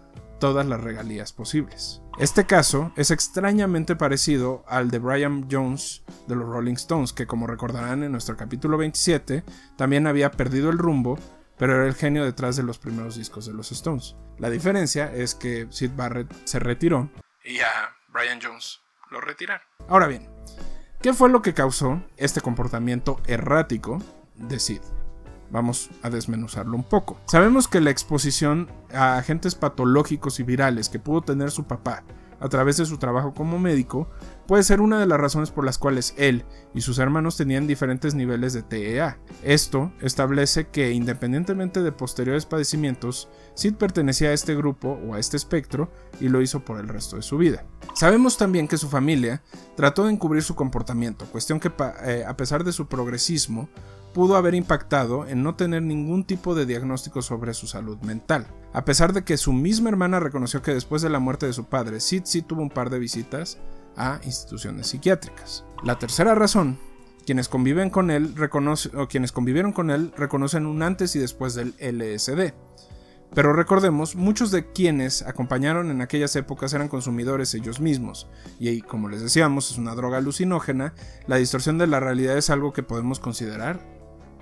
todas 0.40 0.66
las 0.66 0.82
regalías 0.82 1.32
posibles. 1.32 2.02
Este 2.18 2.44
caso 2.44 2.92
es 2.96 3.10
extrañamente 3.10 3.96
parecido 3.96 4.62
al 4.68 4.90
de 4.90 4.98
Brian 4.98 5.48
Jones 5.50 6.04
de 6.28 6.36
los 6.36 6.46
Rolling 6.46 6.74
Stones, 6.74 7.14
que 7.14 7.26
como 7.26 7.46
recordarán 7.46 8.02
en 8.02 8.12
nuestro 8.12 8.36
capítulo 8.36 8.76
27, 8.76 9.42
también 9.78 10.06
había 10.06 10.30
perdido 10.30 10.68
el 10.68 10.76
rumbo, 10.76 11.18
pero 11.56 11.76
era 11.76 11.86
el 11.86 11.94
genio 11.94 12.24
detrás 12.24 12.56
de 12.56 12.62
los 12.62 12.78
primeros 12.78 13.16
discos 13.16 13.46
de 13.46 13.54
los 13.54 13.72
Stones. 13.72 14.16
La 14.38 14.50
diferencia 14.50 15.10
es 15.14 15.34
que 15.34 15.66
Sid 15.70 15.92
Barrett 15.96 16.30
se 16.44 16.58
retiró 16.58 17.08
y 17.42 17.60
a 17.60 17.96
Brian 18.12 18.38
Jones 18.42 18.83
lo. 19.20 19.60
Ahora 19.88 20.06
bien, 20.06 20.28
¿qué 21.02 21.12
fue 21.12 21.28
lo 21.28 21.42
que 21.42 21.54
causó 21.54 22.02
este 22.16 22.40
comportamiento 22.40 23.20
errático 23.26 23.98
de 24.34 24.58
Sid? 24.58 24.80
Vamos 25.50 25.90
a 26.02 26.10
desmenuzarlo 26.10 26.76
un 26.76 26.84
poco. 26.84 27.20
Sabemos 27.26 27.68
que 27.68 27.80
la 27.80 27.90
exposición 27.90 28.68
a 28.92 29.18
agentes 29.18 29.54
patológicos 29.54 30.40
y 30.40 30.42
virales 30.42 30.88
que 30.88 30.98
pudo 30.98 31.22
tener 31.22 31.50
su 31.50 31.64
papá 31.64 32.02
a 32.40 32.48
través 32.48 32.76
de 32.76 32.86
su 32.86 32.98
trabajo 32.98 33.34
como 33.34 33.58
médico 33.58 34.08
puede 34.46 34.62
ser 34.62 34.80
una 34.80 34.98
de 34.98 35.06
las 35.06 35.18
razones 35.18 35.50
por 35.50 35.64
las 35.64 35.78
cuales 35.78 36.14
él 36.16 36.44
y 36.74 36.80
sus 36.80 36.98
hermanos 36.98 37.36
tenían 37.36 37.66
diferentes 37.66 38.14
niveles 38.14 38.52
de 38.52 38.62
TEA. 38.62 39.18
Esto 39.42 39.92
establece 40.00 40.68
que 40.68 40.92
independientemente 40.92 41.82
de 41.82 41.92
posteriores 41.92 42.46
padecimientos, 42.46 43.28
Sid 43.54 43.74
pertenecía 43.74 44.30
a 44.30 44.32
este 44.32 44.54
grupo 44.54 44.98
o 45.06 45.14
a 45.14 45.18
este 45.18 45.36
espectro 45.36 45.90
y 46.20 46.28
lo 46.28 46.42
hizo 46.42 46.64
por 46.64 46.78
el 46.78 46.88
resto 46.88 47.16
de 47.16 47.22
su 47.22 47.38
vida. 47.38 47.64
Sabemos 47.94 48.36
también 48.36 48.68
que 48.68 48.76
su 48.76 48.88
familia 48.88 49.42
trató 49.76 50.04
de 50.04 50.12
encubrir 50.12 50.42
su 50.42 50.54
comportamiento, 50.54 51.26
cuestión 51.26 51.60
que 51.60 51.70
eh, 52.04 52.24
a 52.26 52.36
pesar 52.36 52.64
de 52.64 52.72
su 52.72 52.86
progresismo, 52.86 53.68
pudo 54.14 54.36
haber 54.36 54.54
impactado 54.54 55.26
en 55.26 55.42
no 55.42 55.56
tener 55.56 55.82
ningún 55.82 56.24
tipo 56.24 56.54
de 56.54 56.64
diagnóstico 56.64 57.20
sobre 57.20 57.52
su 57.52 57.66
salud 57.66 57.98
mental. 57.98 58.46
A 58.72 58.86
pesar 58.86 59.12
de 59.12 59.24
que 59.24 59.36
su 59.36 59.52
misma 59.52 59.90
hermana 59.90 60.20
reconoció 60.20 60.62
que 60.62 60.72
después 60.72 61.02
de 61.02 61.10
la 61.10 61.18
muerte 61.18 61.44
de 61.44 61.52
su 61.52 61.64
padre, 61.64 62.00
Sid 62.00 62.22
sí 62.24 62.40
tuvo 62.40 62.62
un 62.62 62.70
par 62.70 62.88
de 62.88 62.98
visitas 62.98 63.58
a 63.96 64.20
instituciones 64.24 64.86
psiquiátricas. 64.86 65.64
La 65.82 65.98
tercera 65.98 66.34
razón, 66.34 66.78
quienes 67.26 67.48
conviven 67.48 67.90
con 67.90 68.10
él 68.10 68.34
o 68.94 69.08
quienes 69.08 69.32
convivieron 69.32 69.72
con 69.72 69.90
él 69.90 70.12
reconocen 70.16 70.64
un 70.64 70.82
antes 70.82 71.14
y 71.16 71.18
después 71.18 71.54
del 71.54 71.74
LSD. 71.78 72.54
Pero 73.34 73.52
recordemos, 73.52 74.14
muchos 74.14 74.52
de 74.52 74.70
quienes 74.70 75.22
acompañaron 75.22 75.90
en 75.90 76.00
aquellas 76.00 76.36
épocas 76.36 76.72
eran 76.72 76.86
consumidores 76.86 77.52
ellos 77.54 77.80
mismos, 77.80 78.28
y 78.60 78.80
como 78.82 79.08
les 79.08 79.22
decíamos, 79.22 79.72
es 79.72 79.78
una 79.78 79.96
droga 79.96 80.18
alucinógena, 80.18 80.94
la 81.26 81.36
distorsión 81.36 81.76
de 81.76 81.88
la 81.88 81.98
realidad 81.98 82.38
es 82.38 82.48
algo 82.50 82.72
que 82.72 82.84
podemos 82.84 83.18
considerar 83.18 83.93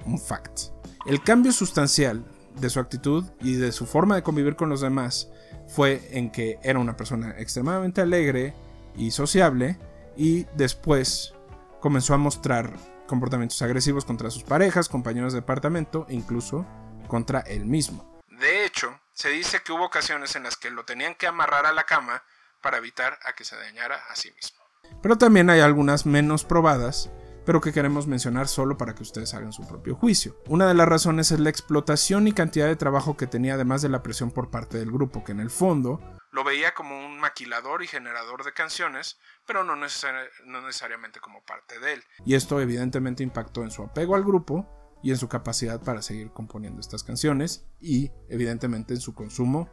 un 0.07 0.19
fact. 0.19 0.71
El 1.07 1.23
cambio 1.23 1.53
sustancial 1.53 2.25
de 2.57 2.71
su 2.71 2.81
actitud 2.81 3.25
y 3.41 3.55
de 3.55 3.73
su 3.73 3.87
forma 3.87 4.15
de 4.15 4.23
convivir 4.23 4.57
con 4.57 4.69
los 4.69 4.81
demás 4.81 5.29
fue 5.69 6.09
en 6.11 6.31
que 6.31 6.59
era 6.63 6.79
una 6.79 6.97
persona 6.97 7.35
extremadamente 7.39 8.01
alegre 8.01 8.55
y 8.97 9.11
sociable 9.11 9.79
y 10.17 10.45
después 10.55 11.35
comenzó 11.81 12.15
a 12.15 12.19
mostrar 12.19 12.73
comportamientos 13.07 13.61
agresivos 13.63 14.05
contra 14.05 14.31
sus 14.31 14.43
parejas, 14.43 14.89
compañeros 14.89 15.33
de 15.33 15.41
departamento 15.41 16.07
e 16.09 16.15
incluso 16.15 16.67
contra 17.09 17.41
él 17.41 17.67
mismo. 17.67 18.21
De 18.29 18.65
hecho, 18.65 18.99
se 19.13 19.31
dice 19.31 19.61
que 19.65 19.73
hubo 19.73 19.85
ocasiones 19.85 20.35
en 20.37 20.45
las 20.45 20.57
que 20.57 20.71
lo 20.71 20.85
tenían 20.85 21.15
que 21.15 21.27
amarrar 21.27 21.67
a 21.67 21.73
la 21.73 21.85
cama 21.85 22.23
para 22.63 22.79
evitar 22.79 23.19
a 23.25 23.35
que 23.35 23.45
se 23.45 23.57
dañara 23.57 23.97
a 24.11 24.17
sí 24.17 24.31
mismo. 24.33 24.63
Pero 25.03 25.19
también 25.19 25.51
hay 25.51 25.61
algunas 25.61 26.07
menos 26.07 26.45
probadas 26.45 27.11
pero 27.45 27.61
que 27.61 27.73
queremos 27.73 28.07
mencionar 28.07 28.49
solo 28.49 28.77
para 28.77 28.95
que 28.95 29.03
ustedes 29.03 29.35
hagan 29.35 29.53
su 29.53 29.67
propio 29.67 29.95
juicio. 29.95 30.37
Una 30.49 30.69
de 30.69 30.75
las 30.75 30.89
razones 30.89 31.31
es 31.33 31.41
la 31.41 31.51
explotación 31.51 32.29
y 32.29 32.33
cantidad 32.33 32.67
de 32.67 32.77
trabajo 32.77 33.17
que 33.17 33.27
tenía 33.27 33.55
además 33.55 33.83
de 33.83 33.89
la 33.89 34.03
presión 34.03 34.31
por 34.31 34.51
parte 34.51 34.79
del 34.79 34.91
grupo, 34.91 35.25
que 35.25 35.33
en 35.33 35.41
el 35.41 35.51
fondo 35.51 36.01
lo 36.33 36.45
veía 36.45 36.73
como 36.73 36.99
un 36.99 37.21
maquilador 37.21 37.83
y 37.83 37.87
generador 37.87 38.43
de 38.43 38.53
canciones, 38.53 39.19
pero 39.47 39.65
no, 39.65 39.77
necesariamente 39.77 41.21
como 41.21 41.45
parte 41.45 41.79
de 41.79 41.95
él. 41.95 42.05
Y 42.25 42.35
esto 42.35 42.61
evidentemente 42.61 43.23
impactó 43.23 43.63
en 43.63 43.71
su 43.71 43.83
apego 43.83 44.15
al 44.15 44.25
grupo 44.25 44.67
y 45.03 45.11
en 45.11 45.19
su 45.19 45.29
capacidad 45.29 45.81
para 45.83 46.01
seguir 46.01 46.33
componiendo 46.33 46.81
estas 46.81 47.05
canciones 47.05 47.67
y 47.81 48.11
evidentemente 48.29 48.95
en 48.95 49.01
su 49.01 49.15
consumo 49.15 49.69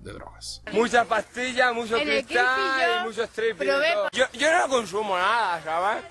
de 0.00 0.12
drogas. 0.12 0.62
Mucha 0.72 1.04
pastilla, 1.06 1.72
mucho 1.72 1.96
cristal, 1.96 3.06
muchos 3.06 3.30
trips. 3.30 3.64
Yo, 4.12 4.24
yo 4.34 4.58
no 4.58 4.68
consumo 4.68 5.16
nada, 5.16 5.62
¿sabes? 5.62 6.04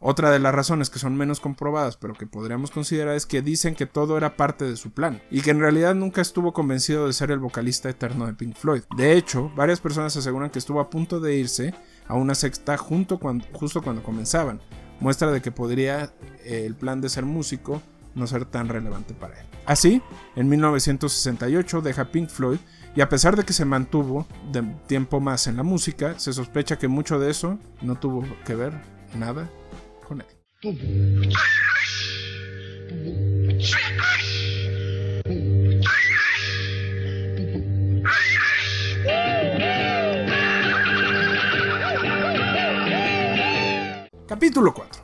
Otra 0.00 0.30
de 0.30 0.38
las 0.38 0.54
razones 0.54 0.90
que 0.90 0.98
son 0.98 1.16
menos 1.16 1.40
comprobadas, 1.40 1.96
pero 1.96 2.14
que 2.14 2.26
podríamos 2.26 2.70
considerar, 2.70 3.14
es 3.16 3.26
que 3.26 3.42
dicen 3.42 3.74
que 3.74 3.86
todo 3.86 4.16
era 4.16 4.36
parte 4.36 4.64
de 4.64 4.76
su 4.76 4.90
plan, 4.90 5.20
y 5.30 5.40
que 5.40 5.50
en 5.50 5.60
realidad 5.60 5.94
nunca 5.94 6.20
estuvo 6.20 6.52
convencido 6.52 7.06
de 7.06 7.12
ser 7.12 7.30
el 7.30 7.38
vocalista 7.38 7.88
eterno 7.88 8.26
de 8.26 8.34
Pink 8.34 8.54
Floyd. 8.54 8.82
De 8.96 9.12
hecho, 9.12 9.50
varias 9.56 9.80
personas 9.80 10.16
aseguran 10.16 10.50
que 10.50 10.58
estuvo 10.58 10.80
a 10.80 10.90
punto 10.90 11.20
de 11.20 11.36
irse 11.36 11.74
a 12.06 12.14
una 12.14 12.34
sexta 12.34 12.76
justo 12.76 13.18
cuando 13.18 14.02
comenzaban, 14.02 14.60
muestra 15.00 15.30
de 15.32 15.42
que 15.42 15.50
podría 15.50 16.12
eh, 16.44 16.64
el 16.66 16.74
plan 16.74 17.00
de 17.00 17.08
ser 17.08 17.24
músico 17.24 17.82
no 18.14 18.26
ser 18.26 18.46
tan 18.46 18.68
relevante 18.68 19.14
para 19.14 19.38
él. 19.38 19.46
Así, 19.66 20.00
en 20.36 20.48
1968 20.48 21.82
deja 21.82 22.06
Pink 22.06 22.30
Floyd 22.30 22.58
y 22.96 23.02
a 23.02 23.08
pesar 23.10 23.36
de 23.36 23.44
que 23.44 23.52
se 23.52 23.66
mantuvo 23.66 24.26
de 24.50 24.62
tiempo 24.86 25.20
más 25.20 25.46
en 25.46 25.58
la 25.58 25.62
música, 25.62 26.18
se 26.18 26.32
sospecha 26.32 26.78
que 26.78 26.88
mucho 26.88 27.18
de 27.18 27.30
eso 27.30 27.58
no 27.82 27.96
tuvo 27.96 28.24
que 28.46 28.54
ver 28.54 28.72
nada 29.14 29.50
con 30.08 30.22
él. 30.22 30.26
Capítulo 44.26 44.72
4. 44.72 45.02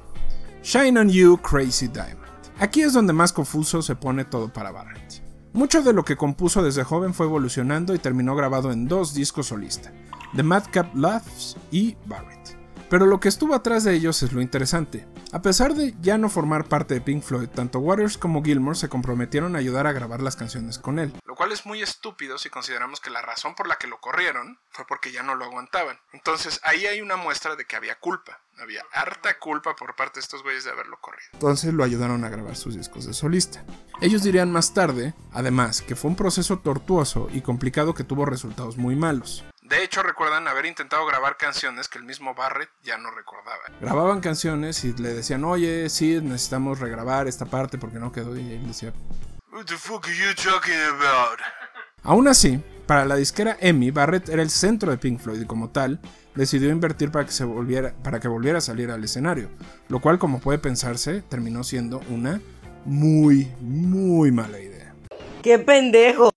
Shine 0.62 0.98
on 0.98 1.10
You 1.10 1.36
Crazy 1.36 1.88
Diamond. 1.88 2.18
Aquí 2.58 2.80
es 2.80 2.94
donde 2.94 3.12
más 3.12 3.34
confuso 3.34 3.82
se 3.82 3.94
pone 3.94 4.24
todo 4.24 4.50
para 4.50 4.70
Barrett. 4.70 5.21
Mucho 5.54 5.82
de 5.82 5.92
lo 5.92 6.02
que 6.02 6.16
compuso 6.16 6.62
desde 6.62 6.82
joven 6.82 7.12
fue 7.12 7.26
evolucionando 7.26 7.94
y 7.94 7.98
terminó 7.98 8.34
grabado 8.34 8.72
en 8.72 8.88
dos 8.88 9.12
discos 9.12 9.48
solista, 9.48 9.92
The 10.34 10.42
Madcap 10.42 10.94
Laughs 10.94 11.58
y 11.70 11.94
Barrett. 12.06 12.56
Pero 12.88 13.04
lo 13.04 13.20
que 13.20 13.28
estuvo 13.28 13.54
atrás 13.54 13.84
de 13.84 13.94
ellos 13.94 14.22
es 14.22 14.32
lo 14.32 14.40
interesante. 14.40 15.06
A 15.30 15.42
pesar 15.42 15.74
de 15.74 15.94
ya 16.00 16.16
no 16.16 16.30
formar 16.30 16.68
parte 16.68 16.94
de 16.94 17.00
Pink 17.02 17.22
Floyd, 17.22 17.48
tanto 17.48 17.80
Waters 17.80 18.16
como 18.16 18.42
Gilmore 18.42 18.76
se 18.76 18.88
comprometieron 18.88 19.54
a 19.54 19.58
ayudar 19.58 19.86
a 19.86 19.92
grabar 19.92 20.22
las 20.22 20.36
canciones 20.36 20.78
con 20.78 20.98
él, 20.98 21.12
lo 21.24 21.34
cual 21.34 21.52
es 21.52 21.66
muy 21.66 21.82
estúpido 21.82 22.38
si 22.38 22.48
consideramos 22.48 23.00
que 23.00 23.08
la 23.10 23.22
razón 23.22 23.54
por 23.54 23.66
la 23.66 23.76
que 23.76 23.86
lo 23.86 23.98
corrieron 23.98 24.58
fue 24.70 24.86
porque 24.86 25.12
ya 25.12 25.22
no 25.22 25.34
lo 25.34 25.44
aguantaban. 25.44 25.98
Entonces 26.12 26.60
ahí 26.64 26.86
hay 26.86 27.00
una 27.00 27.16
muestra 27.16 27.56
de 27.56 27.66
que 27.66 27.76
había 27.76 27.98
culpa. 27.98 28.41
Había 28.58 28.82
harta 28.92 29.38
culpa 29.38 29.74
por 29.74 29.96
parte 29.96 30.20
de 30.20 30.20
estos 30.20 30.42
güeyes 30.42 30.64
de 30.64 30.70
haberlo 30.70 30.98
corrido. 31.00 31.28
Entonces 31.32 31.72
lo 31.74 31.84
ayudaron 31.84 32.24
a 32.24 32.28
grabar 32.28 32.56
sus 32.56 32.76
discos 32.76 33.06
de 33.06 33.12
solista. 33.12 33.64
Ellos 34.00 34.22
dirían 34.22 34.52
más 34.52 34.74
tarde, 34.74 35.14
además, 35.32 35.82
que 35.82 35.96
fue 35.96 36.10
un 36.10 36.16
proceso 36.16 36.58
tortuoso 36.58 37.28
y 37.32 37.40
complicado 37.40 37.94
que 37.94 38.04
tuvo 38.04 38.24
resultados 38.24 38.76
muy 38.76 38.94
malos. 38.94 39.44
De 39.62 39.82
hecho, 39.82 40.02
recuerdan 40.02 40.46
haber 40.48 40.66
intentado 40.66 41.06
grabar 41.06 41.36
canciones 41.38 41.88
que 41.88 41.98
el 41.98 42.04
mismo 42.04 42.34
Barrett 42.34 42.70
ya 42.82 42.98
no 42.98 43.10
recordaba. 43.10 43.62
Grababan 43.80 44.20
canciones 44.20 44.84
y 44.84 44.92
le 44.92 45.14
decían, 45.14 45.44
oye, 45.44 45.88
sí, 45.88 46.20
necesitamos 46.20 46.78
regrabar 46.78 47.26
esta 47.26 47.46
parte 47.46 47.78
porque 47.78 47.98
no 47.98 48.12
quedó. 48.12 48.36
Y 48.36 48.52
él 48.52 48.66
decía, 48.66 48.92
What 49.50 49.66
the 49.66 49.76
fuck 49.76 50.06
are 50.06 50.16
you 50.16 50.34
talking 50.34 50.74
about? 50.74 51.38
Aún 52.02 52.26
así, 52.26 52.62
para 52.86 53.04
la 53.04 53.16
disquera 53.16 53.56
EMI, 53.60 53.90
Barrett 53.92 54.28
era 54.28 54.42
el 54.42 54.50
centro 54.50 54.90
de 54.90 54.98
Pink 54.98 55.20
Floyd 55.20 55.42
y 55.42 55.46
como 55.46 55.70
tal, 55.70 56.00
decidió 56.34 56.70
invertir 56.70 57.10
para 57.10 57.26
que, 57.26 57.32
se 57.32 57.44
volviera, 57.44 57.94
para 58.02 58.20
que 58.20 58.28
volviera 58.28 58.58
a 58.58 58.62
salir 58.62 58.90
al 58.90 59.04
escenario, 59.04 59.48
lo 59.88 60.00
cual 60.00 60.18
como 60.18 60.40
puede 60.40 60.58
pensarse 60.58 61.22
terminó 61.28 61.64
siendo 61.64 62.00
una 62.10 62.40
muy, 62.84 63.48
muy 63.60 64.32
mala 64.32 64.60
idea. 64.60 64.94
¡Qué 65.42 65.58
pendejo! 65.58 66.30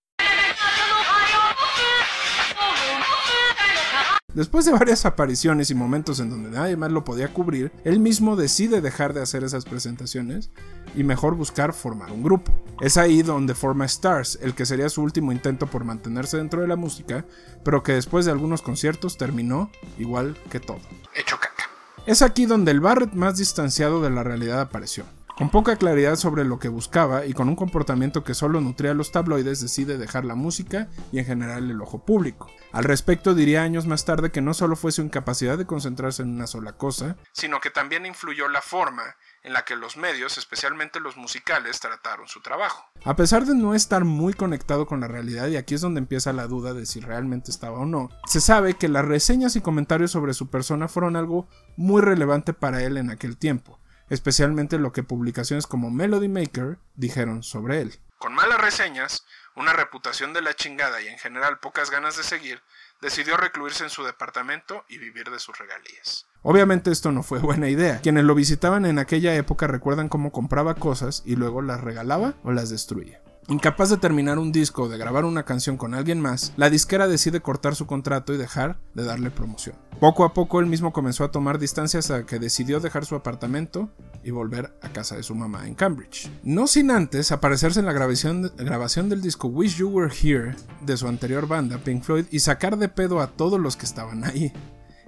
Después 4.35 4.65
de 4.65 4.73
varias 4.73 5.05
apariciones 5.05 5.71
y 5.71 5.75
momentos 5.75 6.19
en 6.19 6.29
donde 6.29 6.49
nadie 6.49 6.75
más 6.75 6.91
lo 6.91 7.05
podía 7.05 7.31
cubrir, 7.31 7.71
él 7.85 8.01
mismo 8.01 8.35
decide 8.35 8.81
dejar 8.81 9.13
de 9.13 9.21
hacer 9.21 9.45
esas 9.45 9.63
presentaciones 9.63 10.49
y 10.93 11.05
mejor 11.05 11.35
buscar 11.35 11.71
formar 11.71 12.11
un 12.11 12.21
grupo. 12.21 12.53
Es 12.81 12.97
ahí 12.97 13.21
donde 13.21 13.55
forma 13.55 13.85
Stars, 13.85 14.37
el 14.41 14.53
que 14.53 14.65
sería 14.65 14.89
su 14.89 15.01
último 15.01 15.31
intento 15.31 15.67
por 15.67 15.85
mantenerse 15.85 16.35
dentro 16.35 16.59
de 16.59 16.67
la 16.67 16.75
música, 16.75 17.23
pero 17.63 17.81
que 17.81 17.93
después 17.93 18.25
de 18.25 18.33
algunos 18.33 18.61
conciertos 18.61 19.17
terminó 19.17 19.71
igual 19.97 20.37
que 20.51 20.59
todo. 20.59 20.81
Hecho 21.15 21.37
caca. 21.37 21.69
Es 22.05 22.21
aquí 22.21 22.45
donde 22.45 22.71
el 22.71 22.81
Barrett 22.81 23.13
más 23.13 23.37
distanciado 23.37 24.01
de 24.01 24.09
la 24.09 24.23
realidad 24.23 24.59
apareció. 24.59 25.05
Con 25.37 25.49
poca 25.49 25.75
claridad 25.75 26.15
sobre 26.15 26.45
lo 26.45 26.59
que 26.59 26.69
buscaba 26.69 27.25
y 27.25 27.33
con 27.33 27.49
un 27.49 27.57
comportamiento 27.57 28.23
que 28.23 28.33
solo 28.33 28.61
nutría 28.61 28.91
a 28.91 28.93
los 28.93 29.11
tabloides, 29.11 29.59
decide 29.59 29.97
dejar 29.97 30.23
la 30.23 30.33
música 30.35 30.87
y 31.11 31.19
en 31.19 31.25
general 31.25 31.69
el 31.69 31.81
ojo 31.81 32.05
público. 32.05 32.49
Al 32.71 32.85
respecto 32.85 33.35
diría 33.35 33.61
años 33.61 33.85
más 33.85 34.05
tarde 34.05 34.31
que 34.31 34.39
no 34.39 34.53
solo 34.53 34.77
fue 34.77 34.93
su 34.93 35.01
incapacidad 35.01 35.57
de 35.57 35.65
concentrarse 35.65 36.21
en 36.21 36.29
una 36.29 36.47
sola 36.47 36.77
cosa, 36.77 37.17
sino 37.33 37.59
que 37.59 37.69
también 37.69 38.05
influyó 38.05 38.47
la 38.47 38.61
forma 38.61 39.03
en 39.43 39.51
la 39.51 39.65
que 39.65 39.75
los 39.75 39.97
medios, 39.97 40.37
especialmente 40.37 41.01
los 41.01 41.17
musicales, 41.17 41.81
trataron 41.81 42.29
su 42.29 42.41
trabajo. 42.41 42.85
A 43.03 43.17
pesar 43.17 43.45
de 43.45 43.55
no 43.55 43.75
estar 43.75 44.05
muy 44.05 44.33
conectado 44.33 44.87
con 44.87 45.01
la 45.01 45.09
realidad, 45.09 45.49
y 45.49 45.57
aquí 45.57 45.75
es 45.75 45.81
donde 45.81 45.99
empieza 45.99 46.31
la 46.31 46.47
duda 46.47 46.73
de 46.73 46.85
si 46.85 47.01
realmente 47.01 47.51
estaba 47.51 47.79
o 47.79 47.85
no, 47.85 48.09
se 48.25 48.39
sabe 48.39 48.75
que 48.75 48.87
las 48.87 49.03
reseñas 49.03 49.57
y 49.57 49.61
comentarios 49.61 50.11
sobre 50.11 50.33
su 50.33 50.49
persona 50.49 50.87
fueron 50.87 51.17
algo 51.17 51.49
muy 51.75 52.01
relevante 52.01 52.53
para 52.53 52.81
él 52.83 52.95
en 52.95 53.09
aquel 53.09 53.37
tiempo, 53.37 53.79
especialmente 54.09 54.77
lo 54.77 54.91
que 54.91 55.03
publicaciones 55.03 55.67
como 55.67 55.91
Melody 55.91 56.27
Maker 56.27 56.77
dijeron 56.95 57.43
sobre 57.43 57.81
él. 57.81 57.99
Con 58.17 58.33
malas 58.33 58.59
reseñas, 58.59 59.25
una 59.55 59.73
reputación 59.73 60.33
de 60.33 60.41
la 60.41 60.53
chingada 60.53 61.01
y 61.01 61.07
en 61.07 61.17
general 61.17 61.59
pocas 61.59 61.91
ganas 61.91 62.17
de 62.17 62.23
seguir, 62.23 62.61
decidió 63.01 63.37
recluirse 63.37 63.83
en 63.83 63.89
su 63.89 64.03
departamento 64.03 64.85
y 64.89 64.97
vivir 64.97 65.29
de 65.29 65.39
sus 65.39 65.57
regalías. 65.57 66.27
Obviamente 66.41 66.91
esto 66.91 67.11
no 67.11 67.23
fue 67.23 67.39
buena 67.39 67.69
idea. 67.69 68.01
Quienes 68.01 68.23
lo 68.23 68.35
visitaban 68.35 68.85
en 68.85 68.99
aquella 68.99 69.35
época 69.35 69.67
recuerdan 69.67 70.09
cómo 70.09 70.31
compraba 70.31 70.75
cosas 70.75 71.23
y 71.25 71.35
luego 71.35 71.61
las 71.61 71.81
regalaba 71.81 72.35
o 72.43 72.51
las 72.51 72.69
destruía. 72.69 73.21
Incapaz 73.47 73.91
de 73.91 73.97
terminar 73.97 74.39
un 74.39 74.51
disco 74.51 74.83
o 74.83 74.89
de 74.89 74.97
grabar 74.97 75.23
una 75.23 75.43
canción 75.43 75.77
con 75.77 75.93
alguien 75.93 76.19
más, 76.19 76.51
la 76.57 76.71
disquera 76.71 77.07
decide 77.07 77.41
cortar 77.41 77.75
su 77.75 77.85
contrato 77.85 78.33
y 78.33 78.37
dejar 78.37 78.79
de 78.95 79.03
darle 79.03 79.29
promoción. 79.29 79.75
Poco 79.99 80.23
a 80.23 80.33
poco 80.33 80.59
él 80.59 80.65
mismo 80.65 80.91
comenzó 80.91 81.23
a 81.23 81.31
tomar 81.31 81.59
distancias 81.59 82.09
hasta 82.09 82.25
que 82.25 82.39
decidió 82.39 82.79
dejar 82.79 83.05
su 83.05 83.13
apartamento 83.13 83.91
y 84.23 84.31
volver 84.31 84.75
a 84.81 84.89
casa 84.89 85.15
de 85.15 85.21
su 85.21 85.35
mamá 85.35 85.67
en 85.67 85.75
Cambridge. 85.75 86.31
No 86.43 86.65
sin 86.65 86.89
antes 86.89 87.31
aparecerse 87.31 87.79
en 87.79 87.85
la 87.85 87.93
grabación, 87.93 88.51
grabación 88.57 89.09
del 89.09 89.21
disco 89.21 89.47
Wish 89.47 89.77
You 89.77 89.89
Were 89.89 90.11
Here 90.11 90.55
de 90.81 90.97
su 90.97 91.07
anterior 91.07 91.47
banda, 91.47 91.77
Pink 91.77 92.01
Floyd, 92.01 92.25
y 92.31 92.39
sacar 92.39 92.77
de 92.77 92.89
pedo 92.89 93.21
a 93.21 93.27
todos 93.27 93.59
los 93.59 93.77
que 93.77 93.85
estaban 93.85 94.23
ahí. 94.23 94.53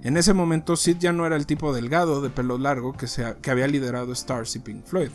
En 0.00 0.16
ese 0.16 0.32
momento 0.32 0.76
Sid 0.76 0.98
ya 1.00 1.12
no 1.12 1.26
era 1.26 1.34
el 1.34 1.46
tipo 1.46 1.74
delgado 1.74 2.20
de 2.20 2.30
pelo 2.30 2.56
largo 2.56 2.92
que, 2.92 3.06
que 3.42 3.50
había 3.50 3.66
liderado 3.66 4.12
Stars 4.12 4.54
y 4.54 4.60
Pink 4.60 4.84
Floyd. 4.84 5.10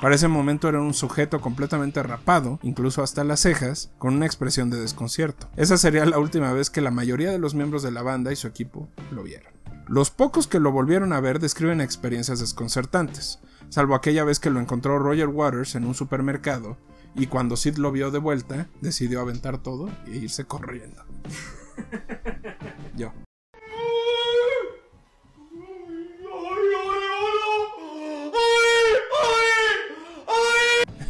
Para 0.00 0.14
ese 0.14 0.28
momento 0.28 0.66
era 0.66 0.80
un 0.80 0.94
sujeto 0.94 1.42
completamente 1.42 2.02
rapado, 2.02 2.58
incluso 2.62 3.02
hasta 3.02 3.22
las 3.22 3.40
cejas, 3.40 3.92
con 3.98 4.14
una 4.14 4.24
expresión 4.24 4.70
de 4.70 4.80
desconcierto. 4.80 5.50
Esa 5.56 5.76
sería 5.76 6.06
la 6.06 6.18
última 6.18 6.54
vez 6.54 6.70
que 6.70 6.80
la 6.80 6.90
mayoría 6.90 7.30
de 7.30 7.38
los 7.38 7.54
miembros 7.54 7.82
de 7.82 7.90
la 7.90 8.00
banda 8.00 8.32
y 8.32 8.36
su 8.36 8.46
equipo 8.46 8.88
lo 9.10 9.22
vieron. 9.22 9.52
Los 9.88 10.10
pocos 10.10 10.46
que 10.46 10.58
lo 10.58 10.72
volvieron 10.72 11.12
a 11.12 11.20
ver 11.20 11.38
describen 11.38 11.82
experiencias 11.82 12.40
desconcertantes, 12.40 13.40
salvo 13.68 13.94
aquella 13.94 14.24
vez 14.24 14.40
que 14.40 14.48
lo 14.48 14.58
encontró 14.58 14.98
Roger 14.98 15.28
Waters 15.28 15.74
en 15.74 15.84
un 15.84 15.94
supermercado 15.94 16.78
y 17.14 17.26
cuando 17.26 17.56
Sid 17.56 17.76
lo 17.76 17.92
vio 17.92 18.10
de 18.10 18.20
vuelta, 18.20 18.68
decidió 18.80 19.20
aventar 19.20 19.58
todo 19.58 19.90
e 20.06 20.16
irse 20.16 20.46
corriendo. 20.46 21.04
Yo. 22.96 23.12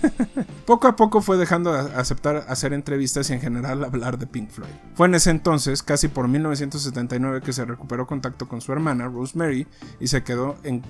Poco 0.66 0.86
a 0.86 0.94
poco 0.94 1.20
fue 1.20 1.36
dejando 1.36 1.72
de 1.72 1.94
aceptar 1.96 2.44
hacer 2.48 2.72
entrevistas 2.72 3.28
y 3.30 3.32
en 3.32 3.40
general 3.40 3.82
hablar 3.82 4.18
de 4.18 4.26
Pink 4.26 4.50
Floyd. 4.50 4.70
Fue 4.94 5.08
en 5.08 5.14
ese 5.16 5.30
entonces, 5.30 5.82
casi 5.82 6.08
por 6.08 6.28
1979, 6.28 7.40
que 7.40 7.52
se 7.52 7.64
recuperó 7.64 8.06
contacto 8.06 8.46
con 8.48 8.60
su 8.60 8.72
hermana, 8.72 9.08
Rosemary, 9.08 9.66
y 9.98 10.06
se 10.06 10.22
quedó 10.22 10.56
en, 10.62 10.80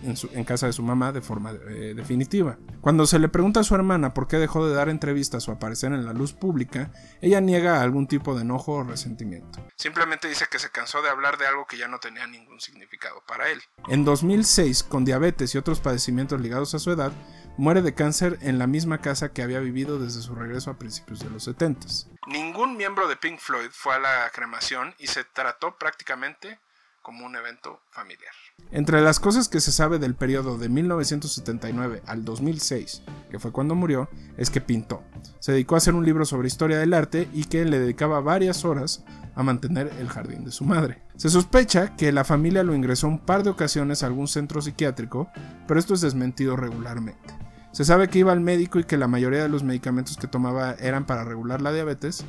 casa 0.45 0.67
de 0.67 0.73
su 0.73 0.83
mamá 0.83 1.13
de 1.13 1.23
forma 1.23 1.53
eh, 1.53 1.95
definitiva. 1.97 2.59
Cuando 2.81 3.07
se 3.07 3.19
le 3.19 3.29
pregunta 3.29 3.61
a 3.61 3.65
su 3.65 3.75
hermana 3.75 4.13
por 4.13 4.29
qué 4.29 4.37
dejó 4.37 4.67
de 4.67 4.75
dar 4.75 4.89
entrevistas 4.89 5.49
o 5.49 5.53
aparecer 5.53 5.93
en 5.93 6.05
la 6.05 6.13
luz 6.13 6.33
pública, 6.33 6.91
ella 7.21 7.41
niega 7.41 7.81
algún 7.81 8.07
tipo 8.07 8.35
de 8.35 8.43
enojo 8.43 8.73
o 8.73 8.85
resentimiento. 8.85 9.61
Simplemente 9.77 10.29
dice 10.29 10.45
que 10.51 10.59
se 10.59 10.71
cansó 10.71 11.01
de 11.01 11.09
hablar 11.09 11.39
de 11.39 11.47
algo 11.47 11.67
que 11.67 11.79
ya 11.79 11.89
no 11.89 11.99
tenía 11.99 12.27
ningún 12.27 12.61
significado 12.61 13.23
para 13.27 13.49
él. 13.49 13.61
En 13.89 14.05
2006, 14.05 14.83
con 14.83 15.05
diabetes 15.05 15.55
y 15.55 15.59
otros 15.59 15.81
padecimientos 15.81 16.41
ligados 16.41 16.75
a 16.75 16.79
su 16.79 16.91
edad, 16.91 17.13
muere 17.61 17.83
de 17.83 17.93
cáncer 17.93 18.39
en 18.41 18.59
la 18.59 18.67
misma 18.67 19.03
casa 19.03 19.35
que 19.35 19.43
había 19.43 19.61
vivido 19.61 19.99
desde 19.99 20.23
su 20.23 20.35
regreso 20.35 20.71
a 20.71 20.79
principios 20.79 21.21
de 21.21 21.29
los 21.29 21.45
70. 21.45 21.87
Ningún 22.27 22.79
miembro 22.79 23.07
de 23.07 23.17
Pink 23.17 23.39
Floyd 23.39 23.69
fue 23.71 23.97
a 23.97 23.99
la 23.99 24.31
cremación 24.33 24.95
y 24.99 25.09
se 25.09 25.25
trató 25.25 25.77
prácticamente 25.77 26.59
como 27.03 27.27
un 27.27 27.37
evento 27.37 27.83
familiar. 27.91 28.33
Entre 28.73 29.03
las 29.03 29.21
cosas 29.21 29.51
que 29.51 29.61
se 29.61 29.73
sabe 29.73 29.99
del 29.99 30.15
periodo 30.15 30.57
de 30.57 30.71
1979 30.71 32.03
al 32.07 32.25
2006, 32.25 33.03
que 33.31 33.39
fue 33.39 33.53
cuando 33.53 33.75
murió, 33.75 34.09
es 34.39 34.49
que 34.49 34.63
pintó. 34.63 35.05
Se 35.39 35.53
dedicó 35.53 35.75
a 35.75 35.79
hacer 35.79 35.95
un 35.95 36.07
libro 36.07 36.25
sobre 36.25 36.49
historia 36.49 36.79
del 36.79 36.95
arte 36.95 37.29
y 37.35 37.45
que 37.45 37.67
le 37.67 37.79
dedicaba 37.79 38.21
varias 38.21 38.65
horas 38.65 39.05
a 39.35 39.43
mantener 39.43 39.93
el 39.99 40.09
jardín 40.09 40.47
de 40.47 40.51
su 40.51 40.65
madre. 40.65 41.03
Se 41.17 41.29
sospecha 41.29 41.95
que 41.95 42.11
la 42.11 42.25
familia 42.25 42.63
lo 42.63 42.75
ingresó 42.75 43.07
un 43.07 43.19
par 43.19 43.43
de 43.43 43.51
ocasiones 43.51 44.03
a 44.03 44.07
algún 44.07 44.29
centro 44.29 44.63
psiquiátrico, 44.63 45.31
pero 45.69 45.79
esto 45.79 45.93
es 45.93 46.01
desmentido 46.01 46.57
regularmente. 46.57 47.50
Se 47.73 47.85
sabe 47.85 48.09
que 48.09 48.19
iba 48.19 48.33
al 48.33 48.41
médico 48.41 48.81
y 48.81 48.85
que 48.85 48.97
la 48.97 49.07
mayoría 49.07 49.43
de 49.43 49.49
los 49.49 49.63
medicamentos 49.63 50.17
que 50.17 50.27
tomaba 50.27 50.73
eran 50.73 51.07
para 51.07 51.25
regular 51.25 51.63
la 51.63 51.73
diabetes, 51.73 52.25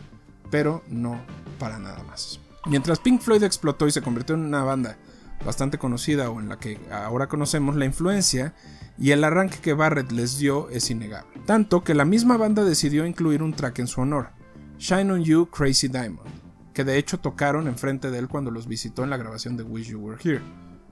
pero 0.52 0.84
no 0.88 1.20
para 1.58 1.80
nada 1.80 2.04
más. 2.04 2.40
Mientras 2.68 3.00
Pink 3.00 3.22
Floyd 3.22 3.44
explotó 3.44 3.88
y 3.88 3.92
se 3.92 4.04
convirtió 4.04 4.36
en 4.36 4.42
una 4.42 4.64
banda 4.64 4.98
bastante 5.44 5.80
conocida 5.80 6.30
o 6.30 6.40
en 6.40 6.50
la 6.50 6.60
que 6.60 6.80
ahora 6.92 7.28
conocemos, 7.28 7.76
la 7.76 7.86
influencia 7.86 8.54
y 9.00 9.12
el 9.12 9.24
arranque 9.24 9.58
que 9.60 9.74
Barrett 9.74 10.12
les 10.12 10.38
dio 10.38 10.70
es 10.70 10.92
innegable. 10.92 11.42
Tanto 11.48 11.84
que 11.84 11.96
la 11.96 12.06
misma 12.06 12.38
banda 12.38 12.64
decidió 12.64 13.08
incluir 13.08 13.42
un 13.42 13.54
track 13.54 13.80
en 13.80 13.88
su 13.88 14.02
honor, 14.02 14.30
Shine 14.78 15.12
on 15.12 15.24
You 15.24 15.48
Crazy 15.50 15.88
Diamond, 15.88 16.30
que 16.74 16.84
de 16.84 17.00
hecho 17.00 17.20
tocaron 17.20 17.68
enfrente 17.68 18.12
de 18.12 18.20
él 18.20 18.28
cuando 18.28 18.52
los 18.52 18.68
visitó 18.68 19.04
en 19.04 19.10
la 19.10 19.18
grabación 19.18 19.58
de 19.58 19.64
Wish 19.64 19.88
You 19.88 20.00
Were 20.00 20.20
Here. 20.24 20.44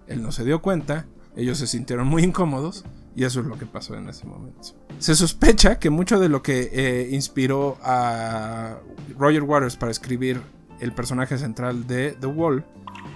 Él 0.08 0.24
no 0.24 0.32
se 0.32 0.44
dio 0.44 0.64
cuenta, 0.64 1.06
ellos 1.36 1.60
se 1.60 1.68
sintieron 1.68 2.08
muy 2.08 2.24
incómodos 2.24 2.84
y 3.16 3.24
eso 3.24 3.40
es 3.42 3.46
lo 3.46 3.58
que 3.58 3.66
pasó 3.66 3.96
en 3.96 4.10
ese 4.10 4.26
momento. 4.26 4.70
Se 5.00 5.16
sospecha 5.16 5.80
que 5.80 5.90
mucho 5.90 6.20
de 6.20 6.30
lo 6.30 6.42
que 6.42 6.70
eh, 6.72 7.10
inspiró 7.12 7.78
a 7.82 8.78
Roger 9.18 9.44
Waters 9.44 9.78
para 9.78 9.92
escribir 9.92 10.42
el 10.80 10.94
personaje 10.94 11.38
central 11.38 11.88
de 11.88 12.14
The 12.20 12.28
Wall 12.28 12.66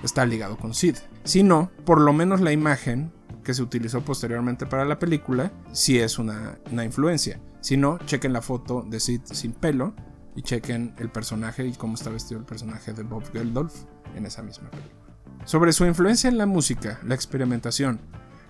está 0.04 0.26
ligado 0.26 0.58
con 0.58 0.74
Sid. 0.74 0.98
Si 1.24 1.44
no, 1.44 1.72
por 1.86 2.02
lo 2.02 2.14
menos 2.14 2.42
la 2.42 2.52
imagen 2.52 3.12
que 3.44 3.54
se 3.54 3.62
utilizó 3.62 4.02
posteriormente 4.02 4.66
para 4.66 4.86
la 4.86 5.00
película 5.00 5.52
sí 5.72 6.00
es 6.00 6.18
una, 6.20 6.58
una 6.72 6.84
influencia. 6.84 7.40
Si 7.62 7.78
no, 7.78 7.98
chequen 8.06 8.34
la 8.34 8.42
foto 8.42 8.86
de 8.88 9.00
Sid 9.00 9.22
sin 9.26 9.54
pelo 9.54 9.94
y 10.36 10.42
chequen 10.42 10.96
el 10.98 11.10
personaje 11.10 11.66
y 11.66 11.74
cómo 11.74 11.96
está 11.96 12.10
vestido 12.10 12.40
el 12.40 12.46
personaje 12.46 12.94
de 12.94 13.04
Bob 13.04 13.24
Geldof 13.32 13.74
en 14.16 14.26
esa 14.26 14.42
misma 14.42 14.70
película. 14.70 15.04
Sobre 15.46 15.74
su 15.74 15.86
influencia 15.86 16.30
en 16.30 16.38
la 16.38 16.46
música, 16.46 17.00
la 17.04 17.16
experimentación, 17.16 18.00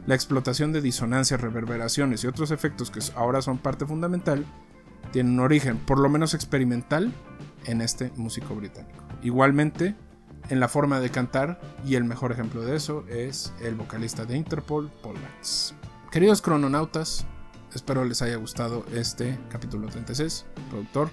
la 0.05 0.15
explotación 0.15 0.71
de 0.71 0.81
disonancias, 0.81 1.39
reverberaciones 1.39 2.23
y 2.23 2.27
otros 2.27 2.51
efectos 2.51 2.91
que 2.91 2.99
ahora 3.15 3.41
son 3.41 3.57
parte 3.57 3.85
fundamental, 3.85 4.45
tienen 5.11 5.33
un 5.33 5.39
origen, 5.41 5.77
por 5.77 5.99
lo 5.99 6.09
menos 6.09 6.33
experimental, 6.33 7.13
en 7.65 7.81
este 7.81 8.11
músico 8.15 8.55
británico. 8.55 9.03
Igualmente, 9.21 9.95
en 10.49 10.59
la 10.59 10.67
forma 10.67 10.99
de 10.99 11.09
cantar, 11.09 11.59
y 11.85 11.95
el 11.95 12.03
mejor 12.03 12.31
ejemplo 12.31 12.61
de 12.61 12.75
eso 12.75 13.05
es 13.07 13.53
el 13.61 13.75
vocalista 13.75 14.25
de 14.25 14.35
Interpol, 14.35 14.91
Paul 15.01 15.15
Vance. 15.15 15.75
Queridos 16.11 16.41
crononautas, 16.41 17.25
espero 17.73 18.03
les 18.03 18.21
haya 18.21 18.35
gustado 18.35 18.85
este 18.93 19.39
capítulo 19.49 19.87
36. 19.87 20.45
Productor, 20.69 21.09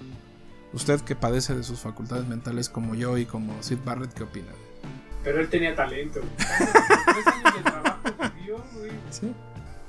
usted 0.73 0.99
que 1.01 1.15
padece 1.15 1.55
de 1.55 1.63
sus 1.63 1.79
facultades 1.79 2.27
mentales 2.27 2.69
como 2.69 2.95
yo 2.95 3.17
y 3.17 3.25
como 3.25 3.53
Sid 3.63 3.79
Barrett, 3.85 4.13
¿qué 4.13 4.23
opina? 4.23 4.51
Pero 5.23 5.39
él 5.39 5.49
tenía 5.49 5.75
talento. 5.75 6.19
Tres 6.37 7.27
años 7.27 7.55
de 7.55 7.61
trabajo 7.61 7.90
Sí. 9.09 9.33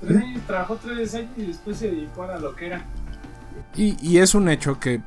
Tres 0.01 0.17
años, 0.17 0.41
trabajó 0.47 0.75
tres 0.77 1.15
años 1.15 1.31
y 1.37 1.45
después 1.45 1.77
se 1.77 1.89
dedicó 1.89 2.23
a 2.23 2.27
la 2.27 2.39
loquera. 2.39 2.85
Y, 3.75 3.97
y 4.01 4.17
es 4.17 4.35
un 4.35 4.49
hecho 4.49 4.79
que 4.79 5.01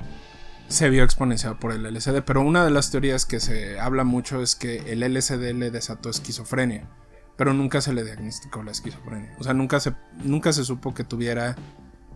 se 0.68 0.90
vio 0.90 1.04
exponenciado 1.04 1.58
por 1.58 1.72
el 1.72 1.82
LSD, 1.82 2.22
pero 2.22 2.40
una 2.40 2.64
de 2.64 2.70
las 2.70 2.90
teorías 2.90 3.24
que 3.26 3.40
se 3.40 3.78
habla 3.78 4.04
mucho 4.04 4.42
es 4.42 4.56
que 4.56 4.78
el 4.92 5.00
LSD 5.00 5.52
le 5.54 5.70
desató 5.70 6.10
esquizofrenia, 6.10 6.88
pero 7.36 7.52
nunca 7.52 7.80
se 7.80 7.92
le 7.92 8.04
diagnosticó 8.04 8.62
la 8.62 8.72
esquizofrenia. 8.72 9.34
O 9.38 9.44
sea, 9.44 9.54
nunca 9.54 9.80
se, 9.80 9.94
nunca 10.24 10.52
se 10.52 10.64
supo 10.64 10.94
que 10.94 11.04
tuviera 11.04 11.54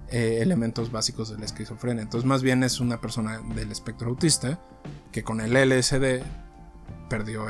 eh, 0.09 0.39
elementos 0.41 0.91
básicos 0.91 1.31
de 1.31 1.39
la 1.39 1.45
esquizofrenia. 1.45 2.03
Entonces, 2.03 2.27
más 2.27 2.43
bien 2.43 2.65
es 2.65 2.81
una 2.81 3.01
persona 3.01 3.41
del 3.55 3.71
espectro 3.71 4.09
autista 4.09 4.59
que 5.13 5.23
con 5.23 5.41
el 5.41 5.53
LSD 5.53 6.23
perdió 7.09 7.47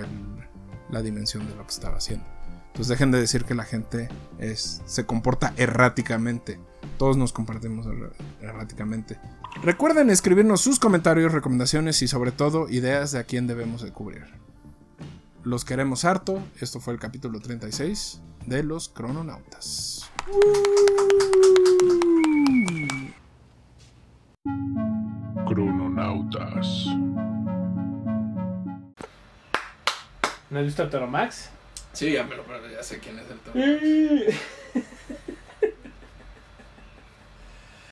la 0.90 1.02
dimensión 1.02 1.46
de 1.48 1.54
lo 1.54 1.62
que 1.62 1.70
estaba 1.70 1.96
haciendo 1.96 2.26
pues 2.74 2.88
dejen 2.88 3.10
de 3.10 3.20
decir 3.20 3.44
que 3.44 3.54
la 3.54 3.64
gente 3.64 4.08
es, 4.38 4.82
se 4.86 5.06
comporta 5.06 5.52
erráticamente. 5.56 6.58
Todos 6.98 7.16
nos 7.16 7.32
compartimos 7.32 7.86
er, 7.86 8.12
erráticamente. 8.40 9.18
Recuerden 9.62 10.10
escribirnos 10.10 10.60
sus 10.60 10.78
comentarios, 10.78 11.32
recomendaciones 11.32 12.00
y 12.02 12.08
sobre 12.08 12.32
todo 12.32 12.68
ideas 12.68 13.12
de 13.12 13.18
a 13.18 13.24
quién 13.24 13.46
debemos 13.46 13.82
de 13.82 13.92
cubrir. 13.92 14.24
Los 15.42 15.64
queremos 15.64 16.04
harto. 16.04 16.42
Esto 16.60 16.80
fue 16.80 16.92
el 16.92 17.00
capítulo 17.00 17.40
36 17.40 18.20
de 18.46 18.62
los 18.62 18.88
crononautas. 18.88 20.10
Crononautas. 25.46 26.86
¿No 30.50 30.58
has 30.58 30.64
visto 30.64 30.88
Toro 30.88 31.06
Max? 31.06 31.50
Sí, 31.92 32.12
ya 32.12 32.24
me 32.24 32.36
lo 32.36 32.44
pero 32.44 32.68
ya 32.68 32.82
sé 32.82 32.98
quién 32.98 33.18
es 33.18 33.30
el 33.30 33.38
Toro. 33.40 33.58